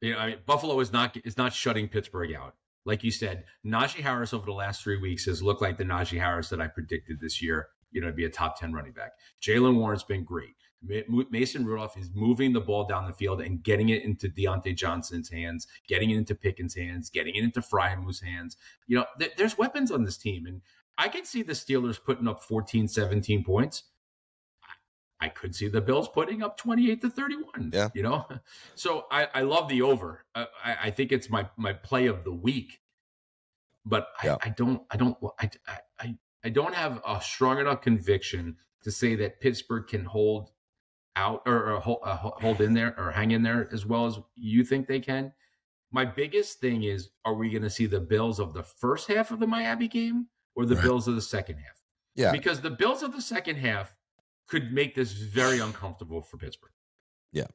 You 0.00 0.12
know, 0.12 0.18
I 0.18 0.26
mean, 0.30 0.38
Buffalo 0.46 0.80
is 0.80 0.92
not 0.92 1.16
is 1.24 1.36
not 1.36 1.52
shutting 1.52 1.86
Pittsburgh 1.86 2.34
out. 2.34 2.54
Like 2.84 3.04
you 3.04 3.10
said, 3.10 3.44
Najee 3.64 4.00
Harris 4.00 4.32
over 4.32 4.46
the 4.46 4.52
last 4.52 4.82
three 4.82 4.98
weeks 4.98 5.26
has 5.26 5.42
looked 5.42 5.62
like 5.62 5.76
the 5.76 5.84
Najee 5.84 6.18
Harris 6.18 6.48
that 6.48 6.60
I 6.60 6.66
predicted 6.66 7.20
this 7.20 7.42
year. 7.42 7.68
You 7.92 8.00
know, 8.00 8.06
to 8.06 8.12
be 8.12 8.24
a 8.24 8.30
top 8.30 8.58
10 8.58 8.72
running 8.72 8.92
back. 8.92 9.10
Jaylen 9.42 9.76
Warren's 9.76 10.04
been 10.04 10.22
great. 10.22 10.54
Mason 10.82 11.66
Rudolph 11.66 11.98
is 11.98 12.10
moving 12.14 12.52
the 12.52 12.60
ball 12.60 12.86
down 12.86 13.06
the 13.06 13.12
field 13.12 13.40
and 13.42 13.62
getting 13.62 13.90
it 13.90 14.02
into 14.02 14.28
Diontae 14.28 14.76
Johnson's 14.76 15.28
hands, 15.28 15.66
getting 15.88 16.10
it 16.10 16.16
into 16.16 16.34
Pickens' 16.34 16.74
hands, 16.74 17.10
getting 17.10 17.34
it 17.34 17.44
into 17.44 17.60
Freiermuth's 17.60 18.20
hands. 18.20 18.56
You 18.86 18.98
know, 18.98 19.06
th- 19.18 19.32
there's 19.36 19.58
weapons 19.58 19.90
on 19.90 20.04
this 20.04 20.16
team. 20.16 20.46
And 20.46 20.62
I 20.96 21.08
can 21.08 21.24
see 21.24 21.42
the 21.42 21.52
Steelers 21.52 22.02
putting 22.02 22.28
up 22.28 22.42
14, 22.44 22.88
17 22.88 23.44
points. 23.44 23.84
I 25.20 25.28
could 25.28 25.54
see 25.54 25.68
the 25.68 25.80
Bills 25.80 26.08
putting 26.08 26.42
up 26.42 26.56
28 26.56 27.02
to 27.02 27.10
31. 27.10 27.70
Yeah. 27.72 27.88
You 27.94 28.02
know, 28.02 28.26
so 28.74 29.06
I, 29.10 29.28
I 29.34 29.42
love 29.42 29.68
the 29.68 29.82
over. 29.82 30.24
I, 30.34 30.46
I 30.64 30.90
think 30.90 31.12
it's 31.12 31.28
my, 31.28 31.48
my 31.56 31.72
play 31.72 32.06
of 32.06 32.24
the 32.24 32.32
week, 32.32 32.80
but 33.84 34.08
yeah. 34.24 34.36
I, 34.42 34.48
I 34.48 34.50
don't, 34.50 34.82
I 34.90 34.96
don't, 34.96 35.16
I, 35.38 35.50
I, 35.98 36.16
I 36.44 36.48
don't 36.48 36.74
have 36.74 37.02
a 37.06 37.20
strong 37.20 37.58
enough 37.58 37.82
conviction 37.82 38.56
to 38.82 38.90
say 38.90 39.14
that 39.16 39.40
Pittsburgh 39.40 39.86
can 39.86 40.04
hold 40.04 40.50
out 41.16 41.42
or, 41.44 41.72
or 41.74 41.80
hold, 41.80 41.98
uh, 42.02 42.16
hold 42.16 42.60
in 42.62 42.72
there 42.72 42.98
or 42.98 43.10
hang 43.10 43.32
in 43.32 43.42
there 43.42 43.68
as 43.72 43.84
well 43.84 44.06
as 44.06 44.18
you 44.36 44.64
think 44.64 44.86
they 44.86 45.00
can. 45.00 45.32
My 45.92 46.04
biggest 46.04 46.60
thing 46.60 46.84
is, 46.84 47.10
are 47.24 47.34
we 47.34 47.50
going 47.50 47.62
to 47.62 47.70
see 47.70 47.86
the 47.86 48.00
Bills 48.00 48.38
of 48.38 48.54
the 48.54 48.62
first 48.62 49.08
half 49.08 49.32
of 49.32 49.40
the 49.40 49.46
Miami 49.46 49.88
game 49.88 50.28
or 50.54 50.64
the 50.64 50.76
right. 50.76 50.84
Bills 50.84 51.08
of 51.08 51.16
the 51.16 51.22
second 51.22 51.56
half? 51.56 51.82
Yeah. 52.14 52.32
Because 52.32 52.60
the 52.60 52.70
Bills 52.70 53.02
of 53.02 53.12
the 53.12 53.20
second 53.20 53.56
half 53.56 53.94
could 54.50 54.72
make 54.72 54.94
this 54.94 55.12
very 55.12 55.60
uncomfortable 55.60 56.20
for 56.20 56.36
Pittsburgh. 56.36 56.72
Yeah. 57.32 57.46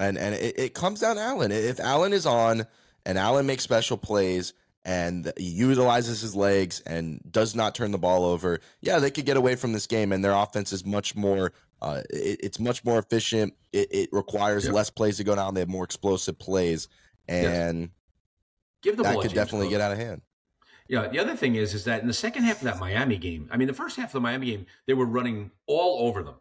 And 0.00 0.18
and 0.18 0.34
it, 0.34 0.58
it 0.58 0.74
comes 0.74 1.00
down 1.00 1.16
to 1.16 1.22
Allen. 1.22 1.52
If 1.52 1.80
Allen 1.80 2.12
is 2.12 2.26
on 2.26 2.66
and 3.06 3.16
Allen 3.16 3.46
makes 3.46 3.62
special 3.62 3.96
plays 3.96 4.52
and 4.84 5.32
he 5.36 5.44
utilizes 5.44 6.20
his 6.20 6.34
legs 6.34 6.80
and 6.80 7.20
does 7.30 7.54
not 7.54 7.74
turn 7.74 7.92
the 7.92 7.98
ball 7.98 8.24
over, 8.24 8.58
yeah, 8.80 8.98
they 8.98 9.10
could 9.10 9.24
get 9.24 9.36
away 9.36 9.54
from 9.54 9.72
this 9.72 9.86
game 9.86 10.10
and 10.10 10.24
their 10.24 10.32
offense 10.32 10.72
is 10.72 10.84
much 10.84 11.14
more 11.14 11.52
uh, 11.80 12.00
it, 12.10 12.40
it's 12.42 12.60
much 12.60 12.84
more 12.84 12.98
efficient. 12.98 13.54
It, 13.72 13.88
it 13.90 14.08
requires 14.12 14.64
yep. 14.64 14.74
less 14.74 14.90
plays 14.90 15.16
to 15.18 15.24
go 15.24 15.34
down. 15.34 15.54
They 15.54 15.60
have 15.60 15.68
more 15.68 15.84
explosive 15.84 16.38
plays, 16.38 16.86
and 17.26 17.80
yes. 17.80 17.88
give 18.82 18.96
the 18.96 19.02
that 19.02 19.20
could 19.20 19.34
definitely 19.34 19.68
get 19.68 19.80
out 19.80 19.90
of 19.90 19.98
hand. 19.98 20.22
Yeah, 20.92 21.08
the 21.08 21.18
other 21.18 21.34
thing 21.34 21.54
is, 21.54 21.72
is 21.72 21.84
that 21.84 22.02
in 22.02 22.06
the 22.06 22.12
second 22.12 22.44
half 22.44 22.58
of 22.58 22.64
that 22.64 22.78
Miami 22.78 23.16
game, 23.16 23.48
I 23.50 23.56
mean, 23.56 23.66
the 23.66 23.72
first 23.72 23.96
half 23.96 24.10
of 24.10 24.12
the 24.12 24.20
Miami 24.20 24.48
game, 24.48 24.66
they 24.86 24.92
were 24.92 25.06
running 25.06 25.50
all 25.66 26.06
over 26.06 26.22
them, 26.22 26.34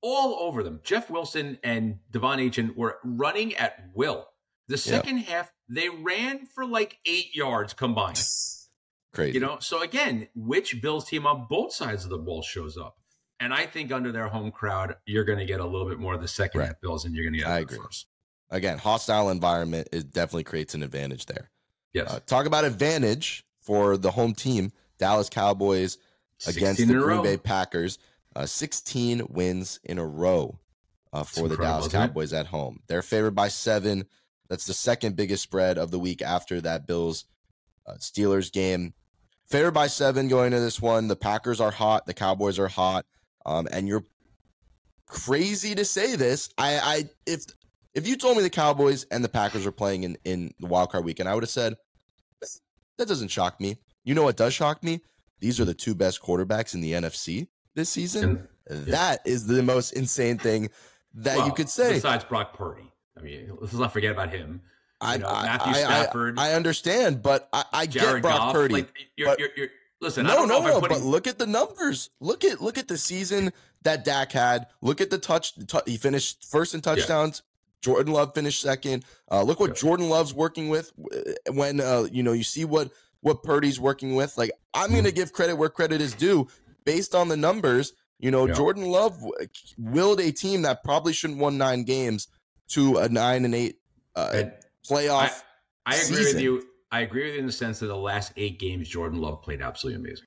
all 0.00 0.40
over 0.40 0.64
them. 0.64 0.80
Jeff 0.82 1.08
Wilson 1.08 1.56
and 1.62 2.00
De'Von 2.10 2.44
Achane 2.44 2.74
were 2.74 2.98
running 3.04 3.54
at 3.54 3.90
will. 3.94 4.26
The 4.66 4.76
second 4.76 5.18
yeah. 5.18 5.22
half, 5.22 5.52
they 5.68 5.88
ran 5.88 6.46
for 6.46 6.66
like 6.66 6.98
eight 7.06 7.32
yards 7.32 7.74
combined. 7.74 8.20
Crazy, 9.14 9.34
you 9.34 9.40
know. 9.40 9.58
So 9.60 9.82
again, 9.82 10.26
which 10.34 10.82
Bills 10.82 11.04
team 11.04 11.24
on 11.24 11.46
both 11.48 11.72
sides 11.72 12.02
of 12.02 12.10
the 12.10 12.18
ball 12.18 12.42
shows 12.42 12.76
up? 12.76 12.96
And 13.38 13.54
I 13.54 13.66
think 13.66 13.92
under 13.92 14.10
their 14.10 14.26
home 14.26 14.50
crowd, 14.50 14.96
you're 15.06 15.22
going 15.22 15.38
to 15.38 15.44
get 15.44 15.60
a 15.60 15.64
little 15.64 15.88
bit 15.88 16.00
more 16.00 16.14
of 16.14 16.20
the 16.20 16.26
second 16.26 16.58
right. 16.58 16.66
half 16.66 16.80
Bills, 16.80 17.04
and 17.04 17.14
you're 17.14 17.24
going 17.24 17.34
to 17.34 17.38
get. 17.38 17.48
I 17.48 17.60
agree. 17.60 17.78
First. 17.78 18.08
Again, 18.50 18.78
hostile 18.78 19.30
environment 19.30 19.88
it 19.92 20.10
definitely 20.10 20.42
creates 20.42 20.74
an 20.74 20.82
advantage 20.82 21.26
there. 21.26 21.52
Yes. 21.92 22.10
Uh, 22.10 22.18
talk 22.26 22.46
about 22.46 22.64
advantage 22.64 23.44
for 23.62 23.96
the 23.96 24.10
home 24.10 24.34
team, 24.34 24.72
Dallas 24.98 25.28
Cowboys 25.28 25.98
against 26.46 26.86
the 26.86 26.94
Green 26.94 27.22
Bay 27.22 27.36
Packers. 27.36 27.98
Uh, 28.34 28.46
16 28.46 29.26
wins 29.28 29.78
in 29.84 29.98
a 29.98 30.06
row 30.06 30.58
uh, 31.12 31.22
for 31.22 31.48
the 31.48 31.56
Dallas 31.56 31.88
Cowboys 31.88 32.32
at 32.32 32.46
home. 32.46 32.80
They're 32.86 33.02
favored 33.02 33.34
by 33.34 33.48
seven. 33.48 34.06
That's 34.48 34.66
the 34.66 34.74
second 34.74 35.16
biggest 35.16 35.42
spread 35.42 35.78
of 35.78 35.90
the 35.90 35.98
week 35.98 36.22
after 36.22 36.60
that 36.62 36.86
Bills 36.86 37.26
uh, 37.86 37.94
Steelers 37.94 38.50
game. 38.50 38.94
Favored 39.46 39.72
by 39.72 39.86
seven 39.86 40.28
going 40.28 40.46
into 40.46 40.60
this 40.60 40.80
one. 40.80 41.08
The 41.08 41.16
Packers 41.16 41.60
are 41.60 41.70
hot. 41.70 42.06
The 42.06 42.14
Cowboys 42.14 42.58
are 42.58 42.68
hot. 42.68 43.04
Um, 43.44 43.68
and 43.70 43.86
you're 43.86 44.06
crazy 45.06 45.74
to 45.74 45.84
say 45.84 46.16
this. 46.16 46.48
I, 46.56 46.78
I 46.78 47.04
if 47.26 47.44
if 47.94 48.06
you 48.06 48.16
told 48.16 48.36
me 48.38 48.42
the 48.42 48.50
Cowboys 48.50 49.04
and 49.10 49.22
the 49.22 49.28
Packers 49.28 49.66
are 49.66 49.72
playing 49.72 50.04
in 50.04 50.16
in 50.24 50.54
the 50.58 50.66
wild 50.66 50.90
card 50.90 51.04
weekend, 51.04 51.28
I 51.28 51.34
would 51.34 51.42
have 51.42 51.50
said 51.50 51.74
that 53.02 53.08
doesn't 53.08 53.28
shock 53.28 53.60
me. 53.60 53.78
You 54.04 54.14
know 54.14 54.22
what 54.22 54.36
does 54.36 54.54
shock 54.54 54.82
me? 54.82 55.00
These 55.40 55.58
are 55.58 55.64
the 55.64 55.74
two 55.74 55.94
best 55.94 56.22
quarterbacks 56.22 56.72
in 56.72 56.80
the 56.80 56.92
NFC 56.92 57.48
this 57.74 57.90
season. 57.90 58.46
Yeah. 58.70 58.76
That 58.76 59.20
is 59.26 59.46
the 59.48 59.62
most 59.62 59.92
insane 59.92 60.38
thing 60.38 60.70
that 61.14 61.38
well, 61.38 61.46
you 61.46 61.52
could 61.52 61.68
say. 61.68 61.94
Besides 61.94 62.24
Brock 62.24 62.56
Purdy. 62.56 62.92
I 63.18 63.20
mean, 63.20 63.50
let's 63.60 63.72
not 63.74 63.92
forget 63.92 64.12
about 64.12 64.30
him. 64.30 64.62
I, 65.00 65.16
know, 65.16 65.26
Matthew 65.26 65.72
I, 65.72 65.78
Stafford. 65.78 66.38
I, 66.38 66.50
I, 66.50 66.54
understand, 66.54 67.22
but 67.22 67.48
I, 67.52 67.64
I 67.72 67.86
get 67.86 68.22
Brock 68.22 68.38
Goff, 68.38 68.52
Purdy. 68.54 68.74
Like, 68.74 68.94
you're, 69.16 69.34
you're, 69.36 69.48
you're, 69.56 69.68
listen, 70.00 70.24
no, 70.24 70.44
no, 70.44 70.64
no. 70.64 70.80
Putting... 70.80 70.98
But 70.98 71.04
look 71.04 71.26
at 71.26 71.40
the 71.40 71.46
numbers. 71.46 72.08
Look 72.20 72.44
at 72.44 72.62
look 72.62 72.78
at 72.78 72.86
the 72.86 72.96
season 72.96 73.52
that 73.82 74.04
Dak 74.04 74.30
had. 74.30 74.68
Look 74.80 75.00
at 75.00 75.10
the 75.10 75.18
touch. 75.18 75.54
T- 75.54 75.78
he 75.86 75.96
finished 75.96 76.44
first 76.48 76.72
in 76.72 76.80
touchdowns. 76.80 77.42
Jordan 77.82 78.12
Love 78.12 78.34
finished 78.34 78.60
second. 78.60 79.04
Uh, 79.30 79.42
look 79.42 79.60
what 79.60 79.70
yeah. 79.70 79.74
Jordan 79.74 80.08
Love's 80.08 80.32
working 80.32 80.68
with 80.68 80.92
when 81.50 81.80
uh, 81.80 82.06
you 82.10 82.22
know 82.22 82.32
you 82.32 82.44
see 82.44 82.64
what 82.64 82.90
what 83.20 83.42
Purdy's 83.42 83.80
working 83.80 84.14
with. 84.14 84.38
Like 84.38 84.52
I'm 84.72 84.90
going 84.90 85.04
to 85.04 85.10
mm-hmm. 85.10 85.16
give 85.16 85.32
credit 85.32 85.56
where 85.56 85.68
credit 85.68 86.00
is 86.00 86.14
due 86.14 86.48
based 86.84 87.14
on 87.14 87.28
the 87.28 87.36
numbers. 87.36 87.92
You 88.18 88.30
know, 88.30 88.46
yeah. 88.46 88.54
Jordan 88.54 88.86
Love 88.86 89.20
willed 89.76 90.20
a 90.20 90.30
team 90.30 90.62
that 90.62 90.84
probably 90.84 91.12
shouldn't 91.12 91.40
won 91.40 91.58
nine 91.58 91.82
games 91.82 92.28
to 92.68 92.98
a 92.98 93.08
nine 93.08 93.44
and 93.44 93.54
eight 93.54 93.80
uh, 94.14 94.30
and 94.32 94.52
playoff. 94.88 95.42
I, 95.84 95.94
I 95.94 95.94
agree 95.96 96.16
season. 96.16 96.34
with 96.36 96.42
you. 96.42 96.62
I 96.92 97.00
agree 97.00 97.24
with 97.24 97.34
you 97.34 97.40
in 97.40 97.46
the 97.46 97.52
sense 97.52 97.80
that 97.80 97.86
the 97.86 97.96
last 97.96 98.32
eight 98.36 98.60
games, 98.60 98.88
Jordan 98.88 99.20
Love 99.20 99.42
played 99.42 99.60
absolutely 99.60 100.02
amazing. 100.02 100.26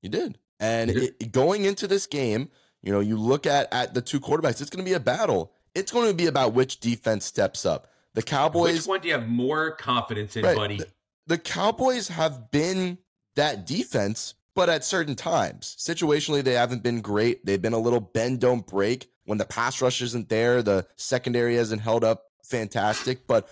He 0.00 0.08
did, 0.08 0.38
and 0.60 0.90
he 0.90 1.00
did. 1.00 1.14
It, 1.20 1.32
going 1.32 1.64
into 1.64 1.86
this 1.86 2.06
game, 2.06 2.48
you 2.82 2.92
know, 2.92 3.00
you 3.00 3.18
look 3.18 3.46
at 3.46 3.70
at 3.72 3.92
the 3.92 4.00
two 4.00 4.20
quarterbacks. 4.20 4.60
It's 4.62 4.70
going 4.70 4.84
to 4.84 4.88
be 4.88 4.94
a 4.94 5.00
battle 5.00 5.52
it's 5.74 5.92
going 5.92 6.08
to 6.08 6.14
be 6.14 6.26
about 6.26 6.54
which 6.54 6.80
defense 6.80 7.24
steps 7.24 7.66
up. 7.66 7.88
The 8.14 8.22
Cowboys. 8.22 8.74
Which 8.74 8.86
one 8.86 9.00
do 9.00 9.08
you 9.08 9.14
have 9.14 9.28
more 9.28 9.72
confidence 9.72 10.36
in, 10.36 10.44
right, 10.44 10.56
buddy? 10.56 10.78
The, 10.78 10.88
the 11.26 11.38
Cowboys 11.38 12.08
have 12.08 12.50
been 12.50 12.98
that 13.34 13.66
defense, 13.66 14.34
but 14.54 14.68
at 14.68 14.84
certain 14.84 15.16
times, 15.16 15.76
situationally, 15.78 16.42
they 16.44 16.52
haven't 16.52 16.82
been 16.82 17.00
great. 17.00 17.44
They've 17.44 17.60
been 17.60 17.72
a 17.72 17.78
little 17.78 18.00
bend, 18.00 18.40
don't 18.40 18.66
break. 18.66 19.10
When 19.24 19.38
the 19.38 19.44
pass 19.44 19.80
rush 19.80 20.00
isn't 20.02 20.28
there, 20.28 20.62
the 20.62 20.86
secondary 20.96 21.56
hasn't 21.56 21.82
held 21.82 22.04
up 22.04 22.24
fantastic. 22.44 23.26
But 23.26 23.48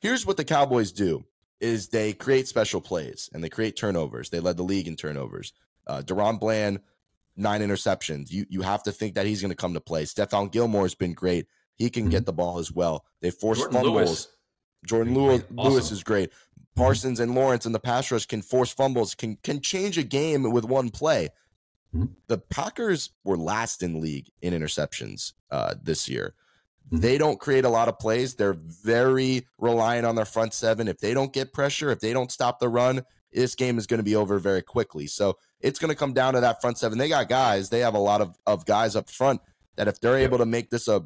here's 0.00 0.26
what 0.26 0.36
the 0.36 0.44
Cowboys 0.44 0.92
do 0.92 1.24
is 1.60 1.88
they 1.88 2.12
create 2.14 2.48
special 2.48 2.80
plays 2.80 3.28
and 3.32 3.44
they 3.44 3.50
create 3.50 3.76
turnovers. 3.76 4.30
They 4.30 4.40
led 4.40 4.56
the 4.56 4.62
league 4.62 4.88
in 4.88 4.96
turnovers. 4.96 5.52
Uh, 5.86 6.02
DaRon 6.02 6.40
Bland, 6.40 6.80
nine 7.36 7.60
interceptions. 7.60 8.30
You 8.30 8.46
you 8.48 8.62
have 8.62 8.82
to 8.84 8.92
think 8.92 9.14
that 9.14 9.26
he's 9.26 9.40
going 9.40 9.50
to 9.50 9.56
come 9.56 9.74
to 9.74 9.80
play. 9.80 10.04
Stephon 10.04 10.50
Gilmore 10.50 10.82
has 10.82 10.94
been 10.94 11.12
great. 11.12 11.46
He 11.80 11.88
can 11.88 12.04
mm-hmm. 12.04 12.10
get 12.10 12.26
the 12.26 12.32
ball 12.34 12.58
as 12.58 12.70
well. 12.70 13.06
They 13.22 13.30
force 13.30 13.58
Jordan 13.58 13.80
fumbles. 13.80 13.94
Lewis. 13.94 14.28
Jourdan 14.86 15.14
Lewis, 15.14 15.42
awesome. 15.56 15.72
Lewis 15.72 15.90
is 15.90 16.02
great. 16.02 16.30
Parsons 16.76 17.18
mm-hmm. 17.18 17.30
and 17.30 17.34
Lawrence 17.34 17.64
and 17.64 17.74
the 17.74 17.80
pass 17.80 18.10
rush 18.10 18.26
can 18.26 18.42
force 18.42 18.70
fumbles, 18.70 19.14
can 19.14 19.36
can 19.42 19.62
change 19.62 19.96
a 19.96 20.02
game 20.02 20.50
with 20.50 20.66
one 20.66 20.90
play. 20.90 21.30
Mm-hmm. 21.94 22.12
The 22.28 22.36
Packers 22.36 23.10
were 23.24 23.38
last 23.38 23.82
in 23.82 23.98
league 24.00 24.30
in 24.42 24.52
interceptions 24.52 25.32
uh, 25.50 25.74
this 25.82 26.06
year. 26.06 26.34
Mm-hmm. 26.86 27.00
They 27.00 27.16
don't 27.16 27.40
create 27.40 27.64
a 27.64 27.70
lot 27.70 27.88
of 27.88 27.98
plays. 27.98 28.34
They're 28.34 28.58
very 28.58 29.46
reliant 29.58 30.04
on 30.04 30.16
their 30.16 30.26
front 30.26 30.52
seven. 30.52 30.86
If 30.86 30.98
they 30.98 31.14
don't 31.14 31.32
get 31.32 31.54
pressure, 31.54 31.90
if 31.90 32.00
they 32.00 32.12
don't 32.12 32.30
stop 32.30 32.58
the 32.58 32.68
run, 32.68 33.04
this 33.32 33.54
game 33.54 33.78
is 33.78 33.86
going 33.86 34.00
to 34.00 34.04
be 34.04 34.16
over 34.16 34.38
very 34.38 34.62
quickly. 34.62 35.06
So 35.06 35.38
it's 35.60 35.78
going 35.78 35.90
to 35.90 35.96
come 35.96 36.12
down 36.12 36.34
to 36.34 36.40
that 36.40 36.60
front 36.60 36.76
seven. 36.76 36.98
They 36.98 37.08
got 37.08 37.30
guys. 37.30 37.70
They 37.70 37.80
have 37.80 37.94
a 37.94 37.98
lot 37.98 38.20
of, 38.20 38.36
of 38.46 38.66
guys 38.66 38.96
up 38.96 39.08
front 39.08 39.40
that 39.76 39.88
if 39.88 39.98
they're 40.00 40.18
able 40.18 40.38
to 40.38 40.46
make 40.46 40.68
this 40.70 40.88
a 40.88 41.04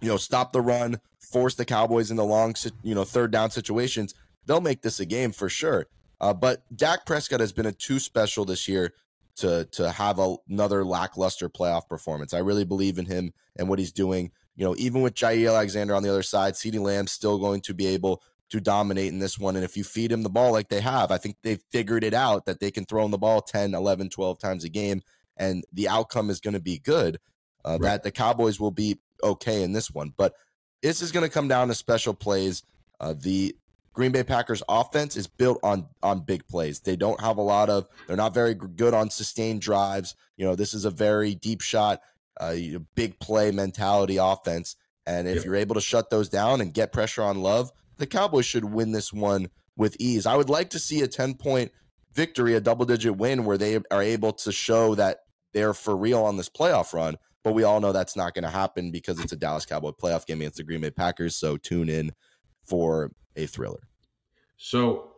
you 0.00 0.08
know, 0.08 0.16
stop 0.16 0.52
the 0.52 0.60
run, 0.60 1.00
force 1.18 1.54
the 1.54 1.64
Cowboys 1.64 2.10
into 2.10 2.22
long, 2.22 2.54
you 2.82 2.94
know, 2.94 3.04
third 3.04 3.30
down 3.30 3.50
situations, 3.50 4.14
they'll 4.46 4.60
make 4.60 4.82
this 4.82 5.00
a 5.00 5.06
game 5.06 5.32
for 5.32 5.48
sure. 5.48 5.86
Uh, 6.20 6.34
but 6.34 6.64
Dak 6.74 7.06
Prescott 7.06 7.40
has 7.40 7.52
been 7.52 7.66
a 7.66 7.72
too 7.72 7.98
special 7.98 8.44
this 8.44 8.68
year 8.68 8.92
to 9.36 9.66
to 9.72 9.90
have 9.90 10.18
a, 10.18 10.36
another 10.48 10.84
lackluster 10.84 11.48
playoff 11.48 11.88
performance. 11.88 12.34
I 12.34 12.38
really 12.38 12.64
believe 12.64 12.98
in 12.98 13.06
him 13.06 13.32
and 13.56 13.68
what 13.68 13.78
he's 13.78 13.92
doing. 13.92 14.32
you 14.56 14.64
know, 14.64 14.74
even 14.76 15.00
with 15.00 15.14
Jaire 15.14 15.48
Alexander 15.48 15.94
on 15.94 16.02
the 16.02 16.10
other 16.10 16.22
side, 16.22 16.54
CeeDee 16.54 16.80
Lamb's 16.80 17.12
still 17.12 17.38
going 17.38 17.62
to 17.62 17.74
be 17.74 17.86
able 17.86 18.22
to 18.50 18.60
dominate 18.60 19.12
in 19.12 19.20
this 19.20 19.38
one. 19.38 19.56
And 19.56 19.64
if 19.64 19.76
you 19.76 19.84
feed 19.84 20.12
him 20.12 20.22
the 20.22 20.28
ball 20.28 20.52
like 20.52 20.68
they 20.68 20.80
have, 20.80 21.10
I 21.10 21.18
think 21.18 21.36
they've 21.42 21.62
figured 21.70 22.04
it 22.04 22.14
out 22.14 22.44
that 22.46 22.60
they 22.60 22.70
can 22.70 22.84
throw 22.84 23.04
him 23.04 23.12
the 23.12 23.18
ball 23.18 23.40
10, 23.40 23.74
11, 23.74 24.10
12 24.10 24.38
times 24.38 24.64
a 24.64 24.68
game, 24.68 25.02
and 25.36 25.64
the 25.72 25.88
outcome 25.88 26.28
is 26.30 26.40
going 26.40 26.54
to 26.54 26.60
be 26.60 26.78
good. 26.78 27.18
Uh, 27.64 27.72
right. 27.72 27.82
That 27.82 28.02
the 28.02 28.10
Cowboys 28.10 28.58
will 28.58 28.70
be 28.70 28.98
okay 29.22 29.62
in 29.62 29.72
this 29.72 29.90
one. 29.90 30.12
But 30.16 30.34
this 30.82 31.02
is 31.02 31.12
going 31.12 31.24
to 31.24 31.32
come 31.32 31.48
down 31.48 31.68
to 31.68 31.74
special 31.74 32.14
plays. 32.14 32.62
Uh, 32.98 33.14
the 33.18 33.56
Green 33.92 34.12
Bay 34.12 34.22
Packers 34.22 34.62
offense 34.68 35.16
is 35.16 35.26
built 35.26 35.58
on 35.62 35.88
on 36.02 36.20
big 36.20 36.46
plays. 36.46 36.80
They 36.80 36.96
don't 36.96 37.20
have 37.20 37.38
a 37.38 37.42
lot 37.42 37.68
of. 37.68 37.86
They're 38.06 38.16
not 38.16 38.34
very 38.34 38.54
good 38.54 38.94
on 38.94 39.10
sustained 39.10 39.60
drives. 39.60 40.14
You 40.36 40.46
know, 40.46 40.54
this 40.54 40.74
is 40.74 40.84
a 40.84 40.90
very 40.90 41.34
deep 41.34 41.60
shot, 41.60 42.00
uh, 42.38 42.54
big 42.94 43.18
play 43.18 43.50
mentality 43.50 44.16
offense. 44.16 44.76
And 45.06 45.26
if 45.26 45.36
yep. 45.36 45.44
you're 45.44 45.56
able 45.56 45.74
to 45.74 45.80
shut 45.80 46.10
those 46.10 46.28
down 46.28 46.60
and 46.60 46.72
get 46.72 46.92
pressure 46.92 47.22
on 47.22 47.42
Love, 47.42 47.72
the 47.96 48.06
Cowboys 48.06 48.46
should 48.46 48.64
win 48.64 48.92
this 48.92 49.12
one 49.12 49.48
with 49.76 49.96
ease. 49.98 50.26
I 50.26 50.36
would 50.36 50.48
like 50.50 50.70
to 50.70 50.78
see 50.78 51.00
a 51.02 51.08
10 51.08 51.34
point 51.34 51.72
victory, 52.12 52.54
a 52.54 52.60
double 52.60 52.86
digit 52.86 53.16
win 53.16 53.44
where 53.44 53.58
they 53.58 53.78
are 53.90 54.02
able 54.02 54.32
to 54.34 54.52
show 54.52 54.94
that 54.94 55.20
they're 55.52 55.74
for 55.74 55.96
real 55.96 56.22
on 56.22 56.36
this 56.36 56.48
playoff 56.48 56.92
run. 56.92 57.16
But 57.42 57.54
we 57.54 57.62
all 57.62 57.80
know 57.80 57.92
that's 57.92 58.16
not 58.16 58.34
going 58.34 58.44
to 58.44 58.50
happen 58.50 58.90
because 58.90 59.18
it's 59.18 59.32
a 59.32 59.36
Dallas 59.36 59.64
Cowboy 59.64 59.92
playoff 59.92 60.26
game 60.26 60.40
against 60.40 60.58
the 60.58 60.62
Green 60.62 60.82
Bay 60.82 60.90
Packers. 60.90 61.36
So 61.36 61.56
tune 61.56 61.88
in 61.88 62.12
for 62.64 63.12
a 63.36 63.46
thriller. 63.46 63.88
So 64.56 65.12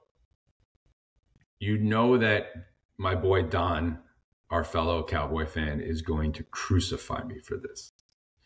you 1.58 1.78
know 1.78 2.18
that 2.18 2.46
my 2.96 3.14
boy 3.14 3.42
Don, 3.42 3.98
our 4.50 4.62
fellow 4.62 5.02
Cowboy 5.04 5.46
fan, 5.46 5.80
is 5.80 6.02
going 6.02 6.32
to 6.34 6.44
crucify 6.44 7.24
me 7.24 7.40
for 7.40 7.56
this. 7.56 7.92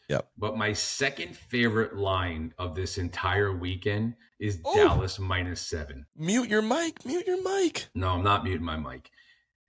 Yep. 0.09 0.29
But 0.39 0.57
my 0.57 0.73
second 0.73 1.37
favorite 1.37 1.97
line 1.97 2.55
of 2.59 2.75
this 2.75 2.97
entire 2.97 3.53
weekend 3.53 4.15
is. 4.39 4.59
Dallas 4.75 5.19
minus 5.19 5.61
seven. 5.61 6.07
Mute 6.17 6.49
your 6.49 6.63
mic. 6.63 7.05
Mute 7.05 7.27
your 7.27 7.43
mic. 7.43 7.89
No, 7.95 8.11
I'm 8.11 8.23
not 8.23 8.45
muting 8.45 8.65
my 8.65 8.77
mic. 8.77 9.11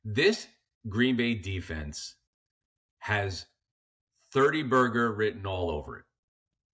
This 0.05 0.47
Green 0.87 1.17
Bay 1.17 1.35
defense 1.35 2.15
has 2.99 3.45
30 4.33 4.63
burger 4.63 5.11
written 5.13 5.45
all 5.45 5.69
over 5.69 5.99
it. 5.99 6.05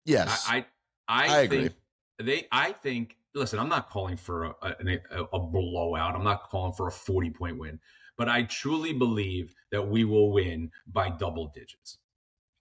Yes. 0.05 0.45
I 0.47 0.65
I, 1.07 1.27
I, 1.27 1.41
I 1.41 1.47
think 1.47 1.53
agree. 1.53 1.71
they 2.19 2.47
I 2.51 2.71
think 2.71 3.17
listen, 3.33 3.59
I'm 3.59 3.69
not 3.69 3.89
calling 3.89 4.17
for 4.17 4.45
a, 4.45 4.55
a, 4.61 5.23
a 5.33 5.39
blowout. 5.39 6.15
I'm 6.15 6.23
not 6.23 6.49
calling 6.49 6.73
for 6.73 6.87
a 6.87 6.91
40 6.91 7.31
point 7.31 7.57
win, 7.57 7.79
but 8.17 8.29
I 8.29 8.43
truly 8.43 8.93
believe 8.93 9.53
that 9.71 9.85
we 9.85 10.05
will 10.05 10.31
win 10.31 10.71
by 10.87 11.09
double 11.09 11.51
digits. 11.53 11.97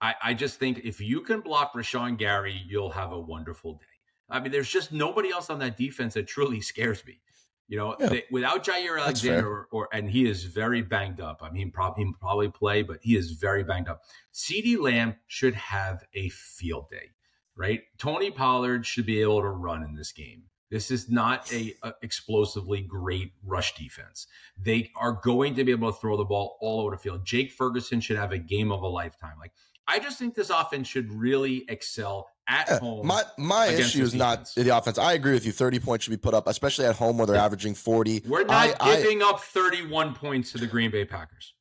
I, 0.01 0.15
I 0.21 0.33
just 0.33 0.59
think 0.59 0.81
if 0.83 0.99
you 0.99 1.21
can 1.21 1.39
block 1.39 1.73
Rashan 1.73 2.17
Gary, 2.17 2.61
you'll 2.67 2.91
have 2.91 3.13
a 3.13 3.19
wonderful 3.19 3.73
day. 3.75 3.85
I 4.29 4.39
mean, 4.39 4.51
there's 4.51 4.69
just 4.69 4.91
nobody 4.91 5.31
else 5.31 5.49
on 5.49 5.59
that 5.59 5.77
defense 5.77 6.15
that 6.15 6.27
truly 6.27 6.59
scares 6.59 7.05
me. 7.05 7.21
You 7.67 7.77
know, 7.77 7.95
yeah. 7.99 8.07
they, 8.07 8.23
without 8.31 8.63
Jaire 8.63 8.99
Alexander, 9.01 9.47
or, 9.47 9.67
or, 9.71 9.89
and 9.91 10.09
he 10.09 10.29
is 10.29 10.43
very 10.43 10.83
banged 10.83 11.19
up. 11.19 11.39
I 11.41 11.49
mean, 11.49 11.71
prob- 11.71 11.97
he 11.97 12.11
probably 12.19 12.49
play, 12.49 12.83
but 12.83 12.99
he 13.01 13.17
is 13.17 13.31
very 13.31 13.63
banged 13.63 13.89
up. 13.89 14.01
CeeDee 14.33 14.79
Lamb 14.79 15.15
should 15.27 15.55
have 15.55 16.03
a 16.13 16.29
field 16.29 16.89
day, 16.91 17.11
right? 17.55 17.81
Tony 17.97 18.29
Pollard 18.29 18.85
should 18.85 19.07
be 19.07 19.19
able 19.21 19.41
to 19.41 19.49
run 19.49 19.83
in 19.83 19.95
this 19.95 20.11
game. 20.11 20.43
This 20.69 20.91
is 20.91 21.09
not 21.09 21.51
a, 21.53 21.73
a, 21.83 21.93
explosively 22.01 22.81
great 22.81 23.31
rush 23.43 23.75
defense. 23.75 24.27
They 24.61 24.91
are 24.95 25.19
going 25.23 25.55
to 25.55 25.63
be 25.63 25.71
able 25.71 25.91
to 25.91 25.99
throw 25.99 26.17
the 26.17 26.25
ball 26.25 26.57
all 26.59 26.81
over 26.81 26.91
the 26.91 27.01
field. 27.01 27.25
Jake 27.25 27.51
Ferguson 27.51 27.99
should 27.99 28.17
have 28.17 28.31
a 28.31 28.37
game 28.37 28.71
of 28.71 28.81
a 28.81 28.87
lifetime. 28.87 29.35
Like 29.39 29.53
I 29.87 29.99
just 29.99 30.17
think 30.17 30.33
this 30.33 30.49
offense 30.49 30.87
should 30.87 31.11
really 31.13 31.65
excel 31.69 32.27
at 32.47 32.67
yeah, 32.69 32.79
home. 32.79 33.07
My 33.07 33.23
my 33.37 33.67
issue 33.67 34.03
is 34.03 34.13
not 34.13 34.51
the 34.55 34.75
offense. 34.75 34.97
I 34.97 35.13
agree 35.13 35.33
with 35.33 35.45
you. 35.45 35.51
Thirty 35.51 35.79
points 35.79 36.05
should 36.05 36.11
be 36.11 36.17
put 36.17 36.33
up, 36.33 36.47
especially 36.47 36.85
at 36.85 36.95
home 36.95 37.17
where 37.17 37.27
they're 37.27 37.35
yeah. 37.35 37.45
averaging 37.45 37.73
forty. 37.73 38.21
We're 38.27 38.43
not 38.43 38.75
I, 38.79 38.95
giving 38.95 39.23
I, 39.23 39.29
up 39.29 39.39
thirty-one 39.39 40.13
points 40.13 40.51
to 40.51 40.57
the 40.57 40.67
Green 40.67 40.91
Bay 40.91 41.05
Packers. 41.05 41.53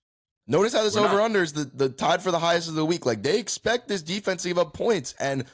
Notice 0.46 0.74
how 0.74 0.82
this 0.82 0.96
over 0.96 1.20
under 1.20 1.42
is 1.42 1.54
the, 1.54 1.64
the 1.64 1.88
tied 1.88 2.22
for 2.22 2.30
the 2.30 2.38
highest 2.38 2.68
of 2.68 2.74
the 2.74 2.84
week. 2.84 3.06
Like 3.06 3.22
they 3.22 3.38
expect 3.38 3.88
this 3.88 4.02
defense 4.02 4.42
to 4.42 4.48
give 4.48 4.58
up 4.58 4.74
points. 4.74 5.14
And, 5.18 5.46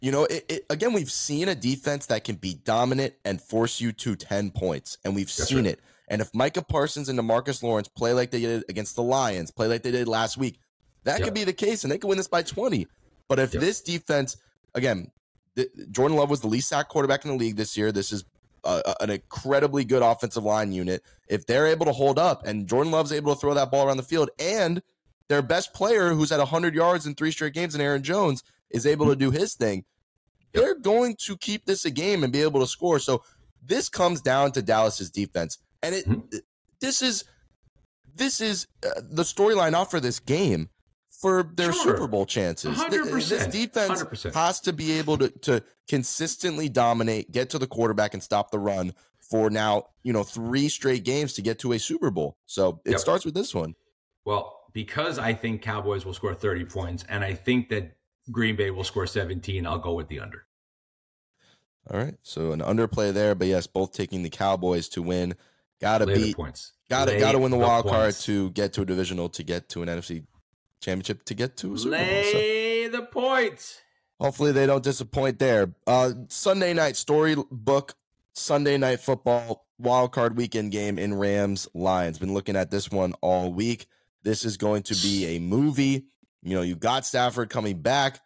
you 0.00 0.12
know, 0.12 0.24
it, 0.24 0.44
it, 0.48 0.66
again, 0.70 0.92
we've 0.92 1.10
seen 1.10 1.48
a 1.48 1.54
defense 1.54 2.06
that 2.06 2.22
can 2.22 2.36
be 2.36 2.54
dominant 2.54 3.14
and 3.24 3.40
force 3.40 3.80
you 3.80 3.92
to 3.92 4.14
10 4.14 4.52
points. 4.52 4.98
And 5.04 5.16
we've 5.16 5.26
That's 5.26 5.48
seen 5.48 5.64
right. 5.64 5.72
it. 5.72 5.80
And 6.08 6.20
if 6.20 6.32
Micah 6.32 6.62
Parsons 6.62 7.08
and 7.08 7.18
Demarcus 7.18 7.62
Lawrence 7.64 7.88
play 7.88 8.12
like 8.12 8.30
they 8.30 8.40
did 8.40 8.64
against 8.68 8.94
the 8.94 9.02
Lions, 9.02 9.50
play 9.50 9.66
like 9.66 9.82
they 9.82 9.90
did 9.90 10.06
last 10.06 10.36
week, 10.36 10.60
that 11.02 11.18
yep. 11.18 11.24
could 11.24 11.34
be 11.34 11.42
the 11.42 11.52
case, 11.52 11.82
and 11.82 11.90
they 11.90 11.98
could 11.98 12.06
win 12.06 12.18
this 12.18 12.28
by 12.28 12.42
20. 12.42 12.86
But 13.28 13.40
if 13.40 13.52
yep. 13.52 13.60
this 13.60 13.80
defense, 13.80 14.36
again, 14.76 15.10
the, 15.56 15.68
Jordan 15.90 16.16
Love 16.16 16.30
was 16.30 16.40
the 16.40 16.46
least 16.46 16.68
sacked 16.68 16.90
quarterback 16.90 17.24
in 17.24 17.32
the 17.32 17.36
league 17.36 17.56
this 17.56 17.76
year. 17.76 17.90
This 17.90 18.12
is 18.12 18.24
an 19.00 19.10
incredibly 19.10 19.84
good 19.84 20.02
offensive 20.02 20.44
line 20.44 20.72
unit. 20.72 21.02
If 21.28 21.46
they're 21.46 21.66
able 21.66 21.86
to 21.86 21.92
hold 21.92 22.18
up 22.18 22.46
and 22.46 22.66
Jordan 22.68 22.92
Love's 22.92 23.12
able 23.12 23.34
to 23.34 23.40
throw 23.40 23.54
that 23.54 23.70
ball 23.70 23.86
around 23.86 23.96
the 23.96 24.02
field, 24.02 24.30
and 24.38 24.82
their 25.28 25.42
best 25.42 25.74
player, 25.74 26.10
who's 26.10 26.32
at 26.32 26.38
100 26.38 26.74
yards 26.74 27.06
in 27.06 27.14
three 27.14 27.30
straight 27.30 27.54
games, 27.54 27.74
and 27.74 27.82
Aaron 27.82 28.02
Jones, 28.02 28.42
is 28.70 28.86
able 28.86 29.06
to 29.06 29.16
do 29.16 29.30
his 29.30 29.54
thing, 29.54 29.84
they're 30.52 30.78
going 30.78 31.16
to 31.26 31.36
keep 31.36 31.66
this 31.66 31.84
a 31.84 31.90
game 31.90 32.22
and 32.22 32.32
be 32.32 32.42
able 32.42 32.60
to 32.60 32.66
score. 32.66 32.98
So 32.98 33.22
this 33.62 33.88
comes 33.88 34.20
down 34.20 34.52
to 34.52 34.62
Dallas's 34.62 35.10
defense, 35.10 35.58
and 35.82 35.94
it 35.94 36.08
mm-hmm. 36.08 36.38
this 36.80 37.02
is 37.02 37.24
this 38.14 38.40
is 38.40 38.66
uh, 38.84 39.00
the 39.02 39.22
storyline 39.22 39.74
off 39.74 39.90
for 39.90 40.00
this 40.00 40.20
game 40.20 40.70
for 41.20 41.42
their 41.54 41.72
sure. 41.72 41.96
Super 41.96 42.06
Bowl 42.06 42.26
chances. 42.26 42.78
100%. 42.78 42.82
Uh, 42.82 43.14
this 43.14 43.46
defense 43.46 44.02
100%. 44.02 44.34
has 44.34 44.60
to 44.60 44.72
be 44.72 44.92
able 44.98 45.18
to, 45.18 45.28
to 45.28 45.62
consistently 45.88 46.68
dominate, 46.68 47.30
get 47.32 47.50
to 47.50 47.58
the 47.58 47.66
quarterback, 47.66 48.14
and 48.14 48.22
stop 48.22 48.50
the 48.50 48.58
run 48.58 48.92
for 49.20 49.50
now, 49.50 49.86
you 50.02 50.12
know, 50.12 50.22
three 50.22 50.68
straight 50.68 51.04
games 51.04 51.32
to 51.34 51.42
get 51.42 51.58
to 51.60 51.72
a 51.72 51.78
Super 51.78 52.10
Bowl. 52.10 52.36
So 52.46 52.80
it 52.84 52.92
yep. 52.92 53.00
starts 53.00 53.24
with 53.24 53.34
this 53.34 53.54
one. 53.54 53.74
Well, 54.24 54.60
because 54.72 55.18
I 55.18 55.32
think 55.32 55.62
Cowboys 55.62 56.04
will 56.04 56.14
score 56.14 56.34
30 56.34 56.64
points 56.66 57.04
and 57.08 57.24
I 57.24 57.34
think 57.34 57.70
that 57.70 57.96
Green 58.30 58.56
Bay 58.56 58.70
will 58.70 58.84
score 58.84 59.06
17, 59.06 59.66
I'll 59.66 59.78
go 59.78 59.94
with 59.94 60.08
the 60.08 60.20
under. 60.20 60.46
All 61.90 61.98
right. 61.98 62.14
So 62.22 62.52
an 62.52 62.60
underplay 62.60 63.12
there, 63.12 63.34
but 63.34 63.46
yes, 63.46 63.66
both 63.66 63.92
taking 63.92 64.22
the 64.22 64.30
Cowboys 64.30 64.88
to 64.90 65.02
win. 65.02 65.34
Gotta 65.80 66.06
beat 66.06 66.34
points. 66.34 66.72
Gotta 66.88 67.18
gotta 67.18 67.38
win 67.38 67.50
the, 67.50 67.58
the 67.58 67.62
wild 67.64 67.84
points. 67.84 67.96
card 67.96 68.14
to 68.24 68.50
get 68.50 68.72
to 68.74 68.82
a 68.82 68.84
divisional 68.84 69.28
to 69.30 69.42
get 69.42 69.68
to 69.70 69.82
an 69.82 69.88
NFC 69.88 70.24
championship 70.80 71.24
to 71.24 71.34
get 71.34 71.56
to 71.58 71.74
Lay 71.74 72.22
Bowl. 72.22 72.90
So 72.90 72.98
the 72.98 73.06
points. 73.06 73.80
Hopefully 74.20 74.52
they 74.52 74.66
don't 74.66 74.82
disappoint 74.82 75.38
there. 75.38 75.74
Uh, 75.86 76.12
Sunday 76.28 76.72
night 76.72 76.96
storybook, 76.96 77.94
Sunday 78.32 78.78
night 78.78 79.00
football 79.00 79.66
wild 79.78 80.12
card 80.12 80.36
weekend 80.36 80.72
game 80.72 80.98
in 80.98 81.14
Rams 81.14 81.68
Lions. 81.74 82.18
Been 82.18 82.34
looking 82.34 82.56
at 82.56 82.70
this 82.70 82.90
one 82.90 83.12
all 83.20 83.52
week. 83.52 83.86
This 84.22 84.44
is 84.44 84.56
going 84.56 84.82
to 84.84 84.94
be 84.94 85.36
a 85.36 85.38
movie. 85.38 86.06
You 86.42 86.56
know, 86.56 86.62
you 86.62 86.76
got 86.76 87.04
Stafford 87.04 87.50
coming 87.50 87.80
back. 87.80 88.20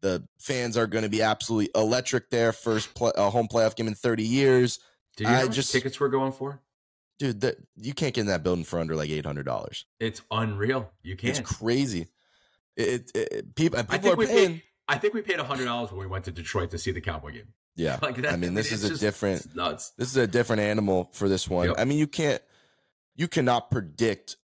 The 0.00 0.26
fans 0.38 0.76
are 0.76 0.86
going 0.86 1.04
to 1.04 1.10
be 1.10 1.22
absolutely 1.22 1.70
electric 1.74 2.30
there. 2.30 2.52
First 2.52 2.94
play, 2.94 3.12
uh, 3.16 3.30
home 3.30 3.48
playoff 3.48 3.76
game 3.76 3.86
in 3.86 3.94
30 3.94 4.24
years. 4.24 4.80
Do 5.16 5.24
you 5.24 5.30
know 5.30 5.36
I 5.36 5.48
just 5.48 5.72
tickets 5.72 6.00
we're 6.00 6.08
going 6.08 6.32
for? 6.32 6.60
Dude, 7.20 7.42
that 7.42 7.56
you 7.76 7.92
can't 7.92 8.14
get 8.14 8.22
in 8.22 8.26
that 8.28 8.42
building 8.42 8.64
for 8.64 8.80
under 8.80 8.96
like 8.96 9.10
eight 9.10 9.26
hundred 9.26 9.44
dollars. 9.46 9.84
It's 10.00 10.22
unreal. 10.32 10.90
You 11.02 11.14
can't. 11.14 11.38
It's 11.38 11.58
crazy. 11.58 12.08
It, 12.76 13.12
it, 13.14 13.32
it 13.32 13.54
people 13.54 13.80
people 13.84 14.12
are 14.12 14.16
paying. 14.16 14.54
Paid, 14.54 14.62
I 14.88 14.98
think 14.98 15.14
we 15.14 15.22
paid 15.22 15.38
hundred 15.38 15.66
dollars 15.66 15.92
when 15.92 16.00
we 16.00 16.06
went 16.08 16.24
to 16.24 16.32
Detroit 16.32 16.70
to 16.70 16.78
see 16.78 16.90
the 16.90 17.00
Cowboy 17.00 17.32
game. 17.32 17.52
Yeah, 17.76 17.98
like 18.02 18.16
that, 18.16 18.32
I 18.32 18.36
mean, 18.36 18.54
this 18.54 18.72
is 18.72 18.82
a 18.82 18.98
different 18.98 19.54
nuts. 19.54 19.92
This 19.96 20.08
is 20.08 20.16
a 20.16 20.26
different 20.26 20.62
animal 20.62 21.10
for 21.12 21.28
this 21.28 21.48
one. 21.48 21.68
Yep. 21.68 21.76
I 21.78 21.84
mean, 21.84 21.98
you 21.98 22.08
can't, 22.08 22.42
you 23.14 23.28
cannot 23.28 23.70
predict. 23.70 24.36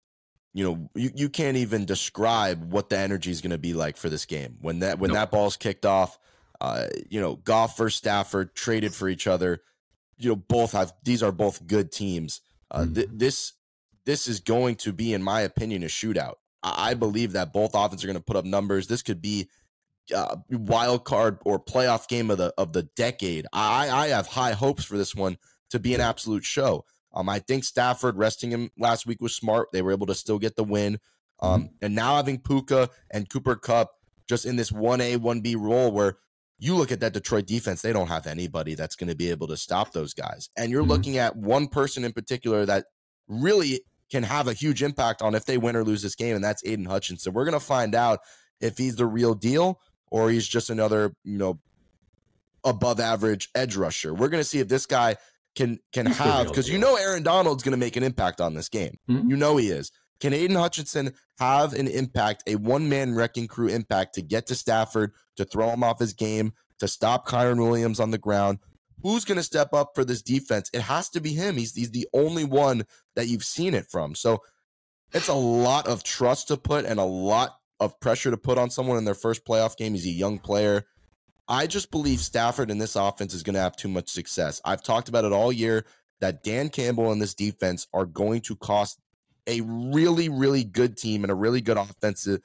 You 0.53 0.65
know, 0.65 0.91
you, 0.95 1.11
you 1.15 1.29
can't 1.29 1.59
even 1.59 1.85
describe 1.85 2.73
what 2.73 2.89
the 2.89 2.97
energy 2.97 3.31
is 3.31 3.43
going 3.43 3.51
to 3.51 3.59
be 3.59 3.75
like 3.75 3.99
for 3.99 4.09
this 4.09 4.25
game 4.25 4.57
when 4.63 4.79
that 4.79 4.99
when 4.99 5.09
nope. 5.09 5.17
that 5.17 5.31
ball's 5.31 5.57
kicked 5.57 5.85
off. 5.85 6.19
Uh, 6.59 6.87
you 7.11 7.21
know, 7.21 7.37
Goff 7.37 7.77
versus 7.77 7.99
Stafford 7.99 8.55
traded 8.55 8.95
for 8.95 9.09
each 9.09 9.27
other. 9.27 9.61
You 10.17 10.31
know, 10.31 10.37
both 10.37 10.73
have 10.73 10.95
these 11.03 11.23
are 11.23 11.33
both 11.33 11.67
good 11.67 11.93
teams. 11.93 12.41
Uh, 12.71 12.81
mm-hmm. 12.81 12.95
th- 12.95 13.09
this 13.13 13.53
this 14.05 14.29
is 14.29 14.41
going 14.41 14.77
to 14.77 14.93
be, 14.93 15.13
in 15.13 15.23
my 15.23 15.41
opinion, 15.41 15.83
a 15.83 15.87
shootout. 15.87 16.35
I, 16.63 16.91
I 16.91 16.95
believe 16.95 17.33
that 17.33 17.53
both 17.53 17.75
offenses 17.75 18.05
are 18.05 18.09
going 18.09 18.19
to 18.19 18.23
put 18.23 18.37
up 18.37 18.45
numbers. 18.45 18.87
This 18.87 19.03
could 19.03 19.21
be 19.21 19.49
uh, 20.15 20.37
wild 20.51 21.05
card 21.05 21.39
or 21.45 21.59
playoff 21.59 22.09
game 22.09 22.31
of 22.31 22.39
the 22.39 22.53
of 22.57 22.73
the 22.73 22.85
decade. 22.97 23.47
I 23.53 23.91
I 23.91 24.07
have 24.09 24.29
high 24.29 24.53
hopes 24.53 24.85
for 24.85 24.97
this 24.97 25.15
one 25.15 25.39
to 25.71 25.79
be 25.79 25.95
an 25.95 26.01
absolute 26.01 26.45
show. 26.45 26.85
Um, 27.13 27.29
I 27.29 27.39
think 27.39 27.65
Stafford 27.65 28.17
resting 28.17 28.51
him 28.51 28.71
last 28.79 29.07
week 29.07 29.23
was 29.23 29.35
smart. 29.35 29.69
They 29.73 29.83
were 29.83 29.93
able 29.93 30.07
to 30.07 30.15
still 30.15 30.39
get 30.39 30.55
the 30.57 30.65
win. 30.65 30.99
Um, 31.41 31.65
mm-hmm. 31.65 31.75
and 31.83 31.95
now 31.95 32.17
having 32.17 32.39
Puka 32.39 32.89
and 33.11 33.29
Cooper 33.29 33.57
Kupp 33.57 33.91
just 34.29 34.47
in 34.47 34.57
this 34.57 34.73
one 34.73 35.01
A 35.01 35.17
one 35.17 35.41
B 35.41 35.55
role 35.55 35.91
where 35.93 36.19
you 36.59 36.75
look 36.75 36.91
at 36.91 37.01
that 37.01 37.13
Detroit 37.13 37.47
defense, 37.47 37.83
they 37.83 37.93
don't 37.93 38.09
have 38.09 38.27
anybody 38.27 38.75
that's 38.75 38.97
going 38.97 39.11
to 39.11 39.17
be 39.17 39.31
able 39.31 39.47
to 39.49 39.57
stop 39.57 39.93
those 39.93 40.15
guys. 40.15 40.49
And 40.57 40.71
you're 40.71 40.83
mm-hmm. 40.83 40.91
looking 40.91 41.19
at 41.19 41.37
one 41.37 41.69
person 41.69 42.05
in 42.05 42.13
particular 42.13 42.65
that 42.67 42.87
really 43.29 43.81
can 44.11 44.23
have 44.23 44.49
a 44.49 44.53
huge 44.53 44.83
impact 44.83 45.21
on 45.21 45.35
if 45.35 45.45
they 45.45 45.59
win 45.59 45.77
or 45.77 45.85
lose 45.85 46.03
this 46.03 46.15
game, 46.15 46.37
and 46.37 46.45
that's 46.45 46.65
Aidan 46.65 46.87
Hutchinson. 46.87 47.33
We're 47.33 47.45
going 47.45 47.59
to 47.59 47.65
find 47.65 47.95
out 47.95 48.21
if 48.61 48.79
he's 48.79 48.97
the 48.97 49.07
real 49.07 49.35
deal 49.35 49.81
or 50.11 50.31
he's 50.31 50.47
just 50.47 50.71
another, 50.71 51.13
you 51.25 51.39
know, 51.39 51.59
above 52.65 53.01
average 53.01 53.49
edge 53.55 53.77
rusher. 53.77 54.15
We're 54.15 54.29
going 54.29 54.43
to 54.43 54.49
see 54.49 54.61
if 54.61 54.69
this 54.69 54.87
guy 54.87 55.17
can 55.55 55.79
can 55.93 56.07
He's 56.07 56.19
have 56.19 56.49
because 56.49 56.69
you 56.69 56.79
know 56.79 56.97
Aaron 56.97 57.23
Donald's 57.23 57.63
going 57.63 57.73
to 57.73 57.79
make 57.79 57.97
an 57.97 58.03
impact 58.03 58.41
on 58.41 58.55
this 58.55 58.69
game. 58.69 58.99
Mhm. 59.09 59.31
You 59.31 59.37
know 59.37 59.57
he 59.57 59.69
is. 59.69 59.91
Can 60.21 60.33
Aidan 60.33 60.57
Hutchinson 60.57 61.13
have 61.39 61.73
an 61.75 61.87
impact, 61.89 62.43
a 62.47 62.57
one 62.57 62.89
man 62.89 63.15
wrecking 63.15 63.47
crew 63.47 63.69
impact 63.69 64.15
to 64.15 64.23
get 64.23 64.47
to 64.47 64.55
Stafford, 64.55 65.13
to 65.37 65.45
throw 65.45 65.71
him 65.71 65.85
off 65.85 65.99
his 65.99 66.15
game, 66.15 66.53
to 66.79 66.89
stop 66.89 67.27
Kyren 67.29 67.59
Williams 67.59 68.01
on 68.01 68.11
the 68.11 68.19
ground? 68.19 68.59
Who's 69.03 69.25
going 69.25 69.37
to 69.37 69.43
step 69.43 69.75
up 69.75 69.93
for 69.95 70.05
this 70.05 70.23
defense? 70.23 70.71
It 70.73 70.81
has 70.81 71.11
to 71.11 71.21
be 71.21 71.33
him. 71.33 71.57
He's, 71.57 71.75
he's 71.75 71.91
the 71.91 72.09
only 72.15 72.45
one 72.45 72.85
that 73.15 73.29
you've 73.29 73.45
seen 73.45 73.75
it 73.75 73.87
from. 73.91 74.15
So 74.15 74.43
it's 75.13 75.29
a 75.29 75.35
lot 75.35 75.87
of 75.87 76.03
trust 76.03 76.49
to 76.49 76.57
put 76.57 76.87
and 76.87 76.99
a 76.99 77.05
lot 77.05 77.57
of 77.79 78.01
pressure 78.01 78.31
to 78.31 78.37
put 78.37 78.59
on 78.59 78.71
someone 78.71 78.97
in 78.97 79.05
their 79.05 79.15
first 79.15 79.45
playoff 79.45 79.77
game. 79.77 79.93
He's 79.93 80.07
a 80.07 80.11
young 80.11 80.39
player. 80.39 80.87
I 81.47 81.67
just 81.67 81.91
believe 81.91 82.21
Stafford 82.21 82.71
in 82.71 82.79
this 82.79 82.97
offense 82.97 83.35
is 83.35 83.43
going 83.43 83.55
to 83.55 83.61
have 83.61 83.77
too 83.77 83.89
much 83.89 84.09
success. 84.09 84.61
I've 84.65 84.83
talked 84.83 85.09
about 85.09 85.25
it 85.25 85.33
all 85.33 85.53
year 85.53 85.85
that 86.21 86.43
Dan 86.43 86.71
Campbell 86.71 87.13
and 87.13 87.21
this 87.21 87.35
defense 87.35 87.87
are 87.93 88.07
going 88.07 88.41
to 88.43 88.57
cost 88.57 88.99
a 89.47 89.61
really, 89.63 90.29
really 90.29 90.65
good 90.65 90.97
team 90.97 91.25
and 91.25 91.31
a 91.31 91.35
really 91.35 91.61
good 91.61 91.77
offensive 91.77 92.41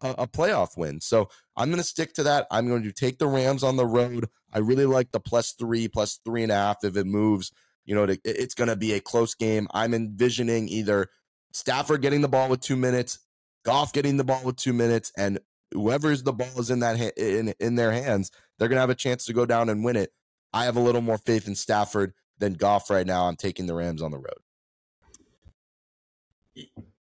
a, 0.00 0.26
playoff 0.26 0.76
win. 0.76 1.00
So 1.00 1.28
I'm 1.56 1.68
going 1.68 1.78
to 1.80 1.84
stick 1.84 2.14
to 2.14 2.22
that. 2.24 2.46
I'm 2.50 2.68
going 2.68 2.82
to 2.82 2.92
take 2.92 3.18
the 3.18 3.26
Rams 3.26 3.62
on 3.62 3.76
the 3.76 3.86
road. 3.86 4.28
I 4.52 4.58
really 4.58 4.86
like 4.86 5.12
the 5.12 5.20
plus 5.20 5.52
three, 5.52 5.88
plus 5.88 6.20
three 6.24 6.42
and 6.42 6.52
a 6.52 6.56
half 6.56 6.84
if 6.84 6.96
it 6.96 7.06
moves. 7.06 7.52
You 7.84 7.94
know, 7.94 8.06
to, 8.06 8.18
it's 8.24 8.54
going 8.54 8.68
to 8.68 8.76
be 8.76 8.92
a 8.92 9.00
close 9.00 9.34
game. 9.34 9.68
I'm 9.72 9.94
envisioning 9.94 10.68
either 10.68 11.08
Stafford 11.52 12.02
getting 12.02 12.20
the 12.20 12.28
ball 12.28 12.48
with 12.48 12.60
two 12.60 12.76
minutes, 12.76 13.20
Goff 13.64 13.92
getting 13.92 14.16
the 14.16 14.24
ball 14.24 14.42
with 14.44 14.56
two 14.56 14.72
minutes, 14.72 15.12
and 15.16 15.38
whoever's 15.72 16.22
the 16.22 16.32
ball 16.32 16.58
is 16.58 16.70
in 16.70 16.80
that 16.80 16.98
ha- 16.98 17.12
in 17.16 17.54
in 17.60 17.76
their 17.76 17.92
hands, 17.92 18.30
they're 18.58 18.68
going 18.68 18.76
to 18.76 18.80
have 18.80 18.90
a 18.90 18.94
chance 18.94 19.24
to 19.26 19.32
go 19.32 19.46
down 19.46 19.68
and 19.68 19.84
win 19.84 19.96
it. 19.96 20.10
I 20.52 20.64
have 20.64 20.76
a 20.76 20.80
little 20.80 21.00
more 21.00 21.18
faith 21.18 21.46
in 21.46 21.54
Stafford 21.54 22.12
than 22.38 22.54
Goff 22.54 22.90
right 22.90 23.06
now. 23.06 23.26
I'm 23.26 23.36
taking 23.36 23.66
the 23.66 23.74
Rams 23.74 24.02
on 24.02 24.10
the 24.10 24.18
road. 24.18 24.40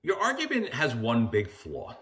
Your 0.01 0.19
argument 0.19 0.73
has 0.73 0.93
one 0.95 1.27
big 1.27 1.49
flaw. 1.49 1.95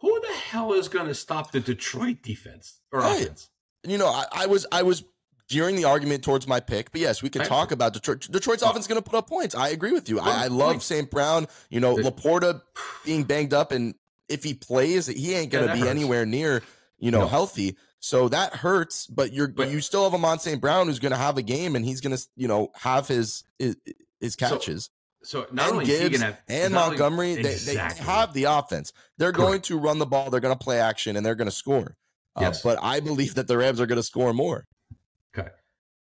Who 0.00 0.20
the 0.20 0.32
hell 0.34 0.72
is 0.72 0.88
going 0.88 1.08
to 1.08 1.14
stop 1.14 1.52
the 1.52 1.60
Detroit 1.60 2.22
defense 2.22 2.80
or 2.92 3.00
Right. 3.00 3.22
offense? 3.22 3.50
you 3.86 3.98
know, 3.98 4.08
I, 4.08 4.24
I 4.32 4.46
was 4.46 4.66
I 4.72 4.82
was 4.82 5.04
gearing 5.48 5.74
the 5.76 5.84
argument 5.84 6.22
towards 6.22 6.46
my 6.46 6.60
pick, 6.60 6.92
but 6.92 7.00
yes, 7.00 7.22
we 7.22 7.28
can 7.30 7.44
talk 7.44 7.72
about 7.72 7.92
Detroit. 7.92 8.26
Detroit's 8.30 8.62
offense 8.62 8.84
is 8.84 8.86
going 8.86 9.02
to 9.02 9.08
put 9.10 9.16
up 9.16 9.28
points. 9.28 9.54
I 9.54 9.68
agree 9.70 9.92
with 9.92 10.08
you. 10.08 10.20
I, 10.20 10.44
I 10.44 10.46
love. 10.48 10.82
St. 10.82 11.10
Brown. 11.10 11.46
You 11.70 11.80
know, 11.80 11.96
Laporta 11.96 12.62
being 13.04 13.24
banged 13.24 13.52
up, 13.52 13.72
and 13.72 13.94
if 14.28 14.44
he 14.44 14.54
plays, 14.54 15.06
he 15.06 15.34
ain't 15.34 15.50
going 15.50 15.64
to 15.64 15.68
that 15.68 15.74
be 15.74 15.80
hurts. 15.80 15.90
anywhere 15.90 16.24
near 16.26 16.62
you 16.98 17.10
know 17.10 17.20
No. 17.20 17.26
healthy. 17.28 17.76
So 18.00 18.28
that 18.30 18.56
hurts. 18.56 19.06
But 19.06 19.32
you're 19.32 19.48
But- 19.48 19.70
you 19.70 19.80
still 19.80 20.04
have 20.04 20.14
a 20.14 20.18
Mont 20.18 20.40
St. 20.40 20.60
Brown 20.60 20.86
who's 20.86 20.98
going 20.98 21.12
to 21.12 21.18
have 21.18 21.36
a 21.36 21.42
game, 21.42 21.74
and 21.76 21.84
he's 21.84 22.00
going 22.00 22.16
to 22.16 22.22
you 22.36 22.48
know 22.48 22.70
have 22.76 23.08
his 23.08 23.44
his, 23.58 23.76
his 24.20 24.36
catches. 24.36 24.88
So 25.22 25.46
not 25.52 25.66
and 25.68 25.72
only 25.72 25.84
is 25.84 25.90
he 26.00 26.08
Gibbs 26.08 26.18
gonna 26.18 26.32
have 26.32 26.42
and 26.48 26.72
not 26.74 26.84
only- 26.84 26.98
Montgomery, 26.98 27.34
they, 27.34 27.52
Exactly. 27.52 27.98
they 28.04 28.10
have 28.10 28.32
the 28.32 28.44
offense. 28.44 28.92
They're 29.18 29.32
Correct. 29.32 29.46
going 29.48 29.60
to 29.62 29.78
run 29.78 29.98
the 29.98 30.06
ball. 30.06 30.30
They're 30.30 30.40
going 30.40 30.56
to 30.56 30.62
play 30.64 30.80
action, 30.80 31.16
and 31.16 31.24
they're 31.26 31.34
going 31.34 31.48
to 31.50 31.54
score. 31.54 31.96
Uh, 32.36 32.40
Yes. 32.42 32.62
But 32.62 32.78
I 32.82 33.00
believe 33.00 33.34
that 33.34 33.46
the 33.48 33.58
Rams 33.58 33.80
are 33.80 33.86
going 33.86 33.96
to 33.96 34.02
score 34.02 34.32
more. 34.32 34.66
Okay. 35.36 35.48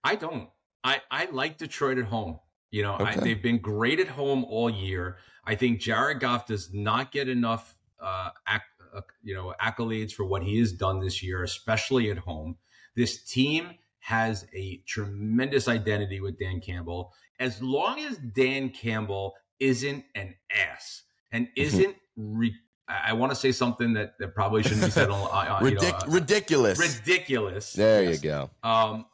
I 0.04 0.16
don't. 0.16 0.50
I, 0.84 1.02
I 1.12 1.26
like 1.32 1.58
Detroit 1.58 1.98
at 1.98 2.06
home. 2.06 2.40
You 2.72 2.84
know, 2.84 2.96
I, 2.98 3.16
they've 3.16 3.42
been 3.42 3.58
great 3.60 4.00
at 4.00 4.08
home 4.08 4.46
all 4.46 4.70
year. 4.70 5.18
I 5.46 5.56
think 5.56 5.82
Jared 5.82 6.22
Goff 6.22 6.46
does 6.46 6.74
not 6.74 7.12
get 7.12 7.28
enough, 7.28 7.76
uh, 8.02 8.30
uh, 8.48 9.02
you 9.24 9.34
know, 9.34 9.54
accolades 9.62 10.14
for 10.14 10.24
what 10.24 10.42
he 10.42 10.58
has 10.60 10.72
done 10.72 11.02
this 11.02 11.22
year, 11.22 11.44
especially 11.44 12.10
at 12.12 12.18
home. 12.18 12.56
This 12.96 13.24
team 13.24 13.72
has 14.00 14.48
a 14.56 14.78
tremendous 14.88 15.68
identity 15.68 16.22
with 16.22 16.40
Dan 16.40 16.62
Campbell. 16.62 17.14
As 17.42 17.62
long 17.62 18.00
as 18.00 18.18
Dan 18.18 18.70
Campbell 18.70 19.34
isn't 19.60 20.06
an 20.16 20.36
ass 20.56 21.02
and 21.32 21.48
Mm-hmm. 21.48 21.62
isn't, 21.62 21.96
re- 22.16 22.56
I, 22.88 23.14
want 23.14 23.32
to 23.32 23.36
say 23.36 23.52
something 23.52 23.94
that, 23.94 24.14
that 24.20 24.36
probably 24.36 24.64
shouldn't 24.64 24.84
be 24.86 24.92
said 24.92 25.10
on, 25.10 25.20
on 25.32 25.66
you 25.66 25.76
know, 25.76 25.82
uh, 25.82 26.00
ridiculous. 26.08 26.78
ridiculous. 26.80 27.74
There 27.74 28.04
Yes. 28.04 28.24
you 28.24 28.30
go. 28.30 28.50
Um, 28.64 29.06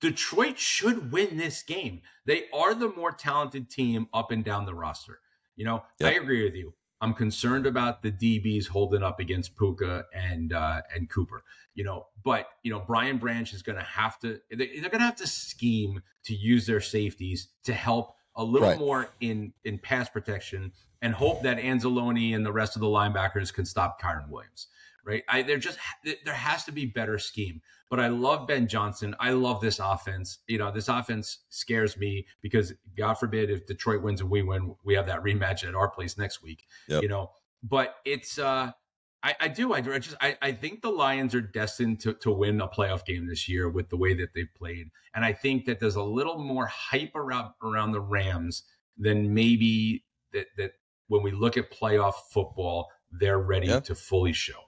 Detroit 0.00 0.58
should 0.58 1.12
win 1.12 1.36
this 1.36 1.62
game. 1.62 2.00
They 2.24 2.44
are 2.54 2.74
the 2.74 2.88
more 2.90 3.12
talented 3.12 3.68
team 3.70 4.08
up 4.14 4.30
and 4.30 4.44
down 4.44 4.64
the 4.64 4.74
roster. 4.74 5.18
You 5.56 5.64
know, 5.64 5.82
I 6.02 6.12
agree 6.12 6.44
with 6.44 6.54
you. 6.54 6.72
I'm 7.00 7.14
concerned 7.14 7.66
about 7.66 8.02
the 8.02 8.10
DBs 8.10 8.66
holding 8.66 9.02
up 9.02 9.20
against 9.20 9.56
Puka 9.56 10.04
and 10.14 10.52
uh, 10.52 10.82
and 10.94 11.08
Cooper. 11.08 11.44
You 11.74 11.84
know, 11.84 12.06
but 12.24 12.48
you 12.62 12.72
know 12.72 12.80
Brian 12.86 13.18
Branch 13.18 13.52
is 13.52 13.62
going 13.62 13.76
to 13.78 13.84
have 13.84 14.18
to. 14.20 14.40
They, 14.50 14.80
they're 14.80 14.90
going 14.90 15.00
to 15.00 15.06
have 15.06 15.16
to 15.16 15.26
scheme 15.26 16.02
to 16.24 16.34
use 16.34 16.66
their 16.66 16.80
safeties 16.80 17.48
to 17.64 17.72
help 17.72 18.16
a 18.36 18.44
little 18.44 18.68
Right. 18.68 18.78
more 18.78 19.10
in 19.20 19.52
in 19.64 19.78
pass 19.78 20.08
protection 20.08 20.72
and 21.02 21.14
hope 21.14 21.42
that 21.42 21.58
Anzalone 21.58 22.34
and 22.34 22.44
the 22.44 22.52
rest 22.52 22.74
of 22.76 22.80
the 22.80 22.88
linebackers 22.88 23.52
can 23.52 23.64
stop 23.64 24.00
Kyren 24.00 24.28
Williams. 24.28 24.66
Right? 25.08 25.24
I, 25.28 25.40
there 25.42 25.56
just 25.56 25.78
there 26.24 26.34
has 26.34 26.64
to 26.64 26.72
be 26.72 26.84
better 26.84 27.18
scheme. 27.18 27.62
But 27.90 27.98
I 28.00 28.08
love 28.08 28.46
Ben 28.46 28.68
Johnson. 28.68 29.16
I 29.18 29.30
love 29.30 29.62
this 29.62 29.78
offense. 29.78 30.40
You 30.46 30.58
know, 30.58 30.70
this 30.70 30.88
offense 30.88 31.38
scares 31.48 31.96
me 31.96 32.26
because 32.42 32.74
God 32.98 33.14
forbid 33.14 33.50
if 33.50 33.66
Detroit 33.66 34.02
wins 34.02 34.20
and 34.20 34.28
we 34.28 34.42
win, 34.42 34.74
we 34.84 34.92
have 34.94 35.06
that 35.06 35.22
rematch 35.22 35.66
at 35.66 35.74
our 35.74 35.88
place 35.88 36.18
next 36.18 36.42
week. 36.42 36.66
Yep. 36.88 37.02
You 37.02 37.08
know, 37.08 37.30
but 37.62 37.94
it's 38.04 38.38
uh 38.38 38.72
I, 39.22 39.34
I 39.40 39.48
do. 39.48 39.72
I, 39.72 39.78
I 39.78 39.98
just 39.98 40.16
I, 40.20 40.36
I 40.42 40.52
think 40.52 40.82
the 40.82 40.90
Lions 40.90 41.34
are 41.34 41.40
destined 41.40 42.00
to, 42.00 42.12
to 42.14 42.30
win 42.30 42.60
a 42.60 42.68
playoff 42.68 43.04
game 43.04 43.26
this 43.26 43.48
year 43.48 43.68
with 43.68 43.88
the 43.88 43.96
way 43.96 44.14
that 44.14 44.28
they've 44.34 44.52
played. 44.56 44.90
And 45.14 45.24
I 45.24 45.32
think 45.32 45.64
that 45.64 45.80
there's 45.80 45.96
a 45.96 46.02
little 46.02 46.38
more 46.38 46.66
hype 46.66 47.16
around 47.16 47.52
around 47.62 47.92
the 47.92 48.00
Rams 48.00 48.64
than 48.96 49.32
maybe 49.32 50.04
that 50.32 50.46
that 50.56 50.72
when 51.08 51.22
we 51.22 51.32
look 51.32 51.56
at 51.56 51.72
playoff 51.72 52.14
football, 52.30 52.90
they're 53.10 53.40
ready 53.40 53.80
to 53.80 53.94
fully 53.94 54.32
show. 54.32 54.67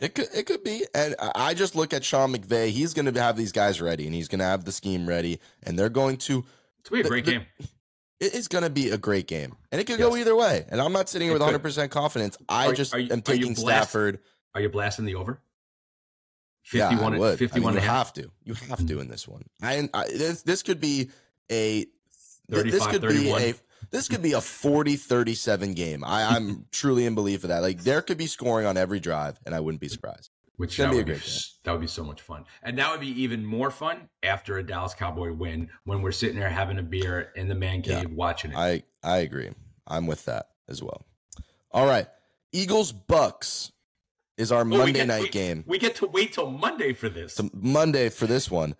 It 0.00 0.14
could 0.14 0.28
it 0.34 0.46
could 0.46 0.64
be, 0.64 0.84
and 0.94 1.14
I 1.18 1.32
I 1.34 1.54
just 1.54 1.76
look 1.76 1.92
at 1.92 2.04
Sean 2.04 2.32
McVay. 2.34 2.70
He's 2.70 2.94
going 2.94 3.12
to 3.12 3.20
have 3.22 3.36
these 3.36 3.52
guys 3.52 3.80
ready, 3.80 4.06
and 4.06 4.14
he's 4.14 4.28
going 4.28 4.38
to 4.38 4.44
have 4.46 4.64
the 4.64 4.72
scheme 4.72 5.06
ready, 5.06 5.40
and 5.62 5.78
they're 5.78 5.88
going 5.90 6.16
to. 6.18 6.44
It's 6.80 6.88
gonna 6.88 7.02
be 7.02 7.06
a 7.06 7.10
great 7.10 7.24
the- 7.26 7.32
game. 7.32 7.46
It 8.18 8.34
is 8.34 8.48
going 8.48 8.64
to 8.64 8.70
be 8.70 8.90
a 8.90 8.98
great 8.98 9.26
game, 9.26 9.56
and 9.72 9.80
it 9.80 9.86
could 9.86 9.98
go 9.98 10.14
either 10.16 10.36
way. 10.36 10.66
And 10.68 10.78
I'm 10.80 10.92
not 10.92 11.08
sitting 11.08 11.26
here 11.26 11.32
with 11.32 11.40
100 11.42 11.58
percent 11.60 11.90
confidence. 11.90 12.36
I 12.48 12.68
Are- 12.68 12.72
just 12.74 12.94
are 12.94 12.98
you- 12.98 13.06
am 13.12 13.22
are 13.26 13.34
you 13.34 13.40
taking? 13.40 13.56
Stafford. 13.56 14.20
Are 14.54 14.60
you 14.60 14.68
blasting 14.68 15.04
the 15.06 15.14
over? 15.14 15.40
Yeah, 16.72 16.86
I 16.88 16.90
51 16.90 17.18
would. 17.18 17.38
51 17.38 17.62
I 17.62 17.66
mean, 17.66 17.74
you 17.74 17.78
a 17.78 17.90
half. 17.92 18.06
have 18.06 18.12
to. 18.14 18.30
You 18.44 18.54
have 18.68 18.86
to 18.86 19.00
in 19.00 19.08
this 19.08 19.26
one. 19.26 19.42
I, 19.62 19.88
I 19.94 20.04
this 20.08 20.42
this 20.42 20.62
could 20.62 20.80
be 20.80 21.10
a 21.50 21.86
this 22.48 22.86
could 22.86 23.00
31. 23.02 23.40
be 23.42 23.48
a 23.50 23.54
this 23.90 24.08
could 24.08 24.22
be 24.22 24.32
a 24.32 24.38
40-37 24.38 25.74
game. 25.74 26.04
I, 26.04 26.36
I'm 26.36 26.66
truly 26.72 27.06
in 27.06 27.14
belief 27.14 27.44
of 27.44 27.48
that. 27.48 27.62
Like 27.62 27.82
there 27.82 28.02
could 28.02 28.18
be 28.18 28.26
scoring 28.26 28.66
on 28.66 28.76
every 28.76 29.00
drive, 29.00 29.38
and 29.46 29.54
I 29.54 29.60
wouldn't 29.60 29.80
be 29.80 29.88
surprised. 29.88 30.30
Which 30.56 30.76
that 30.76 30.90
be 30.90 30.96
a 30.96 30.98
would 30.98 31.06
be, 31.06 31.12
great 31.12 31.46
that 31.64 31.72
would 31.72 31.80
be 31.80 31.86
so 31.86 32.04
much 32.04 32.20
fun. 32.20 32.44
And 32.62 32.78
that 32.78 32.90
would 32.90 33.00
be 33.00 33.22
even 33.22 33.44
more 33.46 33.70
fun 33.70 34.10
after 34.22 34.58
a 34.58 34.62
Dallas 34.62 34.92
Cowboy 34.92 35.32
win 35.32 35.70
when 35.84 36.02
we're 36.02 36.12
sitting 36.12 36.38
there 36.38 36.50
having 36.50 36.78
a 36.78 36.82
beer 36.82 37.32
in 37.34 37.48
the 37.48 37.54
man 37.54 37.82
Yeah. 37.84 38.00
cave 38.00 38.10
watching 38.12 38.50
it. 38.52 38.56
I 38.58 38.82
I 39.02 39.18
agree. 39.18 39.50
I'm 39.86 40.06
with 40.06 40.26
that 40.26 40.50
as 40.68 40.82
well. 40.82 41.06
All 41.72 41.86
right, 41.86 42.06
Eagles 42.52 42.92
Bucks 42.92 43.72
is 44.36 44.52
our 44.52 44.60
Oh, 44.60 44.64
Monday 44.64 44.92
get- 44.92 45.06
night 45.06 45.22
we- 45.22 45.28
game. 45.30 45.64
We 45.66 45.78
get 45.78 45.94
to 45.96 46.06
wait 46.06 46.34
till 46.34 46.50
Monday 46.50 46.92
for 46.92 47.08
this. 47.08 47.40
Monday 47.54 48.10
for 48.10 48.26
this 48.26 48.50
one. 48.50 48.74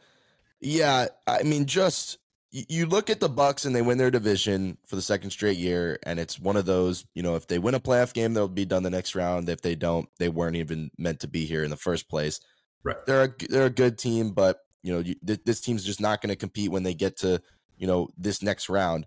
Yeah, 0.60 1.06
I 1.26 1.42
mean, 1.44 1.64
just 1.64 2.18
you 2.50 2.86
look 2.86 3.10
at 3.10 3.20
the 3.20 3.28
Bucks 3.28 3.64
and 3.64 3.74
they 3.74 3.82
win 3.82 3.98
their 3.98 4.10
division 4.10 4.76
for 4.86 4.96
the 4.96 5.02
second 5.02 5.30
straight 5.30 5.56
year, 5.56 5.98
and 6.02 6.18
it's 6.18 6.38
one 6.38 6.56
of 6.56 6.66
those. 6.66 7.04
You 7.14 7.22
know, 7.22 7.36
if 7.36 7.46
they 7.46 7.58
win 7.58 7.74
a 7.74 7.80
playoff 7.80 8.12
game, 8.12 8.34
they'll 8.34 8.48
be 8.48 8.64
done 8.64 8.82
the 8.82 8.90
next 8.90 9.14
round. 9.14 9.48
If 9.48 9.62
they 9.62 9.76
don't, 9.76 10.08
they 10.18 10.28
weren't 10.28 10.56
even 10.56 10.90
meant 10.98 11.20
to 11.20 11.28
be 11.28 11.44
here 11.46 11.62
in 11.62 11.70
the 11.70 11.76
first 11.76 12.08
place. 12.08 12.40
Right. 12.82 12.96
They're 13.06 13.24
a, 13.24 13.46
they're 13.48 13.66
a 13.66 13.70
good 13.70 13.98
team, 13.98 14.30
but 14.30 14.60
you 14.82 14.92
know, 14.92 14.98
you, 15.00 15.14
th- 15.24 15.44
this 15.44 15.60
team's 15.60 15.84
just 15.84 16.00
not 16.00 16.20
going 16.20 16.30
to 16.30 16.36
compete 16.36 16.70
when 16.70 16.82
they 16.82 16.94
get 16.94 17.18
to 17.18 17.40
you 17.78 17.86
know 17.86 18.08
this 18.18 18.42
next 18.42 18.68
round. 18.68 19.06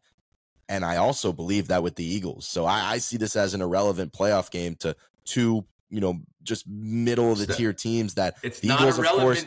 And 0.70 0.86
I 0.86 0.98
also 0.98 1.34
believe 1.34 1.68
that 1.68 1.84
with 1.84 1.96
the 1.96 2.06
Eagles, 2.06 2.48
so 2.48 2.66
I, 2.66 2.94
I 2.94 2.98
see 3.00 3.18
this 3.18 3.36
as 3.36 3.54
an 3.54 3.62
irrelevant 3.62 4.14
playoff 4.14 4.50
game 4.52 4.76
to 4.78 4.96
two 5.26 5.66
you 5.90 6.00
know 6.00 6.20
just 6.44 6.68
middle 6.68 7.32
of 7.32 7.40
the 7.40 7.48
tier 7.48 7.74
teams 7.74 8.16
that 8.16 8.36
it's 8.42 8.60
the 8.60 8.70
not 8.70 8.82
Eagles, 8.82 9.00
of 9.00 9.06
course, 9.06 9.46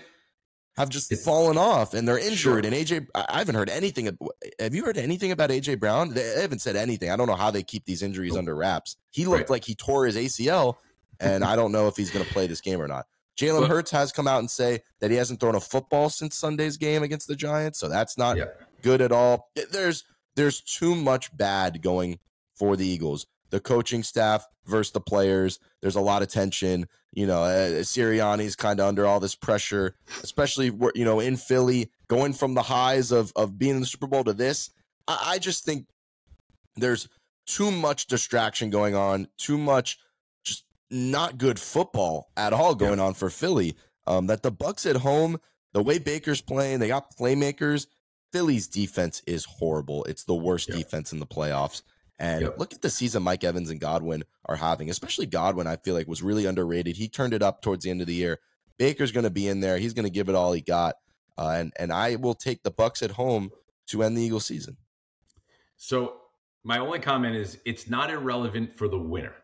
have 0.77 0.89
just 0.89 1.11
It's- 1.11 1.25
fallen 1.25 1.57
off 1.57 1.95
and 1.95 2.07
they're 2.07 2.19
injured. 2.19 2.39
Sure. 2.39 2.59
And 2.59 2.75
AJ, 2.75 3.07
I 3.15 3.39
haven't 3.39 3.55
heard 3.55 3.71
anything. 3.71 4.17
Have 4.61 4.75
you 4.75 4.85
heard 4.85 4.99
anything 4.99 5.33
about 5.33 5.51
AJ 5.51 5.77
Brown? 5.81 6.11
They 6.15 6.41
haven't 6.41 6.61
said 6.61 6.77
anything. 6.77 7.11
I 7.11 7.17
don't 7.17 7.27
know 7.27 7.37
how 7.37 7.51
they 7.51 7.63
keep 7.63 7.85
these 7.87 8.03
injuries 8.03 8.37
under 8.37 8.55
wraps. 8.55 8.97
He 9.11 9.25
looked 9.25 9.41
Right. 9.43 9.51
like 9.51 9.65
he 9.65 9.75
tore 9.75 10.07
his 10.07 10.17
ACL, 10.17 10.77
and 11.21 11.45
I 11.45 11.57
don't 11.57 11.73
know 11.73 11.87
if 11.89 11.97
he's 11.97 12.11
going 12.11 12.25
to 12.25 12.33
play 12.33 12.47
this 12.47 12.61
game 12.61 12.81
or 12.81 12.89
not. 12.89 13.07
Jalen 13.39 13.61
Well- 13.61 13.69
Hurts 13.69 13.91
has 13.91 14.13
come 14.13 14.27
out 14.29 14.39
and 14.39 14.51
say 14.51 14.83
that 15.01 15.11
he 15.11 15.17
hasn't 15.17 15.41
thrown 15.41 15.55
a 15.55 15.61
football 15.61 16.09
since 16.11 16.37
Sunday's 16.37 16.77
game 16.77 17.03
against 17.03 17.27
the 17.29 17.37
Giants, 17.37 17.79
so 17.79 17.89
that's 17.89 18.17
not 18.19 18.37
Yeah. 18.37 18.47
good 18.83 19.01
at 19.03 19.13
all. 19.13 19.51
There's 19.71 20.05
there's 20.37 20.61
too 20.61 20.95
much 20.95 21.35
bad 21.35 21.81
going 21.81 22.19
for 22.55 22.77
the 22.77 22.87
Eagles. 22.87 23.27
The 23.51 23.61
coaching 23.61 24.03
staff 24.03 24.47
versus 24.67 24.93
the 24.93 25.01
players. 25.01 25.59
There's 25.81 25.97
a 25.97 26.01
lot 26.01 26.23
of 26.23 26.29
tension. 26.29 26.87
You 27.13 27.27
know, 27.27 27.43
uh, 27.43 27.71
Sirianni's 27.83 28.57
kind 28.57 28.81
of 28.81 28.87
under 28.87 29.07
all 29.07 29.21
this 29.21 29.35
pressure, 29.35 29.95
especially 30.23 30.67
you 30.95 31.05
know 31.05 31.21
in 31.21 31.37
Philly, 31.37 31.91
going 32.09 32.33
from 32.33 32.55
the 32.55 32.63
highs 32.63 33.13
of 33.13 33.33
of 33.37 33.59
being 33.59 33.77
in 33.77 33.81
the 33.81 33.87
Super 33.87 34.07
Bowl 34.07 34.25
to 34.25 34.33
this. 34.33 34.71
I, 35.09 35.33
I 35.35 35.39
just 35.39 35.65
think 35.65 35.87
there's 36.77 37.09
too 37.47 37.71
much 37.71 38.07
distraction 38.07 38.71
going 38.71 38.95
on, 38.95 39.29
too 39.39 39.57
much 39.57 39.99
just 40.45 40.65
not 40.91 41.39
good 41.39 41.59
football 41.59 42.31
at 42.37 42.53
all 42.53 42.75
going 42.75 42.99
yeah. 42.99 43.07
on 43.07 43.15
for 43.15 43.31
Philly. 43.31 43.77
Um, 44.07 44.29
that 44.29 44.43
the 44.43 44.53
Bucks 44.53 44.87
at 44.87 44.97
home, 44.97 45.41
the 45.73 45.83
way 45.83 45.99
Baker's 45.99 46.41
playing, 46.41 46.79
they 46.79 46.89
got 46.89 47.17
playmakers. 47.17 47.87
Philly's 48.33 48.69
defense 48.69 49.23
is 49.27 49.45
horrible. 49.45 50.05
It's 50.05 50.25
the 50.25 50.35
worst 50.35 50.69
yeah. 50.69 50.77
defense 50.77 51.13
in 51.13 51.19
the 51.19 51.27
playoffs. 51.27 51.83
And 52.19 52.43
yep. 52.43 52.59
look 52.59 52.73
at 52.73 52.83
the 52.83 52.91
season 52.91 53.23
Mike 53.23 53.45
Evans 53.45 53.71
and 53.71 53.81
Godwin 53.81 54.25
are 54.47 54.57
having, 54.57 54.89
especially 54.89 55.27
Godwin, 55.27 55.67
I 55.67 55.77
feel 55.77 55.95
like 55.95 56.09
was 56.09 56.23
really 56.23 56.47
underrated. 56.47 56.97
He 56.97 57.09
turned 57.09 57.35
it 57.35 57.43
up 57.43 57.61
towards 57.61 57.85
the 57.85 57.91
end 57.91 58.01
of 58.01 58.07
the 58.07 58.15
year. 58.15 58.39
Baker's 58.79 59.13
going 59.13 59.25
to 59.25 59.31
be 59.31 59.49
in 59.49 59.61
there. 59.61 59.79
He's 59.79 59.93
going 59.93 60.05
to 60.05 60.11
give 60.11 60.29
it 60.29 60.35
all 60.35 60.53
he 60.53 60.61
got. 60.61 60.97
Uh, 61.39 61.55
and, 61.57 61.73
and 61.79 61.93
I 61.93 62.17
will 62.17 62.35
take 62.35 62.63
the 62.63 62.71
Bucks 62.71 63.03
at 63.03 63.13
home 63.13 63.51
to 63.89 64.03
end 64.03 64.17
the 64.17 64.23
Eagles 64.23 64.47
season. 64.47 64.77
So 65.77 66.15
my 66.65 66.79
only 66.79 66.99
comment 66.99 67.37
is 67.37 67.59
it's 67.65 67.89
not 67.89 68.11
irrelevant 68.11 68.79
for 68.79 68.89
the 68.89 68.99
winner 68.99 69.35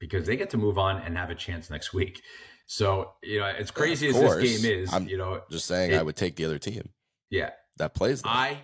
because 0.00 0.26
they 0.26 0.36
get 0.36 0.50
to 0.50 0.58
move 0.58 0.78
on 0.78 1.00
and 1.02 1.16
have 1.16 1.30
a 1.30 1.34
chance 1.34 1.70
next 1.70 1.94
week. 1.94 2.20
So, 2.66 3.12
you 3.22 3.38
know, 3.38 3.46
as 3.46 3.70
crazy 3.70 4.08
as 4.08 4.18
this 4.18 4.62
game 4.62 4.70
is, 4.70 4.92
I'm 4.92 5.08
you 5.08 5.16
know, 5.16 5.40
just 5.50 5.66
saying 5.66 5.92
it, 5.92 5.96
I 5.96 6.02
would 6.02 6.16
take 6.16 6.36
the 6.36 6.44
other 6.44 6.58
team. 6.58 6.90
Yeah. 7.30 7.50
That 7.78 7.94
plays. 7.94 8.22
Them. 8.22 8.32
I 8.34 8.58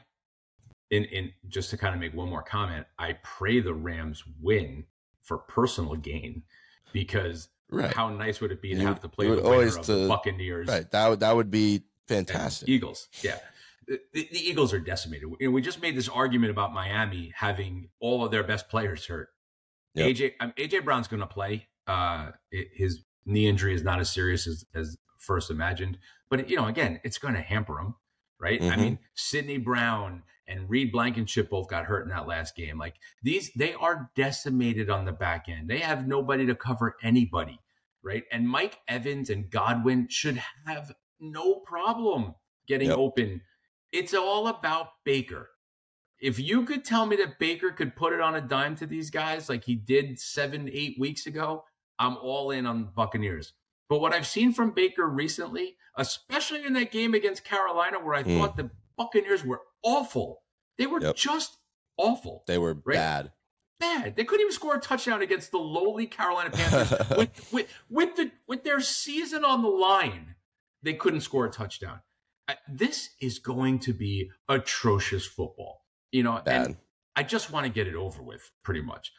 in 0.94 1.04
in 1.06 1.32
just 1.48 1.70
to 1.70 1.76
kind 1.76 1.94
of 1.94 2.00
make 2.00 2.14
one 2.14 2.28
more 2.28 2.42
comment, 2.42 2.86
I 2.98 3.14
pray 3.22 3.60
the 3.60 3.74
Rams 3.74 4.22
win 4.40 4.84
for 5.22 5.38
personal 5.38 5.96
gain 5.96 6.42
because 6.92 7.48
right. 7.70 7.92
how 7.92 8.08
nice 8.08 8.40
would 8.40 8.52
it 8.52 8.62
be 8.62 8.74
to 8.74 8.80
you 8.80 8.86
have 8.86 9.00
to 9.00 9.08
play 9.08 9.28
the 9.28 9.42
always 9.42 9.76
to, 9.78 9.94
the 9.94 10.08
Buccaneers? 10.08 10.68
Right. 10.68 10.90
That 10.90 11.08
would 11.08 11.20
that 11.20 11.34
would 11.34 11.50
be 11.50 11.82
fantastic. 12.06 12.68
Eagles. 12.68 13.08
Yeah. 13.22 13.38
The, 13.86 14.00
the, 14.14 14.38
Eagles 14.38 14.72
are 14.72 14.78
decimated. 14.78 15.28
We 15.46 15.60
just 15.60 15.82
made 15.82 15.94
this 15.94 16.08
argument 16.08 16.50
about 16.50 16.72
Miami 16.72 17.30
having 17.36 17.90
all 18.00 18.24
of 18.24 18.30
their 18.30 18.42
best 18.42 18.70
players 18.70 19.04
hurt. 19.04 19.28
Yep. 19.94 20.08
AJ 20.08 20.32
um, 20.40 20.52
AJ 20.56 20.84
Brown's 20.84 21.08
going 21.08 21.20
to 21.20 21.26
play. 21.26 21.66
Uh, 21.86 22.30
it, 22.50 22.68
his 22.72 23.04
knee 23.26 23.46
injury 23.46 23.74
is 23.74 23.82
not 23.82 24.00
as 24.00 24.10
serious 24.10 24.46
as, 24.46 24.64
as 24.74 24.96
first 25.18 25.50
imagined, 25.50 25.98
but 26.30 26.48
you 26.48 26.56
know, 26.56 26.66
again, 26.66 26.98
it's 27.04 27.18
going 27.18 27.34
to 27.34 27.42
hamper 27.42 27.78
him, 27.78 27.94
right? 28.40 28.60
Mm-hmm. 28.60 28.72
I 28.72 28.76
mean, 28.76 28.98
Sydney 29.14 29.58
Brown 29.58 30.22
and 30.46 30.68
Reed 30.68 30.92
Blankenship 30.92 31.50
both 31.50 31.68
got 31.68 31.84
hurt 31.84 32.02
in 32.02 32.10
that 32.10 32.26
last 32.26 32.56
game. 32.56 32.78
Like 32.78 32.94
these, 33.22 33.50
they 33.56 33.74
are 33.74 34.10
decimated 34.14 34.90
on 34.90 35.04
the 35.04 35.12
back 35.12 35.46
end. 35.48 35.68
They 35.68 35.78
have 35.78 36.06
nobody 36.06 36.46
to 36.46 36.54
cover 36.54 36.96
anybody, 37.02 37.58
right? 38.02 38.24
And 38.30 38.48
Mike 38.48 38.78
Evans 38.88 39.30
and 39.30 39.50
Godwin 39.50 40.08
should 40.10 40.40
have 40.66 40.92
no 41.20 41.56
problem 41.60 42.34
getting 42.66 42.88
yep. 42.88 42.98
open. 42.98 43.40
It's 43.92 44.14
all 44.14 44.48
about 44.48 44.88
Baker. 45.04 45.50
If 46.20 46.38
you 46.38 46.64
could 46.64 46.84
tell 46.84 47.06
me 47.06 47.16
that 47.16 47.38
Baker 47.38 47.70
could 47.70 47.96
put 47.96 48.12
it 48.12 48.20
on 48.20 48.34
a 48.34 48.40
dime 48.40 48.76
to 48.76 48.86
these 48.86 49.10
guys 49.10 49.48
like 49.48 49.64
he 49.64 49.74
did 49.74 50.18
seven, 50.18 50.70
eight 50.72 50.96
weeks 50.98 51.26
ago, 51.26 51.64
I'm 51.98 52.16
all 52.16 52.50
in 52.50 52.66
on 52.66 52.80
the 52.80 52.86
Buccaneers. 52.86 53.52
But 53.88 54.00
what 54.00 54.14
I've 54.14 54.26
seen 54.26 54.52
from 54.52 54.72
Baker 54.72 55.06
recently, 55.06 55.76
especially 55.96 56.64
in 56.64 56.72
that 56.74 56.90
game 56.90 57.14
against 57.14 57.44
Carolina, 57.44 57.98
where 57.98 58.14
I 58.14 58.22
mm. 58.22 58.38
thought 58.38 58.56
the 58.56 58.70
Buccaneers 58.96 59.44
were 59.44 59.60
awful. 59.84 60.42
They 60.78 60.86
were 60.86 61.00
yep. 61.00 61.16
just 61.16 61.58
awful. 61.96 62.42
They 62.46 62.58
were 62.58 62.74
right? 62.74 62.94
bad. 62.94 63.32
Bad. 63.80 64.16
They 64.16 64.24
couldn't 64.24 64.42
even 64.42 64.52
score 64.52 64.76
a 64.76 64.80
touchdown 64.80 65.22
against 65.22 65.50
the 65.50 65.58
lowly 65.58 66.06
Carolina 66.06 66.50
Panthers 66.50 67.08
with, 67.16 67.52
with 67.52 67.68
with 67.90 68.16
the 68.16 68.30
with 68.46 68.64
their 68.64 68.80
season 68.80 69.44
on 69.44 69.62
the 69.62 69.68
line. 69.68 70.34
They 70.82 70.94
couldn't 70.94 71.20
score 71.20 71.46
a 71.46 71.50
touchdown. 71.50 72.00
Uh, 72.46 72.54
this 72.68 73.10
is 73.20 73.38
going 73.38 73.78
to 73.80 73.92
be 73.92 74.30
atrocious 74.48 75.26
football. 75.26 75.82
You 76.12 76.22
know, 76.22 76.40
bad. 76.44 76.66
and 76.66 76.76
I 77.16 77.22
just 77.22 77.50
want 77.50 77.66
to 77.66 77.72
get 77.72 77.86
it 77.86 77.94
over 77.94 78.22
with. 78.22 78.50
Pretty 78.62 78.82
much. 78.82 79.12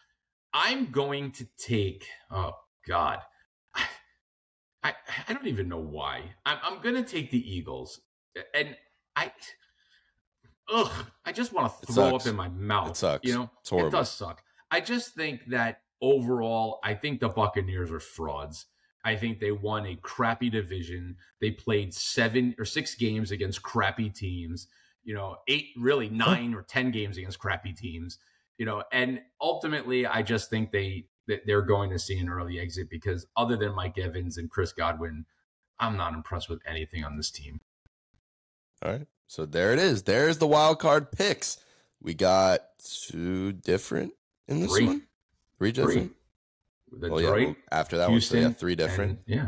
I'm 0.53 0.91
going 0.91 1.31
to 1.33 1.47
take. 1.57 2.05
Oh 2.31 2.53
God. 2.87 3.19
I, 4.83 4.93
I 5.27 5.33
don't 5.33 5.47
even 5.47 5.67
know 5.67 5.79
why. 5.79 6.21
I'm, 6.45 6.57
I'm 6.63 6.81
going 6.81 6.95
to 6.95 7.03
take 7.03 7.31
the 7.31 7.53
Eagles. 7.53 8.01
And 8.53 8.75
I, 9.15 9.31
ugh, 10.71 10.91
I 11.25 11.31
just 11.31 11.53
want 11.53 11.71
to 11.81 11.93
throw 11.93 12.15
up 12.15 12.25
in 12.25 12.35
my 12.35 12.49
mouth. 12.49 12.91
It 12.91 12.97
sucks. 12.97 13.27
You 13.27 13.33
know, 13.33 13.49
it 13.71 13.91
does 13.91 14.09
suck. 14.09 14.43
I 14.71 14.81
just 14.81 15.13
think 15.13 15.45
that 15.47 15.81
overall, 16.01 16.79
I 16.83 16.93
think 16.93 17.19
the 17.19 17.29
Buccaneers 17.29 17.91
are 17.91 17.99
frauds. 17.99 18.65
I 19.03 19.15
think 19.15 19.39
they 19.39 19.51
won 19.51 19.85
a 19.85 19.95
crappy 19.97 20.49
division. 20.49 21.15
They 21.39 21.51
played 21.51 21.93
seven 21.93 22.55
or 22.57 22.65
six 22.65 22.95
games 22.95 23.31
against 23.31 23.61
crappy 23.61 24.09
teams. 24.09 24.67
You 25.03 25.13
know, 25.13 25.37
eight, 25.47 25.67
really 25.77 26.09
nine 26.09 26.53
or 26.55 26.63
ten 26.63 26.91
games 26.91 27.17
against 27.17 27.39
crappy 27.39 27.73
teams. 27.73 28.17
You 28.57 28.65
know, 28.65 28.83
and 28.91 29.21
ultimately, 29.39 30.05
I 30.07 30.23
just 30.23 30.49
think 30.49 30.71
they 30.71 31.05
that 31.27 31.41
they're 31.45 31.61
going 31.61 31.89
to 31.91 31.99
see 31.99 32.17
an 32.19 32.29
early 32.29 32.59
exit 32.59 32.89
because 32.89 33.25
other 33.35 33.57
than 33.57 33.75
Mike 33.75 33.97
Evans 33.97 34.37
and 34.37 34.49
Chris 34.49 34.71
Godwin, 34.71 35.25
I'm 35.79 35.97
not 35.97 36.13
impressed 36.13 36.49
with 36.49 36.61
anything 36.67 37.03
on 37.03 37.17
this 37.17 37.31
team. 37.31 37.59
All 38.83 38.91
right. 38.91 39.07
So 39.27 39.45
there 39.45 39.73
it 39.73 39.79
is. 39.79 40.03
There's 40.03 40.37
the 40.37 40.47
wild 40.47 40.79
card 40.79 41.11
picks. 41.11 41.57
We 42.01 42.13
got 42.13 42.61
two 42.77 43.53
different 43.53 44.13
in 44.47 44.61
this 44.61 44.71
three. 44.71 44.85
one. 44.85 45.01
Three 45.57 45.71
different. 45.71 46.13
Three. 46.89 47.09
Well, 47.09 47.21
yeah, 47.21 47.31
well, 47.31 47.55
after 47.71 47.97
that 47.97 48.09
Houston, 48.09 48.37
one, 48.37 48.43
so 48.43 48.49
yeah, 48.49 48.53
three 48.53 48.75
different. 48.75 49.11
And, 49.11 49.19
yeah. 49.25 49.47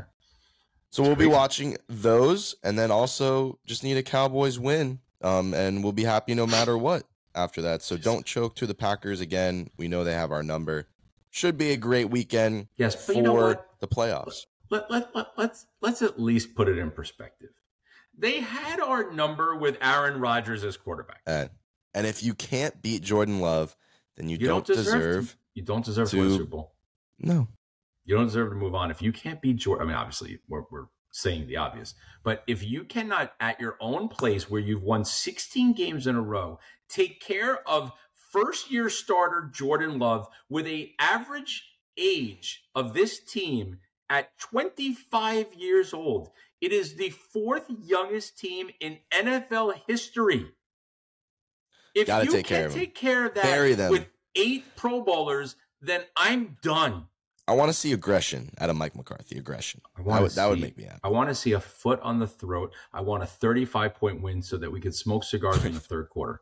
So 0.90 1.04
we'll 1.04 1.16
be 1.16 1.28
watching 1.28 1.78
those, 1.88 2.56
and 2.64 2.78
then 2.78 2.92
also 2.92 3.60
just 3.66 3.84
need 3.84 3.98
a 3.98 4.04
Cowboys 4.04 4.58
win, 4.58 5.00
um, 5.22 5.54
and 5.54 5.84
we'll 5.84 5.94
be 5.94 6.04
happy 6.04 6.34
no 6.34 6.48
matter 6.48 6.78
what 6.78 7.04
after 7.36 7.62
that. 7.62 7.84
So 7.84 7.98
don't 7.98 8.26
choke 8.26 8.56
to 8.56 8.66
the 8.66 8.74
Packers 8.74 9.22
again. 9.22 9.70
We 9.78 9.88
know 9.88 10.04
they 10.04 10.14
have 10.14 10.32
our 10.32 10.44
number. 10.44 10.88
Should 11.30 11.58
be 11.58 11.72
a 11.72 11.78
great 11.78 12.10
weekend. 12.10 12.68
Yes, 12.78 12.96
for 12.96 13.14
you 13.14 13.22
know 13.22 13.56
the 13.80 13.88
playoffs. 13.88 14.46
Let, 14.70 14.90
let, 14.90 15.16
let, 15.16 15.28
let's 15.38 15.68
let's 15.82 16.02
at 16.02 16.20
least 16.20 16.56
put 16.56 16.68
it 16.68 16.78
in 16.78 16.90
perspective. 16.90 17.50
They 18.18 18.40
had 18.40 18.80
our 18.80 19.12
number 19.12 19.56
with 19.56 19.78
Aaron 19.82 20.20
Rodgers 20.20 20.64
as 20.64 20.76
quarterback. 20.78 21.22
And, 21.26 21.50
and 21.94 22.08
if 22.08 22.24
you 22.24 22.34
can't 22.34 22.82
beat 22.82 23.04
Jordan 23.04 23.40
Love, 23.40 23.76
then 24.16 24.28
you, 24.30 24.38
you 24.38 24.48
don't, 24.48 24.66
don't, 24.66 24.76
deserve, 24.76 24.94
deserve 24.94 25.32
to, 25.32 25.38
you 25.54 25.64
don't 25.64 25.86
deserve 25.86 26.10
to, 26.10 26.16
to 26.16 26.22
win 26.22 26.32
Super 26.32 26.46
Bowl. 26.46 26.74
No. 27.20 27.48
You 28.06 28.16
don't 28.16 28.26
deserve 28.26 28.50
to 28.50 28.56
move 28.56 28.74
on. 28.74 28.90
If 28.90 29.02
you 29.02 29.12
can't 29.12 29.42
beat 29.42 29.58
Jordan, 29.58 29.88
I 29.88 29.90
mean, 29.90 29.98
obviously, 29.98 30.40
we're, 30.48 30.64
we're 30.72 30.88
saying 31.12 31.48
the 31.48 31.58
obvious, 31.58 31.94
but 32.24 32.44
if 32.48 32.64
you 32.64 32.84
cannot, 32.84 33.34
at 33.40 33.60
your 33.60 33.78
own 33.80 34.08
place 34.08 34.50
where 34.50 34.62
you've 34.62 34.84
won 34.84 35.06
16 35.06 35.74
games 35.74 36.08
in 36.08 36.16
a 36.16 36.22
row, 36.22 36.60
take 36.90 37.22
care 37.22 37.68
of 37.68 37.92
first 38.14 38.72
year 38.72 38.90
starter 38.90 39.50
Jordan 39.54 40.00
Love 40.00 40.28
with 40.50 40.68
a 40.68 40.94
average 41.00 41.64
age 41.98 42.64
of 42.76 42.94
this 42.94 43.20
team 43.20 43.80
at 44.10 44.38
25 44.40 45.54
years 45.56 45.94
old. 45.94 46.30
It 46.62 46.72
is 46.72 46.96
the 46.96 47.10
fourth 47.10 47.66
youngest 47.70 48.38
team 48.38 48.70
in 48.80 48.98
NFL 49.12 49.82
history. 49.88 50.48
If 51.94 52.08
Gotta 52.08 52.26
you 52.26 52.32
take 52.32 52.46
can't 52.46 52.72
care 52.72 52.80
take 52.80 52.96
care 52.96 53.26
of 53.26 53.34
that 53.36 53.92
with 53.92 54.08
eight 54.36 54.66
Pro 54.76 55.02
Bowlers, 55.02 55.56
then 55.82 56.02
I'm 56.16 56.58
done. 56.62 57.08
I 57.48 57.54
want 57.54 57.70
to 57.70 57.74
see 57.74 57.94
aggression 57.94 58.52
out 58.60 58.70
of 58.70 58.76
Mike 58.76 58.96
McCarthy. 58.96 59.38
Aggression. 59.38 59.82
I 59.96 60.04
that, 60.04 60.22
would, 60.22 60.32
see, 60.32 60.36
that 60.36 60.50
would 60.50 60.60
make 60.60 60.78
me 60.78 60.84
happy. 60.84 61.00
I 61.04 61.08
want 61.08 61.30
to 61.30 61.36
see 61.36 61.54
a 61.54 61.62
foot 61.62 62.02
on 62.02 62.20
the 62.20 62.28
throat. 62.28 62.74
I 62.92 63.02
want 63.02 63.24
a 63.24 63.26
35 63.26 63.96
point 63.96 64.22
win 64.22 64.42
so 64.42 64.58
that 64.58 64.72
we 64.72 64.82
could 64.82 64.94
smoke 64.94 65.24
cigars 65.24 65.64
in 65.64 65.74
the 65.74 65.80
third 65.80 66.10
quarter. 66.10 66.42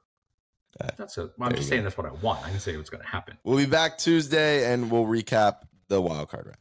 Uh, 0.81 0.89
that's 0.97 1.17
a, 1.17 1.29
well, 1.37 1.49
I'm 1.49 1.55
just 1.55 1.69
saying 1.69 1.81
go. 1.81 1.85
that's 1.85 1.97
what 1.97 2.07
I 2.07 2.11
want. 2.11 2.43
I 2.43 2.49
can 2.49 2.59
say 2.59 2.75
what's 2.75 2.89
going 2.89 3.03
to 3.03 3.07
happen. 3.07 3.37
We'll 3.43 3.57
be 3.57 3.65
back 3.65 3.97
Tuesday 3.97 4.71
and 4.73 4.89
we'll 4.91 5.05
recap 5.05 5.57
the 5.87 6.01
wild 6.01 6.29
card 6.29 6.47
round. 6.47 6.57